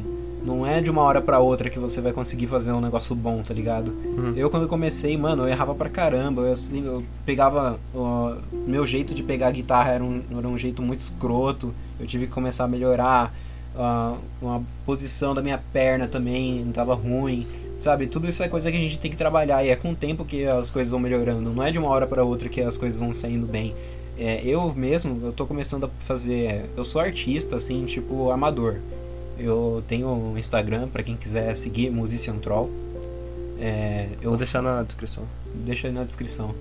não 0.43 0.65
é 0.65 0.81
de 0.81 0.89
uma 0.89 1.01
hora 1.01 1.21
pra 1.21 1.39
outra 1.39 1.69
que 1.69 1.79
você 1.79 2.01
vai 2.01 2.13
conseguir 2.13 2.47
fazer 2.47 2.71
um 2.71 2.81
negócio 2.81 3.15
bom, 3.15 3.41
tá 3.41 3.53
ligado? 3.53 3.91
Uhum. 3.91 4.33
Eu 4.35 4.49
quando 4.49 4.67
comecei, 4.67 5.17
mano, 5.17 5.43
eu 5.43 5.49
errava 5.49 5.75
pra 5.75 5.89
caramba. 5.89 6.43
Eu, 6.43 6.53
assim, 6.53 6.85
eu 6.85 7.03
pegava. 7.25 7.79
ó, 7.93 8.35
meu 8.65 8.85
jeito 8.85 9.13
de 9.13 9.21
pegar 9.23 9.47
a 9.47 9.51
guitarra 9.51 9.91
era 9.91 10.03
um, 10.03 10.21
era 10.37 10.47
um 10.47 10.57
jeito 10.57 10.81
muito 10.81 11.01
escroto. 11.01 11.73
Eu 11.99 12.05
tive 12.05 12.25
que 12.27 12.31
começar 12.31 12.63
a 12.63 12.67
melhorar. 12.67 13.33
ah, 13.77 14.15
uma 14.41 14.61
posição 14.85 15.33
da 15.33 15.41
minha 15.41 15.57
perna 15.71 16.07
também 16.07 16.63
não 16.63 16.71
tava 16.71 16.93
ruim. 16.93 17.45
Sabe, 17.77 18.07
tudo 18.07 18.27
isso 18.27 18.43
é 18.43 18.49
coisa 18.49 18.69
que 18.69 18.75
a 18.77 18.79
gente 18.81 18.99
tem 18.99 19.09
que 19.09 19.15
trabalhar. 19.17 19.63
E 19.63 19.69
é 19.69 19.75
com 19.75 19.91
o 19.91 19.95
tempo 19.95 20.25
que 20.25 20.45
as 20.45 20.69
coisas 20.69 20.91
vão 20.91 20.99
melhorando. 20.99 21.49
Não 21.53 21.63
é 21.63 21.71
de 21.71 21.79
uma 21.79 21.87
hora 21.87 22.05
pra 22.05 22.23
outra 22.23 22.49
que 22.49 22.61
as 22.61 22.77
coisas 22.77 22.99
vão 22.99 23.13
saindo 23.13 23.45
bem. 23.47 23.73
É, 24.17 24.41
eu 24.43 24.73
mesmo, 24.75 25.17
eu 25.25 25.31
tô 25.31 25.45
começando 25.45 25.85
a 25.85 25.89
fazer. 26.01 26.65
Eu 26.75 26.83
sou 26.83 27.01
artista, 27.01 27.55
assim, 27.55 27.85
tipo, 27.85 28.31
amador. 28.31 28.79
Eu 29.39 29.83
tenho 29.87 30.09
um 30.09 30.37
Instagram 30.37 30.87
pra 30.89 31.01
quem 31.01 31.15
quiser 31.15 31.55
seguir, 31.55 31.89
Musician 31.89 32.35
Troll. 32.37 32.69
É, 33.59 34.09
eu 34.21 34.31
Vou 34.31 34.37
deixar 34.37 34.61
na 34.61 34.83
descrição. 34.83 35.23
deixa 35.65 35.87
aí 35.87 35.93
na 35.93 36.03
descrição. 36.03 36.53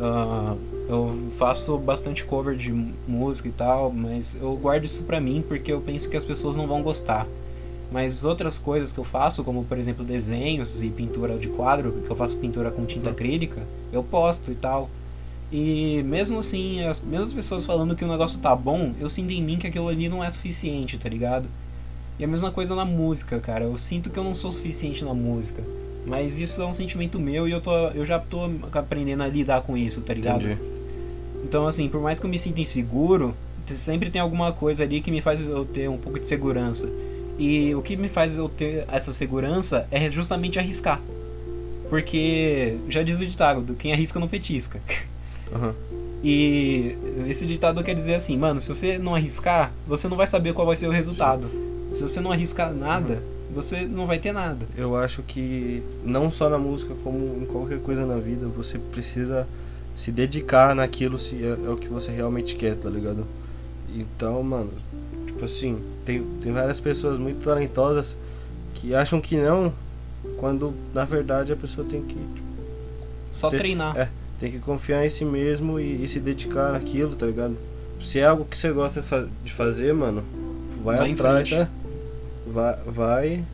Ah, 0.00 0.54
eu 0.88 1.30
faço 1.36 1.76
bastante 1.78 2.24
cover 2.24 2.56
de 2.56 2.72
música 3.06 3.48
e 3.48 3.52
tal, 3.52 3.92
mas 3.92 4.36
eu 4.40 4.54
guardo 4.56 4.84
isso 4.84 5.04
pra 5.04 5.20
mim 5.20 5.44
porque 5.46 5.72
eu 5.72 5.80
penso 5.80 6.08
que 6.08 6.16
as 6.16 6.24
pessoas 6.24 6.56
não 6.56 6.66
vão 6.66 6.82
gostar. 6.82 7.26
Mas 7.90 8.24
outras 8.24 8.58
coisas 8.58 8.90
que 8.90 8.98
eu 8.98 9.04
faço, 9.04 9.44
como 9.44 9.64
por 9.64 9.76
exemplo 9.76 10.02
desenhos 10.02 10.82
e 10.82 10.88
pintura 10.88 11.36
de 11.38 11.48
quadro, 11.48 11.92
que 12.04 12.10
eu 12.10 12.16
faço 12.16 12.38
pintura 12.38 12.70
com 12.70 12.86
tinta 12.86 13.10
Uhum. 13.10 13.14
acrílica, 13.14 13.60
eu 13.92 14.02
posto 14.02 14.50
e 14.50 14.54
tal. 14.54 14.88
E 15.52 16.02
mesmo 16.04 16.38
assim, 16.38 16.82
as 16.84 16.98
mesmas 17.00 17.34
pessoas 17.34 17.66
falando 17.66 17.94
que 17.94 18.02
o 18.02 18.08
negócio 18.08 18.40
tá 18.40 18.56
bom, 18.56 18.92
eu 18.98 19.08
sinto 19.10 19.32
em 19.32 19.42
mim 19.42 19.58
que 19.58 19.66
aquilo 19.66 19.88
ali 19.88 20.08
não 20.08 20.24
é 20.24 20.30
suficiente, 20.30 20.96
tá 20.96 21.08
ligado? 21.10 21.46
E 22.18 22.24
a 22.24 22.28
mesma 22.28 22.50
coisa 22.50 22.74
na 22.74 22.84
música, 22.84 23.38
cara. 23.40 23.64
Eu 23.64 23.76
sinto 23.78 24.10
que 24.10 24.18
eu 24.18 24.24
não 24.24 24.34
sou 24.34 24.50
suficiente 24.50 25.04
na 25.04 25.14
música. 25.14 25.62
Mas 26.06 26.38
isso 26.38 26.60
é 26.60 26.66
um 26.66 26.72
sentimento 26.72 27.18
meu 27.18 27.46
e 27.46 27.52
eu, 27.52 27.60
tô, 27.60 27.72
eu 27.90 28.04
já 28.04 28.18
tô 28.18 28.50
aprendendo 28.72 29.22
a 29.22 29.28
lidar 29.28 29.62
com 29.62 29.76
isso, 29.76 30.02
tá 30.02 30.12
ligado? 30.12 30.44
Entendi. 30.44 30.60
Então, 31.44 31.66
assim, 31.66 31.88
por 31.88 32.00
mais 32.00 32.18
que 32.18 32.26
eu 32.26 32.30
me 32.30 32.38
sinta 32.38 32.60
inseguro, 32.60 33.34
sempre 33.66 34.10
tem 34.10 34.20
alguma 34.20 34.52
coisa 34.52 34.82
ali 34.82 35.00
que 35.00 35.10
me 35.10 35.20
faz 35.20 35.46
eu 35.46 35.64
ter 35.64 35.88
um 35.88 35.96
pouco 35.96 36.18
de 36.18 36.28
segurança. 36.28 36.90
E 37.38 37.74
o 37.74 37.82
que 37.82 37.96
me 37.96 38.08
faz 38.08 38.36
eu 38.36 38.48
ter 38.48 38.84
essa 38.90 39.12
segurança 39.12 39.86
é 39.90 40.10
justamente 40.10 40.58
arriscar. 40.58 41.00
Porque 41.88 42.76
já 42.88 43.02
diz 43.02 43.20
o 43.20 43.26
ditado, 43.26 43.74
quem 43.74 43.92
arrisca 43.92 44.18
não 44.18 44.28
petisca. 44.28 44.80
Uhum. 45.52 45.74
E 46.24 46.96
esse 47.28 47.44
ditado 47.44 47.84
quer 47.84 47.94
dizer 47.94 48.14
assim, 48.14 48.38
mano, 48.38 48.58
se 48.58 48.68
você 48.68 48.96
não 48.96 49.14
arriscar, 49.14 49.70
você 49.86 50.08
não 50.08 50.16
vai 50.16 50.26
saber 50.26 50.54
qual 50.54 50.66
vai 50.66 50.76
ser 50.76 50.86
o 50.86 50.90
resultado. 50.90 51.50
Se 51.92 52.02
você 52.02 52.20
não 52.20 52.32
arriscar 52.32 52.72
nada, 52.72 53.22
você 53.54 53.82
não 53.82 54.06
vai 54.06 54.18
ter 54.18 54.32
nada. 54.32 54.66
Eu 54.76 54.96
acho 54.96 55.22
que 55.22 55.82
não 56.04 56.30
só 56.30 56.48
na 56.48 56.58
música, 56.58 56.94
como 57.04 57.42
em 57.42 57.46
qualquer 57.46 57.78
coisa 57.80 58.06
na 58.06 58.16
vida, 58.16 58.46
você 58.48 58.78
precisa 58.78 59.46
se 59.94 60.10
dedicar 60.10 60.74
naquilo 60.74 61.18
se 61.18 61.36
é, 61.44 61.48
é 61.66 61.68
o 61.70 61.76
que 61.76 61.88
você 61.88 62.10
realmente 62.10 62.56
quer, 62.56 62.76
tá 62.76 62.88
ligado? 62.88 63.26
Então, 63.94 64.42
mano, 64.42 64.70
tipo 65.26 65.44
assim, 65.44 65.78
tem, 66.04 66.22
tem 66.40 66.50
várias 66.52 66.80
pessoas 66.80 67.18
muito 67.18 67.44
talentosas 67.44 68.16
que 68.74 68.94
acham 68.94 69.20
que 69.20 69.36
não, 69.36 69.70
quando 70.38 70.72
na 70.94 71.04
verdade 71.04 71.52
a 71.52 71.56
pessoa 71.56 71.86
tem 71.86 72.00
que, 72.02 72.14
tipo, 72.14 72.48
Só 73.30 73.50
Tem- 73.50 73.58
treinar. 73.58 73.96
é, 73.98 74.08
tem 74.40 74.50
que 74.50 74.58
confiar 74.60 75.04
em 75.04 75.10
si 75.10 75.26
mesmo 75.26 75.78
e, 75.78 76.02
e 76.04 76.08
se 76.08 76.18
dedicar 76.20 76.72
naquilo, 76.72 77.14
tá 77.14 77.26
ligado? 77.26 77.54
Se 78.00 78.18
é 78.18 78.24
algo 78.26 78.46
que 78.46 78.56
você 78.56 78.70
gosta 78.72 79.02
de 79.02 79.06
fa- 79.06 79.26
de 79.44 79.52
fazer, 79.52 79.92
mano, 79.92 80.24
vai, 80.82 80.96
Vai 80.96 81.12
atrás, 81.12 81.50
tá? 81.50 81.68
Vai, 82.52 82.76
vai 82.86 83.44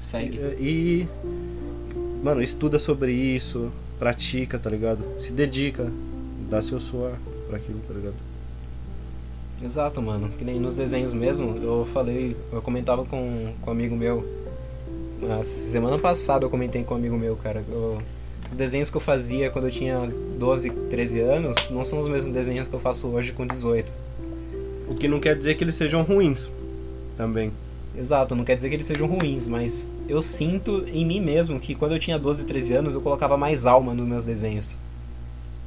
Segue. 0.00 0.38
e, 0.58 1.06
e, 1.06 1.08
mano, 2.22 2.42
estuda 2.42 2.78
sobre 2.78 3.12
isso, 3.12 3.70
pratica, 3.98 4.58
tá 4.58 4.68
ligado? 4.70 5.04
Se 5.18 5.30
dedica, 5.32 5.90
dá 6.48 6.60
seu 6.62 6.80
suor 6.80 7.12
pra 7.48 7.58
aquilo, 7.58 7.80
tá 7.86 7.94
ligado? 7.94 8.14
Exato, 9.62 10.00
mano. 10.00 10.30
Que 10.38 10.44
nem 10.44 10.58
nos 10.58 10.74
desenhos 10.74 11.12
mesmo, 11.12 11.56
eu 11.62 11.84
falei, 11.92 12.34
eu 12.50 12.62
comentava 12.62 13.04
com, 13.04 13.52
com 13.60 13.70
um 13.70 13.72
amigo 13.72 13.94
meu. 13.94 14.26
A 15.38 15.42
semana 15.44 15.98
passada 15.98 16.46
eu 16.46 16.50
comentei 16.50 16.82
com 16.82 16.94
um 16.94 16.96
amigo 16.96 17.16
meu, 17.18 17.36
cara. 17.36 17.62
eu- 17.70 18.00
os 18.50 18.56
desenhos 18.56 18.90
que 18.90 18.96
eu 18.96 19.00
fazia 19.00 19.48
quando 19.48 19.66
eu 19.66 19.70
tinha 19.70 20.10
12, 20.38 20.70
13 20.70 21.20
anos 21.20 21.70
não 21.70 21.84
são 21.84 22.00
os 22.00 22.08
mesmos 22.08 22.34
desenhos 22.34 22.66
que 22.66 22.74
eu 22.74 22.80
faço 22.80 23.06
hoje 23.06 23.32
com 23.32 23.46
18. 23.46 23.92
O 24.88 24.94
que 24.96 25.06
não 25.06 25.20
quer 25.20 25.36
dizer 25.36 25.54
que 25.54 25.62
eles 25.62 25.76
sejam 25.76 26.02
ruins 26.02 26.50
também. 27.16 27.52
Exato, 27.96 28.34
não 28.36 28.44
quer 28.44 28.54
dizer 28.54 28.68
que 28.68 28.76
eles 28.76 28.86
sejam 28.86 29.06
ruins, 29.06 29.46
mas 29.46 29.88
eu 30.08 30.22
sinto 30.22 30.84
em 30.92 31.04
mim 31.04 31.20
mesmo 31.20 31.58
que 31.58 31.74
quando 31.74 31.92
eu 31.92 31.98
tinha 31.98 32.18
12, 32.18 32.46
13 32.46 32.74
anos 32.74 32.94
eu 32.94 33.00
colocava 33.00 33.36
mais 33.36 33.66
alma 33.66 33.92
nos 33.94 34.06
meus 34.06 34.24
desenhos. 34.24 34.82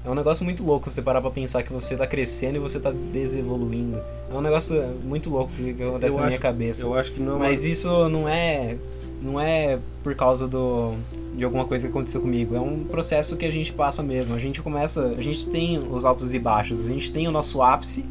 É 0.05 0.09
um 0.09 0.15
negócio 0.15 0.43
muito 0.43 0.63
louco 0.65 0.91
você 0.91 1.01
parar 1.01 1.21
pra 1.21 1.31
pensar 1.31 1.63
que 1.63 1.71
você 1.71 1.95
tá 1.95 2.05
crescendo 2.05 2.57
e 2.57 2.59
você 2.59 2.77
tá 2.79 2.91
desevoluindo. 2.91 4.01
É 4.29 4.33
um 4.33 4.41
negócio 4.41 4.75
muito 5.03 5.29
louco 5.29 5.53
que 5.53 5.81
acontece 5.81 6.15
Eu 6.15 6.19
na 6.19 6.25
minha 6.27 6.35
acho- 6.35 6.41
cabeça. 6.41 6.83
Eu 6.83 6.93
acho 6.93 7.11
que 7.13 7.21
não 7.21 7.35
é 7.35 7.39
Mas 7.39 7.63
isso 7.65 8.09
não 8.09 8.27
é 8.27 8.77
não 9.21 9.39
é 9.39 9.79
por 10.03 10.13
causa 10.15 10.47
do 10.47 10.95
de 11.35 11.43
alguma 11.45 11.65
coisa 11.65 11.87
que 11.87 11.91
aconteceu 11.91 12.21
comigo, 12.21 12.55
é 12.55 12.59
um 12.59 12.83
processo 12.83 13.35
que 13.37 13.45
a 13.45 13.51
gente 13.51 13.71
passa 13.73 14.03
mesmo. 14.03 14.35
A 14.35 14.39
gente 14.39 14.61
começa, 14.61 15.15
a 15.17 15.21
gente 15.21 15.47
tem 15.47 15.79
os 15.79 16.03
altos 16.05 16.33
e 16.33 16.37
baixos, 16.39 16.85
a 16.87 16.93
gente 16.93 17.11
tem 17.11 17.27
o 17.27 17.31
nosso 17.31 17.61
ápice 17.61 18.05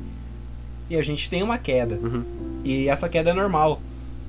e 0.91 0.97
a 0.97 1.03
gente 1.03 1.29
tem 1.31 1.43
uma 1.43 1.57
queda. 1.59 2.01
Uhum. 2.03 2.23
E 2.65 2.89
essa 2.89 3.09
queda 3.09 3.31
é 3.31 3.33
normal. 3.35 3.81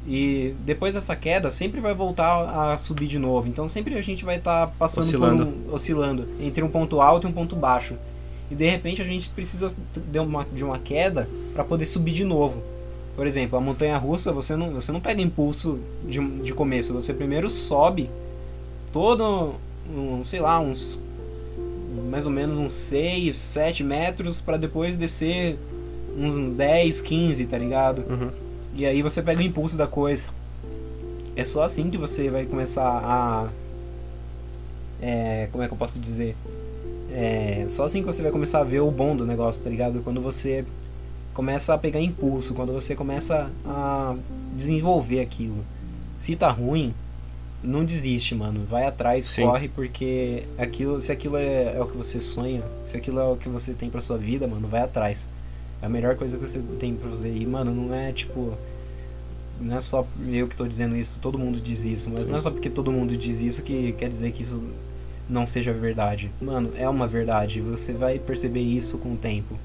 E 0.06 0.54
depois 0.66 0.94
dessa 0.94 1.16
queda 1.16 1.50
sempre 1.50 1.80
vai 1.80 1.94
voltar 1.94 2.72
a 2.74 2.78
subir 2.78 3.08
de 3.08 3.18
novo. 3.18 3.48
Então 3.48 3.68
sempre 3.70 3.96
a 3.96 4.02
gente 4.02 4.26
vai 4.26 4.38
estar 4.38 4.68
passando 4.78 5.06
Oscilando. 5.06 5.46
por 5.46 5.72
um, 5.72 5.74
oscilando 5.74 6.28
entre 6.42 6.64
um 6.64 6.70
ponto 6.70 7.00
alto 7.00 7.26
e 7.26 7.30
um 7.30 7.34
ponto 7.34 7.56
baixo. 7.56 7.96
E 8.52 8.56
de 8.56 8.68
repente 8.68 9.02
a 9.02 9.06
gente 9.06 9.30
precisa 9.30 9.74
de 10.12 10.20
uma, 10.20 10.46
de 10.54 10.64
uma 10.64 10.78
queda 10.78 11.30
para 11.54 11.64
poder 11.64 11.86
subir 11.86 12.12
de 12.12 12.26
novo. 12.26 12.62
Por 13.16 13.26
exemplo, 13.26 13.58
a 13.58 13.62
montanha 13.62 13.98
russa, 13.98 14.34
você 14.34 14.56
não, 14.56 14.72
você 14.72 14.92
não 14.92 15.00
pega 15.00 15.22
impulso 15.22 15.80
de, 16.06 16.20
de 16.40 16.52
começo, 16.52 16.94
você 16.94 17.14
primeiro 17.14 17.50
sobe 17.50 18.10
todo, 18.92 19.56
um, 19.90 20.24
sei 20.24 20.42
lá, 20.42 20.60
uns 20.60 21.04
mais 22.10 22.26
ou 22.26 22.32
menos 22.32 22.58
uns 22.58 22.72
6, 22.72 23.36
7 23.36 23.84
metros 23.84 24.40
para 24.40 24.58
depois 24.58 24.96
descer 24.96 25.58
uns 26.18 26.38
10, 26.56 27.02
15, 27.02 27.46
tá 27.48 27.58
ligado? 27.58 28.04
Uhum. 28.10 28.30
E 28.76 28.86
aí 28.86 29.02
você 29.02 29.22
pega 29.22 29.40
o 29.40 29.44
impulso 29.44 29.78
da 29.78 29.88
coisa. 29.88 30.26
É 31.36 31.44
só 31.44 31.64
assim 31.64 31.90
que 31.90 31.98
você 31.98 32.30
vai 32.30 32.46
começar 32.46 32.84
a. 32.84 33.50
É, 35.02 35.48
como 35.52 35.64
é 35.64 35.68
que 35.68 35.74
eu 35.74 35.78
posso 35.78 36.00
dizer? 36.00 36.36
É, 37.12 37.66
só 37.70 37.84
assim 37.84 38.00
que 38.02 38.08
você 38.08 38.24
vai 38.24 38.32
começar 38.32 38.60
a 38.62 38.64
ver 38.64 38.80
o 38.80 38.90
bom 38.90 39.16
do 39.16 39.26
negócio, 39.26 39.64
tá 39.64 39.70
ligado? 39.70 40.02
Quando 40.02 40.22
você 40.22 40.66
começa 41.34 41.74
a 41.74 41.78
pegar 41.78 42.00
impulso, 42.00 42.54
quando 42.54 42.74
você 42.74 42.96
começa 42.96 43.52
a 43.66 44.16
desenvolver 44.56 45.20
aquilo. 45.20 45.64
Se 46.16 46.36
tá 46.36 46.50
ruim, 46.50 46.94
não 47.64 47.84
desiste, 47.84 48.36
mano. 48.36 48.66
Vai 48.66 48.86
atrás, 48.86 49.26
Sim. 49.26 49.44
corre, 49.44 49.68
porque 49.68 50.44
aquilo, 50.58 51.02
se 51.02 51.12
aquilo 51.12 51.38
é, 51.38 51.76
é 51.76 51.82
o 51.82 51.88
que 51.88 51.98
você 51.98 52.20
sonha, 52.20 52.64
se 52.84 52.98
aquilo 52.98 53.20
é 53.20 53.24
o 53.26 53.36
que 53.36 53.50
você 53.50 53.74
tem 53.74 53.90
pra 53.90 54.02
sua 54.02 54.18
vida, 54.18 54.48
mano, 54.48 54.68
vai 54.68 54.82
atrás. 54.82 55.28
A 55.84 55.90
melhor 55.90 56.16
coisa 56.16 56.38
que 56.38 56.48
você 56.48 56.62
tem 56.80 56.96
pra 56.96 57.10
fazer. 57.10 57.36
E, 57.36 57.46
mano, 57.46 57.76
não 57.76 57.94
é 57.94 58.14
tipo. 58.14 58.58
Não 59.60 59.76
é 59.76 59.80
só 59.82 60.08
eu 60.28 60.48
que 60.48 60.56
tô 60.56 60.66
dizendo 60.66 60.96
isso, 60.96 61.20
todo 61.20 61.38
mundo 61.38 61.62
diz 61.62 61.86
isso, 61.86 62.10
mas 62.10 62.26
não 62.26 62.38
é 62.38 62.40
só 62.40 62.50
porque 62.50 62.70
todo 62.70 62.92
mundo 62.92 63.16
diz 63.16 63.42
isso 63.42 63.62
que 63.62 63.94
quer 63.94 64.10
dizer 64.10 64.32
que 64.32 64.42
isso 64.42 64.64
não 65.30 65.46
seja 65.46 65.72
verdade. 65.74 66.32
Mano, 66.42 66.72
é 66.78 66.88
uma 66.88 67.06
verdade. 67.06 67.62
Você 67.62 67.94
vai 67.94 68.18
perceber 68.18 68.62
isso 68.62 68.98
com 68.98 69.14
o 69.14 69.18
tempo. 69.18 69.58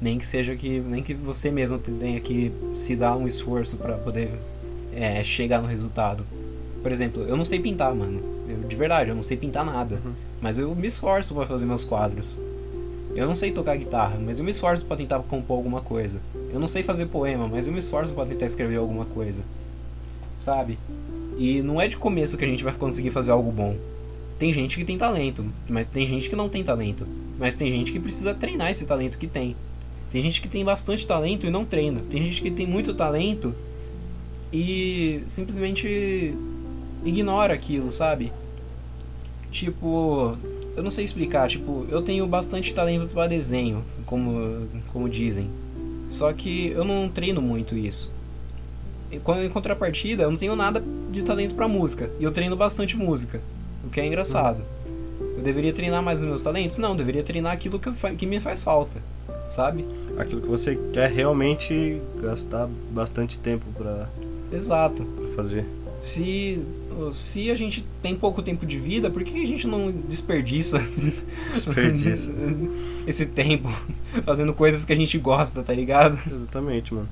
Nem 0.00 0.18
que 0.18 0.26
seja 0.26 0.56
que. 0.56 0.80
Nem 0.80 1.02
que 1.02 1.14
você 1.14 1.50
mesmo 1.50 1.78
tenha 1.78 2.20
que 2.20 2.52
se 2.74 2.96
dar 2.96 3.16
um 3.16 3.28
esforço 3.28 3.76
pra 3.76 3.94
poder 3.96 4.30
é, 4.92 5.22
chegar 5.22 5.62
no 5.62 5.68
resultado. 5.68 6.26
Por 6.82 6.90
exemplo, 6.90 7.22
eu 7.22 7.36
não 7.36 7.44
sei 7.44 7.60
pintar, 7.60 7.94
mano. 7.94 8.20
Eu, 8.48 8.66
de 8.66 8.74
verdade, 8.74 9.10
eu 9.10 9.14
não 9.14 9.22
sei 9.22 9.36
pintar 9.36 9.64
nada. 9.64 10.00
Uhum. 10.04 10.12
Mas 10.40 10.58
eu 10.58 10.74
me 10.74 10.88
esforço 10.88 11.34
pra 11.34 11.46
fazer 11.46 11.66
meus 11.66 11.84
quadros. 11.84 12.38
Eu 13.14 13.26
não 13.26 13.34
sei 13.34 13.50
tocar 13.50 13.76
guitarra, 13.76 14.18
mas 14.18 14.38
eu 14.38 14.44
me 14.44 14.50
esforço 14.50 14.84
pra 14.84 14.96
tentar 14.96 15.18
compor 15.20 15.56
alguma 15.56 15.80
coisa. 15.80 16.20
Eu 16.52 16.60
não 16.60 16.68
sei 16.68 16.82
fazer 16.82 17.06
poema, 17.06 17.48
mas 17.48 17.66
eu 17.66 17.72
me 17.72 17.78
esforço 17.78 18.12
pra 18.12 18.24
tentar 18.24 18.46
escrever 18.46 18.76
alguma 18.76 19.04
coisa. 19.04 19.44
Sabe? 20.38 20.78
E 21.36 21.60
não 21.62 21.80
é 21.80 21.88
de 21.88 21.96
começo 21.96 22.36
que 22.36 22.44
a 22.44 22.48
gente 22.48 22.62
vai 22.62 22.72
conseguir 22.72 23.10
fazer 23.10 23.32
algo 23.32 23.50
bom. 23.50 23.76
Tem 24.38 24.52
gente 24.52 24.78
que 24.78 24.84
tem 24.84 24.96
talento, 24.96 25.44
mas 25.68 25.86
tem 25.86 26.06
gente 26.06 26.30
que 26.30 26.36
não 26.36 26.48
tem 26.48 26.62
talento. 26.62 27.06
Mas 27.38 27.54
tem 27.54 27.70
gente 27.70 27.92
que 27.92 28.00
precisa 28.00 28.32
treinar 28.32 28.70
esse 28.70 28.86
talento 28.86 29.18
que 29.18 29.26
tem. 29.26 29.56
Tem 30.10 30.22
gente 30.22 30.40
que 30.40 30.48
tem 30.48 30.64
bastante 30.64 31.06
talento 31.06 31.46
e 31.46 31.50
não 31.50 31.64
treina. 31.64 32.02
Tem 32.10 32.22
gente 32.22 32.42
que 32.42 32.50
tem 32.50 32.66
muito 32.66 32.94
talento 32.94 33.54
e 34.52 35.22
simplesmente 35.28 36.34
ignora 37.04 37.54
aquilo, 37.54 37.90
sabe? 37.92 38.32
Tipo, 39.50 40.36
eu 40.76 40.82
não 40.82 40.90
sei 40.90 41.04
explicar, 41.04 41.48
tipo, 41.48 41.86
eu 41.90 42.02
tenho 42.02 42.26
bastante 42.26 42.72
talento 42.72 43.12
para 43.12 43.26
desenho, 43.26 43.84
como, 44.06 44.68
como 44.92 45.08
dizem. 45.08 45.48
Só 46.08 46.32
que 46.32 46.70
eu 46.70 46.84
não 46.84 47.08
treino 47.08 47.40
muito 47.40 47.76
isso. 47.76 48.12
E 49.10 49.16
Em 49.16 49.48
contrapartida, 49.48 50.24
eu 50.24 50.30
não 50.30 50.38
tenho 50.38 50.56
nada 50.56 50.82
de 51.10 51.22
talento 51.22 51.54
para 51.54 51.68
música. 51.68 52.10
E 52.18 52.24
eu 52.24 52.32
treino 52.32 52.56
bastante 52.56 52.96
música, 52.96 53.40
o 53.84 53.90
que 53.90 54.00
é 54.00 54.06
engraçado. 54.06 54.62
Eu 55.36 55.42
deveria 55.42 55.72
treinar 55.72 56.02
mais 56.02 56.20
os 56.20 56.26
meus 56.26 56.42
talentos? 56.42 56.78
Não, 56.78 56.90
eu 56.90 56.96
deveria 56.96 57.22
treinar 57.22 57.52
aquilo 57.52 57.78
que, 57.78 57.90
que 58.16 58.26
me 58.26 58.38
faz 58.40 58.62
falta, 58.62 59.02
sabe? 59.48 59.86
Aquilo 60.18 60.40
que 60.40 60.48
você 60.48 60.78
quer 60.92 61.10
realmente 61.10 62.00
gastar 62.20 62.68
bastante 62.90 63.38
tempo 63.38 63.64
pra, 63.76 64.08
Exato. 64.52 65.04
pra 65.04 65.28
fazer. 65.28 65.66
Se, 65.98 66.64
se 67.12 67.50
a 67.50 67.56
gente 67.56 67.84
tem 68.02 68.14
pouco 68.14 68.42
tempo 68.42 68.64
de 68.66 68.78
vida, 68.78 69.10
por 69.10 69.24
que 69.24 69.42
a 69.42 69.46
gente 69.46 69.66
não 69.66 69.90
desperdiça 69.90 70.78
Desperdiça. 71.52 72.32
esse 73.06 73.26
tempo 73.26 73.68
fazendo 74.24 74.52
coisas 74.54 74.84
que 74.84 74.92
a 74.92 74.96
gente 74.96 75.16
gosta, 75.18 75.62
tá 75.62 75.72
ligado? 75.72 76.18
Exatamente, 76.32 76.94
mano. 76.94 77.08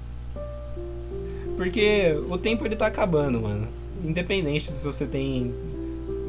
Porque 1.56 2.16
o 2.28 2.38
tempo 2.38 2.64
ele 2.64 2.76
tá 2.76 2.86
acabando, 2.86 3.40
mano. 3.40 3.66
Independente 4.04 4.70
se 4.70 4.84
você 4.84 5.06
tem 5.06 5.52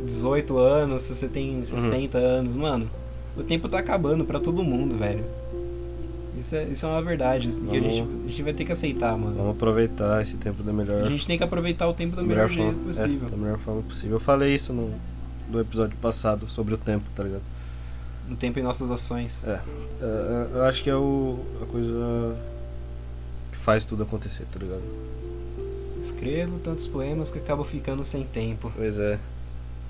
18 0.05 0.57
anos, 0.57 1.03
se 1.03 1.15
você 1.15 1.27
tem 1.27 1.63
60 1.63 2.17
anos, 2.17 2.55
mano. 2.55 2.89
O 3.37 3.43
tempo 3.43 3.69
tá 3.69 3.77
acabando 3.77 4.25
pra 4.25 4.39
todo 4.39 4.63
mundo, 4.63 4.97
velho. 4.97 5.23
Isso 6.39 6.55
é, 6.55 6.63
isso 6.65 6.85
é 6.85 6.89
uma 6.89 7.01
verdade 7.01 7.47
isso 7.47 7.61
que 7.61 7.75
a 7.77 7.79
Vamos- 7.81 7.95
gente, 7.95 8.09
a 8.25 8.27
gente 8.29 8.43
vai 8.43 8.53
ter 8.53 8.63
que 8.65 8.71
aceitar, 8.71 9.17
mano. 9.17 9.35
Vamos 9.35 9.51
aproveitar 9.55 10.21
esse 10.21 10.37
tempo 10.37 10.63
da 10.63 10.71
melhor, 10.71 11.01
A 11.03 11.09
gente 11.09 11.27
tem 11.27 11.37
que 11.37 11.43
aproveitar 11.43 11.87
o 11.87 11.93
tempo 11.93 12.15
da 12.15 12.21
melhor, 12.23 12.47
melhor 12.47 12.49
jeito 12.49 12.71
forma. 12.73 12.85
possível. 12.87 13.27
É, 13.27 13.31
da 13.31 13.37
melhor 13.37 13.57
forma 13.57 13.81
possível. 13.81 14.15
Eu 14.15 14.19
falei 14.19 14.55
isso 14.55 14.71
no, 14.71 14.93
no 15.49 15.59
episódio 15.59 15.97
passado 15.97 16.47
sobre 16.47 16.73
o 16.73 16.77
tempo, 16.77 17.03
tá 17.15 17.23
ligado? 17.23 17.41
O 18.31 18.35
tempo 18.35 18.57
em 18.59 18.63
nossas 18.63 18.89
ações. 18.91 19.43
É, 19.45 19.59
é, 20.01 20.47
eu 20.53 20.63
acho 20.63 20.83
que 20.83 20.89
é 20.89 20.95
o, 20.95 21.39
a 21.61 21.65
coisa 21.65 22.35
que 23.51 23.57
faz 23.57 23.83
tudo 23.83 24.03
acontecer, 24.03 24.45
tá 24.51 24.59
ligado? 24.59 24.83
Escrevo 25.99 26.59
tantos 26.59 26.87
poemas 26.87 27.29
que 27.29 27.39
acabo 27.39 27.63
ficando 27.63 28.05
sem 28.05 28.23
tempo. 28.23 28.71
Pois 28.75 28.97
é. 28.99 29.19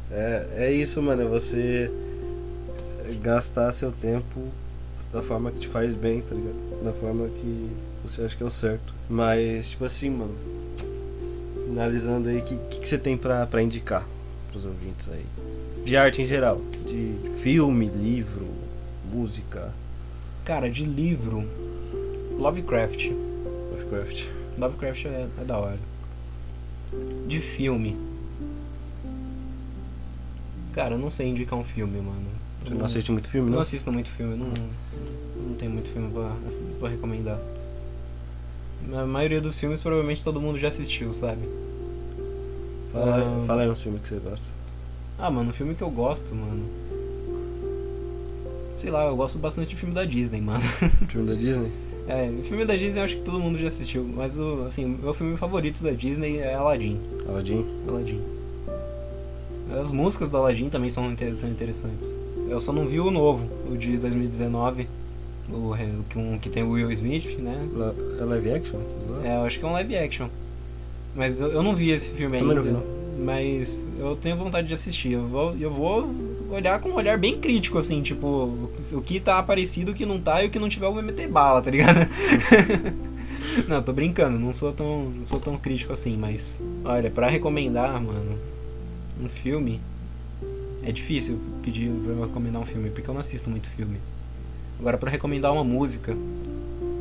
É, 0.09 0.47
é 0.55 0.71
isso, 0.73 1.01
mano. 1.01 1.21
É 1.21 1.25
você 1.25 1.91
gastar 3.21 3.71
seu 3.71 3.91
tempo 3.91 4.41
da 5.11 5.21
forma 5.21 5.51
que 5.51 5.59
te 5.59 5.67
faz 5.67 5.95
bem, 5.95 6.21
tá 6.21 6.35
ligado? 6.35 6.83
Da 6.83 6.93
forma 6.93 7.27
que 7.27 7.69
você 8.03 8.23
acha 8.23 8.35
que 8.35 8.43
é 8.43 8.45
o 8.45 8.49
certo. 8.49 8.93
Mas, 9.09 9.71
tipo 9.71 9.85
assim, 9.85 10.09
mano. 10.09 10.35
Analisando 11.69 12.29
aí, 12.29 12.39
o 12.39 12.41
que, 12.41 12.57
que, 12.69 12.79
que 12.79 12.87
você 12.87 12.97
tem 12.97 13.15
pra, 13.15 13.45
pra 13.45 13.61
indicar 13.61 14.07
pros 14.51 14.65
ouvintes 14.65 15.07
aí? 15.09 15.25
De 15.85 15.95
arte 15.95 16.21
em 16.21 16.25
geral. 16.25 16.61
De 16.85 17.13
filme, 17.41 17.87
livro, 17.87 18.47
música, 19.11 19.71
Cara, 20.49 20.67
de 20.67 20.83
livro, 20.83 21.47
Lovecraft. 22.39 23.11
Lovecraft. 23.71 24.25
Lovecraft 24.57 25.05
é, 25.05 25.27
é 25.39 25.45
da 25.45 25.59
hora. 25.59 25.77
De 27.27 27.39
filme. 27.39 27.95
Cara, 30.73 30.95
eu 30.95 30.97
não 30.97 31.07
sei 31.07 31.27
indicar 31.27 31.59
um 31.59 31.63
filme, 31.63 32.01
mano. 32.01 32.25
Você 32.63 32.73
Eu 32.73 32.77
não 32.77 32.85
assiste 32.85 33.11
muito 33.11 33.29
filme, 33.29 33.47
não? 33.49 33.55
não 33.55 33.61
assisto 33.61 33.91
muito 33.91 34.09
filme, 34.11 34.35
não, 34.35 34.47
não 35.47 35.55
tenho 35.55 35.71
muito 35.71 35.89
filme 35.89 36.11
pra, 36.11 36.31
assi- 36.47 36.65
pra 36.79 36.89
recomendar. 36.89 37.39
A 38.93 39.05
maioria 39.05 39.39
dos 39.41 39.59
filmes 39.59 39.81
provavelmente 39.81 40.23
todo 40.23 40.39
mundo 40.41 40.57
já 40.57 40.67
assistiu, 40.69 41.13
sabe? 41.13 41.47
Fala, 42.91 43.15
aí- 43.15 43.21
Ah. 43.23 43.43
fala 43.45 43.61
aí 43.63 43.69
um 43.69 43.75
filme 43.75 43.99
que 43.99 44.09
você 44.09 44.15
gosta. 44.17 44.47
Ah, 45.17 45.29
mano, 45.29 45.49
um 45.49 45.53
filme 45.53 45.75
que 45.75 45.83
eu 45.83 45.89
gosto, 45.89 46.33
mano. 46.33 46.63
Sei 48.73 48.89
lá, 48.89 49.05
eu 49.05 49.15
gosto 49.15 49.37
bastante 49.39 49.69
de 49.69 49.75
filme 49.75 49.93
da 49.93 50.05
Disney, 50.05 50.39
mano. 50.41 50.61
filme 51.09 51.27
da 51.27 51.33
Disney? 51.35 51.69
É, 52.07 52.29
o 52.29 52.43
filme 52.43 52.65
da 52.65 52.75
Disney 52.75 52.99
eu 52.99 53.03
acho 53.03 53.17
que 53.17 53.21
todo 53.21 53.39
mundo 53.39 53.57
já 53.59 53.67
assistiu, 53.67 54.03
mas 54.03 54.37
o, 54.39 54.63
assim, 54.67 54.85
o 54.85 54.97
meu 54.97 55.13
filme 55.13 55.37
favorito 55.37 55.83
da 55.83 55.91
Disney 55.91 56.37
é 56.39 56.55
Aladdin. 56.55 56.99
Aladdin? 57.27 57.65
Aladdin. 57.87 58.21
As 59.81 59.91
músicas 59.91 60.29
do 60.29 60.37
Aladdin 60.37 60.69
também 60.69 60.89
são, 60.89 61.11
inter- 61.11 61.35
são 61.35 61.49
interessantes. 61.49 62.17
Eu 62.49 62.59
só 62.59 62.73
não 62.73 62.87
vi 62.87 62.99
o 62.99 63.11
novo, 63.11 63.47
o 63.71 63.77
de 63.77 63.97
2019, 63.97 64.87
o, 65.51 65.73
um, 66.15 66.37
que 66.39 66.49
tem 66.49 66.63
o 66.63 66.71
Will 66.71 66.91
Smith, 66.91 67.37
né? 67.39 67.67
É 68.19 68.23
live 68.23 68.51
action? 68.51 68.79
É, 69.23 69.37
eu 69.37 69.43
acho 69.43 69.59
que 69.59 69.65
é 69.65 69.67
um 69.67 69.73
live 69.73 69.95
action. 69.95 70.27
Mas 71.15 71.39
eu, 71.39 71.51
eu 71.51 71.63
não 71.63 71.75
vi 71.75 71.91
esse 71.91 72.13
filme 72.13 72.37
Também 72.37 72.55
não 72.55 72.63
ainda. 72.63 72.79
vi, 72.79 73.23
Mas 73.23 73.91
eu 73.97 74.15
tenho 74.15 74.35
vontade 74.35 74.67
de 74.67 74.73
assistir. 74.73 75.13
Eu 75.13 75.27
vou, 75.27 75.55
eu 75.57 75.71
vou 75.71 76.09
olhar 76.51 76.79
com 76.79 76.89
um 76.89 76.95
olhar 76.95 77.17
bem 77.17 77.39
crítico, 77.39 77.77
assim, 77.77 78.01
tipo, 78.01 78.27
o 78.93 79.01
que 79.01 79.19
tá 79.19 79.41
parecido, 79.43 79.91
o 79.91 79.95
que 79.95 80.05
não 80.05 80.19
tá 80.19 80.43
e 80.43 80.47
o 80.47 80.49
que 80.49 80.59
não 80.59 80.69
tiver 80.69 80.87
eu 80.87 80.93
vou 80.93 81.03
meter 81.03 81.27
bala, 81.27 81.61
tá 81.61 81.69
ligado? 81.69 81.99
não, 83.67 83.81
tô 83.81 83.93
brincando, 83.93 84.39
não 84.39 84.51
sou 84.53 84.71
tão, 84.71 85.09
não 85.09 85.25
sou 85.25 85.39
tão 85.39 85.57
crítico 85.57 85.93
assim, 85.93 86.17
mas 86.17 86.63
olha, 86.83 87.11
para 87.11 87.27
recomendar, 87.27 88.01
mano, 88.01 88.37
um 89.21 89.27
filme 89.27 89.79
é 90.83 90.91
difícil 90.91 91.39
pedir 91.61 91.89
pra 91.89 92.13
eu 92.13 92.21
recomendar 92.21 92.61
um 92.61 92.65
filme, 92.65 92.89
porque 92.89 93.09
eu 93.09 93.13
não 93.13 93.21
assisto 93.21 93.49
muito 93.49 93.69
filme. 93.69 93.99
Agora, 94.79 94.97
para 94.97 95.09
recomendar 95.09 95.53
uma 95.53 95.63
música, 95.63 96.15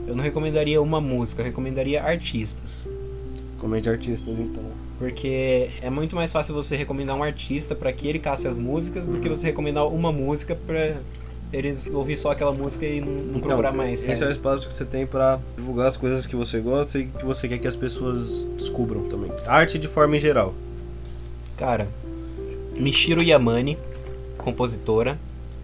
eu 0.06 0.16
não 0.16 0.22
recomendaria 0.22 0.80
uma 0.82 1.00
música, 1.00 1.42
eu 1.42 1.46
recomendaria 1.46 2.02
artistas. 2.02 2.90
Comente 3.58 3.88
artistas, 3.88 4.38
então. 4.38 4.64
Porque 4.98 5.70
é 5.80 5.88
muito 5.88 6.16
mais 6.16 6.32
fácil 6.32 6.54
você 6.54 6.74
recomendar 6.74 7.16
um 7.16 7.22
artista 7.22 7.74
para 7.74 7.92
que 7.92 8.08
ele 8.08 8.18
casse 8.18 8.48
as 8.48 8.58
músicas 8.58 9.06
do 9.06 9.18
que 9.18 9.28
você 9.28 9.46
recomendar 9.46 9.86
uma 9.86 10.12
música 10.12 10.56
para 10.56 10.96
eles 11.52 11.90
ouvir 11.90 12.16
só 12.16 12.32
aquela 12.32 12.52
música 12.52 12.84
e 12.84 13.00
não, 13.00 13.36
Então, 13.36 13.40
procurar 13.42 13.72
mais. 13.72 14.06
Esse 14.06 14.24
é 14.24 14.26
o 14.26 14.30
espaço 14.30 14.66
que 14.66 14.74
você 14.74 14.84
tem 14.84 15.06
pra 15.06 15.38
divulgar 15.56 15.86
as 15.86 15.96
coisas 15.96 16.26
que 16.26 16.34
você 16.34 16.58
gosta 16.58 16.98
e 16.98 17.06
que 17.06 17.24
você 17.24 17.48
quer 17.48 17.58
que 17.58 17.68
as 17.68 17.76
pessoas 17.76 18.44
descubram 18.56 19.04
também. 19.04 19.30
Arte 19.46 19.78
de 19.78 19.88
forma 19.88 20.16
em 20.16 20.20
geral. 20.20 20.52
Cara, 21.56 21.88
Michiro 22.78 23.22
Yamane, 23.22 23.76
compositora. 24.38 25.18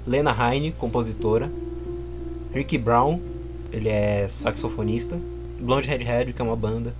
Lena 0.06 0.30
Heine, 0.32 0.72
compositora. 0.72 1.50
Ricky 2.52 2.76
Brown, 2.78 3.20
ele 3.72 3.88
é 3.88 4.26
saxofonista. 4.28 5.18
Blonde 5.60 5.88
Redhead, 5.88 6.32
que 6.32 6.42
é 6.42 6.44
uma 6.44 6.56
banda. 6.56 6.94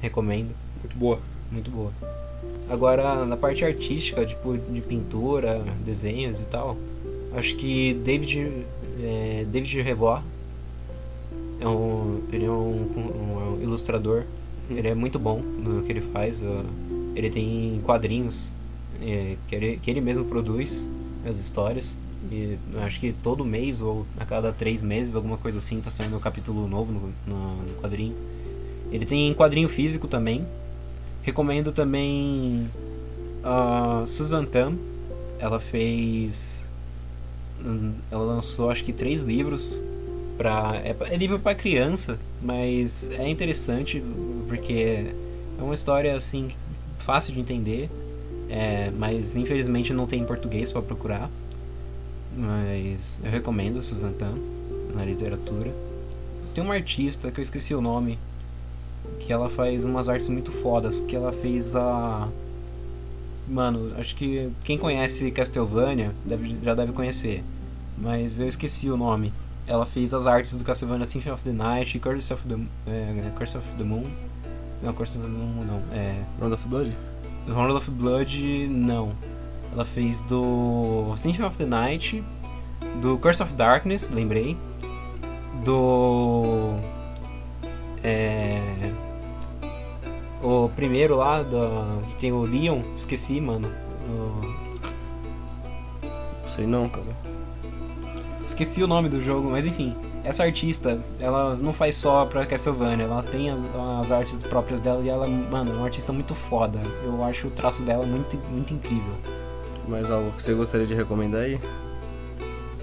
Recomendo. 0.00 0.54
Muito 0.82 0.96
boa. 0.96 1.18
Muito 1.50 1.70
boa. 1.70 1.92
Agora, 2.68 3.24
na 3.24 3.36
parte 3.36 3.64
artística, 3.64 4.24
tipo, 4.26 4.58
de 4.58 4.80
pintura, 4.80 5.64
desenhos 5.84 6.40
e 6.42 6.46
tal, 6.46 6.76
acho 7.34 7.54
que 7.56 7.94
David, 7.94 8.50
é, 9.02 9.46
David 9.48 9.80
Revoir 9.82 10.22
é 11.60 11.68
um, 11.68 12.22
ele 12.32 12.44
é 12.44 12.50
um, 12.50 12.90
um- 12.96 13.54
um 13.58 13.62
ilustrador. 13.62 14.24
Ele 14.68 14.88
é 14.88 14.94
muito 14.94 15.18
bom 15.18 15.38
no 15.40 15.82
que 15.84 15.92
ele 15.92 16.00
faz. 16.00 16.42
ah, 16.44 16.64
Ele 17.14 17.30
tem 17.30 17.80
quadrinhos 17.84 18.52
é, 19.02 19.36
que, 19.46 19.54
ele, 19.54 19.80
que 19.82 19.90
ele 19.90 20.00
mesmo 20.00 20.24
produz 20.24 20.90
as 21.28 21.38
histórias. 21.38 22.00
E 22.30 22.58
acho 22.78 22.98
que 22.98 23.12
todo 23.12 23.44
mês 23.44 23.82
ou 23.82 24.06
a 24.18 24.24
cada 24.24 24.52
três 24.52 24.82
meses, 24.82 25.14
alguma 25.14 25.36
coisa 25.36 25.58
assim, 25.58 25.80
tá 25.80 25.90
saindo 25.90 26.16
um 26.16 26.20
capítulo 26.20 26.66
novo 26.66 26.92
no, 26.92 27.12
no, 27.26 27.56
no 27.62 27.74
quadrinho. 27.80 28.14
Ele 28.90 29.04
tem 29.04 29.32
quadrinho 29.34 29.68
físico 29.68 30.08
também. 30.08 30.46
Recomendo 31.22 31.72
também 31.72 32.68
a 33.42 34.04
Susan 34.06 34.44
Tam. 34.44 34.76
Ela 35.38 35.60
fez. 35.60 36.68
Ela 38.10 38.24
lançou 38.24 38.70
acho 38.70 38.84
que 38.84 38.92
três 38.92 39.22
livros. 39.22 39.84
Pra, 40.36 40.80
é, 40.84 40.94
é 41.12 41.16
livro 41.16 41.38
para 41.38 41.54
criança, 41.54 42.18
mas 42.42 43.10
é 43.12 43.26
interessante 43.26 44.02
porque 44.46 45.06
é 45.58 45.62
uma 45.62 45.72
história 45.72 46.14
assim 46.14 46.50
fácil 46.98 47.32
de 47.32 47.40
entender. 47.40 47.88
É, 48.48 48.90
mas 48.96 49.36
infelizmente 49.36 49.92
não 49.92 50.06
tem 50.06 50.22
em 50.22 50.24
português 50.24 50.70
para 50.70 50.82
procurar. 50.82 51.30
Mas 52.36 53.20
eu 53.24 53.30
recomendo 53.30 53.82
Susan 53.82 54.12
Tam 54.12 54.34
na 54.94 55.04
literatura. 55.04 55.74
Tem 56.54 56.62
uma 56.62 56.74
artista 56.74 57.30
que 57.30 57.40
eu 57.40 57.42
esqueci 57.42 57.74
o 57.74 57.80
nome, 57.80 58.18
que 59.20 59.32
ela 59.32 59.48
faz 59.48 59.84
umas 59.84 60.08
artes 60.08 60.28
muito 60.28 60.52
fodas, 60.52 61.00
que 61.00 61.14
ela 61.14 61.32
fez 61.32 61.76
a 61.76 62.28
Mano, 63.48 63.92
acho 63.96 64.16
que 64.16 64.50
quem 64.64 64.76
conhece 64.76 65.30
Castlevania 65.30 66.12
deve, 66.24 66.56
já 66.62 66.74
deve 66.74 66.92
conhecer, 66.92 67.44
mas 67.96 68.40
eu 68.40 68.48
esqueci 68.48 68.90
o 68.90 68.96
nome. 68.96 69.32
Ela 69.68 69.86
fez 69.86 70.12
as 70.12 70.26
artes 70.26 70.56
do 70.56 70.64
Castlevania 70.64 71.06
Symphony 71.06 71.32
of 71.32 71.44
the 71.44 71.52
Night, 71.52 71.98
Curse 71.98 72.32
of 72.32 72.42
the, 72.48 72.56
é, 72.88 73.30
Curse 73.36 73.58
of 73.58 73.66
the 73.78 73.84
Moon. 73.84 74.04
Não, 74.82 74.92
Curse 74.92 75.18
of 75.18 75.26
the 75.26 75.32
Moon 75.32 75.64
não. 75.64 75.82
É, 75.92 76.24
Round 76.40 76.54
of 76.54 76.68
Blood? 76.68 76.90
Round 77.48 77.72
of 77.72 77.90
Blood, 77.90 78.68
não. 78.68 79.12
Ela 79.72 79.84
fez 79.84 80.20
do 80.22 81.12
Symphony 81.16 81.46
of 81.46 81.56
the 81.58 81.66
Night, 81.66 82.22
do 83.00 83.18
Curse 83.18 83.42
of 83.42 83.54
Darkness, 83.54 84.10
lembrei. 84.10 84.56
Do. 85.64 86.78
É. 88.02 88.60
O 90.42 90.68
primeiro 90.76 91.16
lá, 91.16 91.42
do, 91.42 92.02
que 92.08 92.16
tem 92.16 92.32
o 92.32 92.42
Leon, 92.42 92.82
esqueci, 92.94 93.40
mano. 93.40 93.68
O- 94.08 94.56
Sei 96.48 96.66
não, 96.66 96.88
cara. 96.88 97.06
Esqueci 98.44 98.82
o 98.82 98.86
nome 98.86 99.08
do 99.08 99.20
jogo, 99.20 99.50
mas 99.50 99.66
enfim. 99.66 99.94
Essa 100.26 100.42
artista, 100.42 101.00
ela 101.20 101.54
não 101.54 101.72
faz 101.72 101.94
só 101.94 102.26
pra 102.26 102.44
Castlevania, 102.44 103.04
ela 103.04 103.22
tem 103.22 103.48
as, 103.48 103.64
as 104.00 104.10
artes 104.10 104.42
próprias 104.42 104.80
dela 104.80 105.00
e 105.00 105.08
ela, 105.08 105.24
mano, 105.28 105.70
é 105.70 105.74
uma 105.74 105.84
artista 105.84 106.12
muito 106.12 106.34
foda. 106.34 106.80
Eu 107.04 107.22
acho 107.22 107.46
o 107.46 107.50
traço 107.52 107.84
dela 107.84 108.04
muito, 108.04 108.36
muito 108.50 108.74
incrível. 108.74 109.14
Mais 109.86 110.10
algo 110.10 110.32
que 110.32 110.42
você 110.42 110.52
gostaria 110.52 110.84
de 110.84 110.94
recomendar 110.94 111.42
aí? 111.42 111.60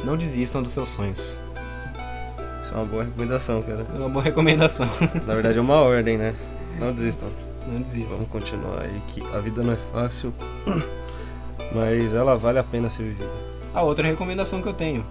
Não 0.05 0.15
desistam 0.15 0.63
dos 0.63 0.71
seus 0.71 0.87
sonhos. 0.87 1.37
Isso 2.61 2.73
é 2.73 2.77
uma 2.77 2.85
boa 2.85 3.03
recomendação, 3.03 3.61
cara. 3.61 3.85
É 3.93 3.97
uma 3.97 4.09
boa 4.09 4.23
recomendação. 4.23 4.87
Na 5.27 5.33
verdade 5.33 5.57
é 5.57 5.61
uma 5.61 5.81
ordem, 5.81 6.17
né? 6.17 6.33
Não 6.79 6.93
desistam. 6.93 7.27
Não 7.67 7.81
desistam. 7.81 8.19
Vamos 8.19 8.31
continuar 8.31 8.83
aí, 8.83 9.01
que 9.09 9.21
a 9.35 9.39
vida 9.39 9.61
não 9.61 9.73
é 9.73 9.77
fácil, 9.91 10.33
mas 11.75 12.13
ela 12.13 12.37
vale 12.37 12.59
a 12.59 12.63
pena 12.63 12.89
ser 12.89 13.03
vivida. 13.03 13.29
A 13.73 13.81
outra 13.81 14.07
recomendação 14.07 14.61
que 14.61 14.69
eu 14.69 14.73
tenho. 14.73 15.05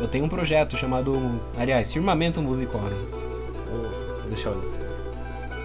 Eu 0.00 0.08
tenho 0.08 0.24
um 0.24 0.28
projeto 0.28 0.76
chamado, 0.76 1.40
aliás, 1.56 1.92
Firmamento 1.92 2.42
Musicório. 2.42 2.96
Vou 3.70 4.28
deixar 4.28 4.50
o 4.50 4.60
link. 4.60 4.78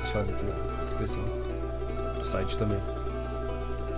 Deixar 0.02 0.20
o 0.20 0.24
link 0.24 0.42
na 0.44 0.84
descrição 0.84 1.22
do 2.18 2.26
site 2.26 2.58
também. 2.58 2.80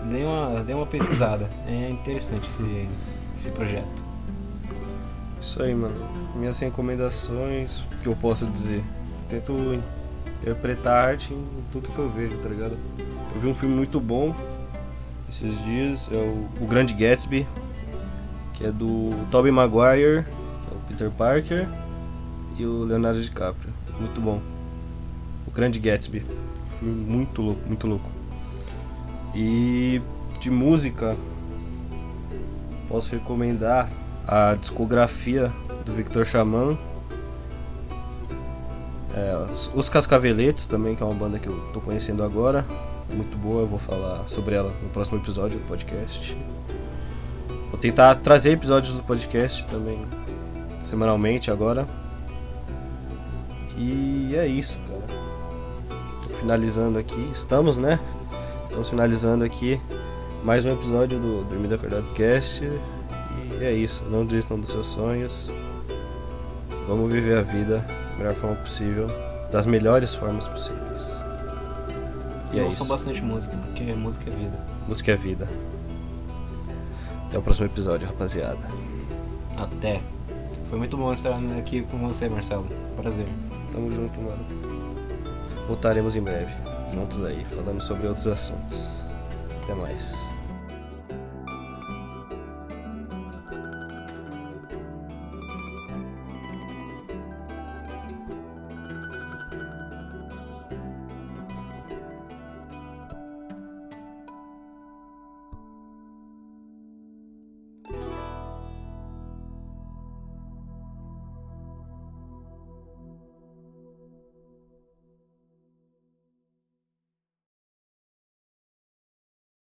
Dei 0.09 0.23
uma, 0.23 0.63
dei 0.63 0.75
uma 0.75 0.85
pesquisada. 0.85 1.49
É 1.67 1.89
interessante 1.89 2.49
esse, 2.49 2.89
esse 3.35 3.51
projeto. 3.51 4.03
Isso 5.39 5.61
aí, 5.61 5.75
mano. 5.75 5.95
Minhas 6.35 6.57
recomendações, 6.59 7.81
o 7.81 7.97
que 8.01 8.07
eu 8.07 8.15
posso 8.15 8.45
dizer? 8.47 8.83
Tento 9.29 9.53
interpretar 10.41 11.09
arte 11.09 11.33
em 11.33 11.63
tudo 11.71 11.89
que 11.89 11.99
eu 11.99 12.09
vejo, 12.09 12.37
tá 12.37 12.49
ligado? 12.49 12.77
Eu 13.35 13.41
vi 13.41 13.47
um 13.47 13.53
filme 13.53 13.75
muito 13.75 13.99
bom 13.99 14.35
esses 15.29 15.63
dias, 15.63 16.09
é 16.11 16.15
o, 16.15 16.47
o 16.61 16.67
Grande 16.67 16.93
Gatsby, 16.93 17.47
que 18.53 18.65
é 18.65 18.71
do 18.71 19.11
Tobey 19.31 19.51
Maguire, 19.51 20.23
que 20.23 20.73
é 20.73 20.75
o 20.75 20.79
Peter 20.87 21.11
Parker, 21.11 21.67
e 22.57 22.65
o 22.65 22.83
Leonardo 22.83 23.21
DiCaprio. 23.21 23.73
Muito 23.99 24.19
bom. 24.21 24.39
O 25.47 25.51
Grande 25.51 25.79
Gatsby. 25.79 26.25
Filme 26.79 26.93
muito 27.05 27.41
louco, 27.41 27.61
muito 27.67 27.87
louco. 27.87 28.09
E 29.35 30.01
de 30.39 30.49
música, 30.51 31.15
posso 32.87 33.11
recomendar 33.13 33.89
a 34.27 34.55
discografia 34.55 35.51
do 35.85 35.91
Victor 35.93 36.25
Xamã. 36.25 36.77
É, 39.15 39.37
os- 39.51 39.69
os 39.73 39.89
Cascaveletes 39.89 40.65
também, 40.65 40.95
que 40.95 41.03
é 41.03 41.05
uma 41.05 41.13
banda 41.15 41.37
que 41.39 41.47
eu 41.47 41.57
tô 41.73 41.79
conhecendo 41.81 42.23
agora. 42.23 42.65
Muito 43.13 43.37
boa, 43.37 43.61
eu 43.61 43.67
vou 43.67 43.77
falar 43.77 44.23
sobre 44.27 44.55
ela 44.55 44.73
no 44.81 44.89
próximo 44.89 45.19
episódio 45.19 45.59
do 45.59 45.65
podcast. 45.67 46.35
Tentar 47.83 48.15
trazer 48.15 48.51
episódios 48.51 48.95
do 48.95 49.03
podcast 49.03 49.65
também 49.65 49.99
semanalmente 50.85 51.51
agora. 51.51 51.85
E 53.77 54.33
é 54.37 54.47
isso, 54.47 54.79
cara. 54.87 55.01
Tô 56.25 56.33
finalizando 56.35 56.97
aqui. 56.97 57.29
Estamos, 57.33 57.77
né? 57.77 57.99
Estamos 58.63 58.89
finalizando 58.89 59.43
aqui 59.43 59.81
mais 60.45 60.65
um 60.65 60.69
episódio 60.71 61.19
do 61.19 61.43
Dormido 61.43 61.75
Acordado 61.75 62.07
Cast. 62.13 62.63
E 62.63 63.61
é 63.65 63.73
isso. 63.73 64.01
Não 64.09 64.25
desistam 64.25 64.57
dos 64.57 64.69
seus 64.69 64.87
sonhos. 64.87 65.51
Vamos 66.87 67.11
viver 67.11 67.37
a 67.37 67.41
vida 67.41 67.79
da 67.79 68.17
melhor 68.17 68.33
forma 68.33 68.55
possível, 68.55 69.09
das 69.51 69.65
melhores 69.65 70.15
formas 70.15 70.47
possíveis. 70.47 71.01
E 72.53 72.55
E 72.55 72.59
é 72.59 72.63
eu 72.63 72.69
isso. 72.69 72.85
bastante 72.85 73.21
música, 73.21 73.53
porque 73.57 73.83
música 73.91 74.29
é 74.29 74.33
vida. 74.33 74.57
Música 74.87 75.11
é 75.11 75.15
vida. 75.17 75.72
Até 77.33 77.39
o 77.39 77.41
próximo 77.41 77.65
episódio, 77.65 78.07
rapaziada. 78.07 78.59
Até. 79.57 79.99
Foi 80.69 80.77
muito 80.77 80.95
bom 80.95 81.11
estar 81.11 81.35
aqui 81.57 81.81
com 81.81 81.97
você, 81.97 82.29
Marcelo. 82.29 82.67
Prazer. 82.95 83.25
Tamo 83.71 83.89
junto, 83.89 84.21
mano. 84.21 84.45
Voltaremos 85.67 86.15
em 86.15 86.21
breve, 86.21 86.53
juntos 86.93 87.25
aí, 87.25 87.43
falando 87.55 87.81
sobre 87.81 88.05
outros 88.05 88.27
assuntos. 88.27 89.03
Até 89.63 89.73
mais. 89.73 90.32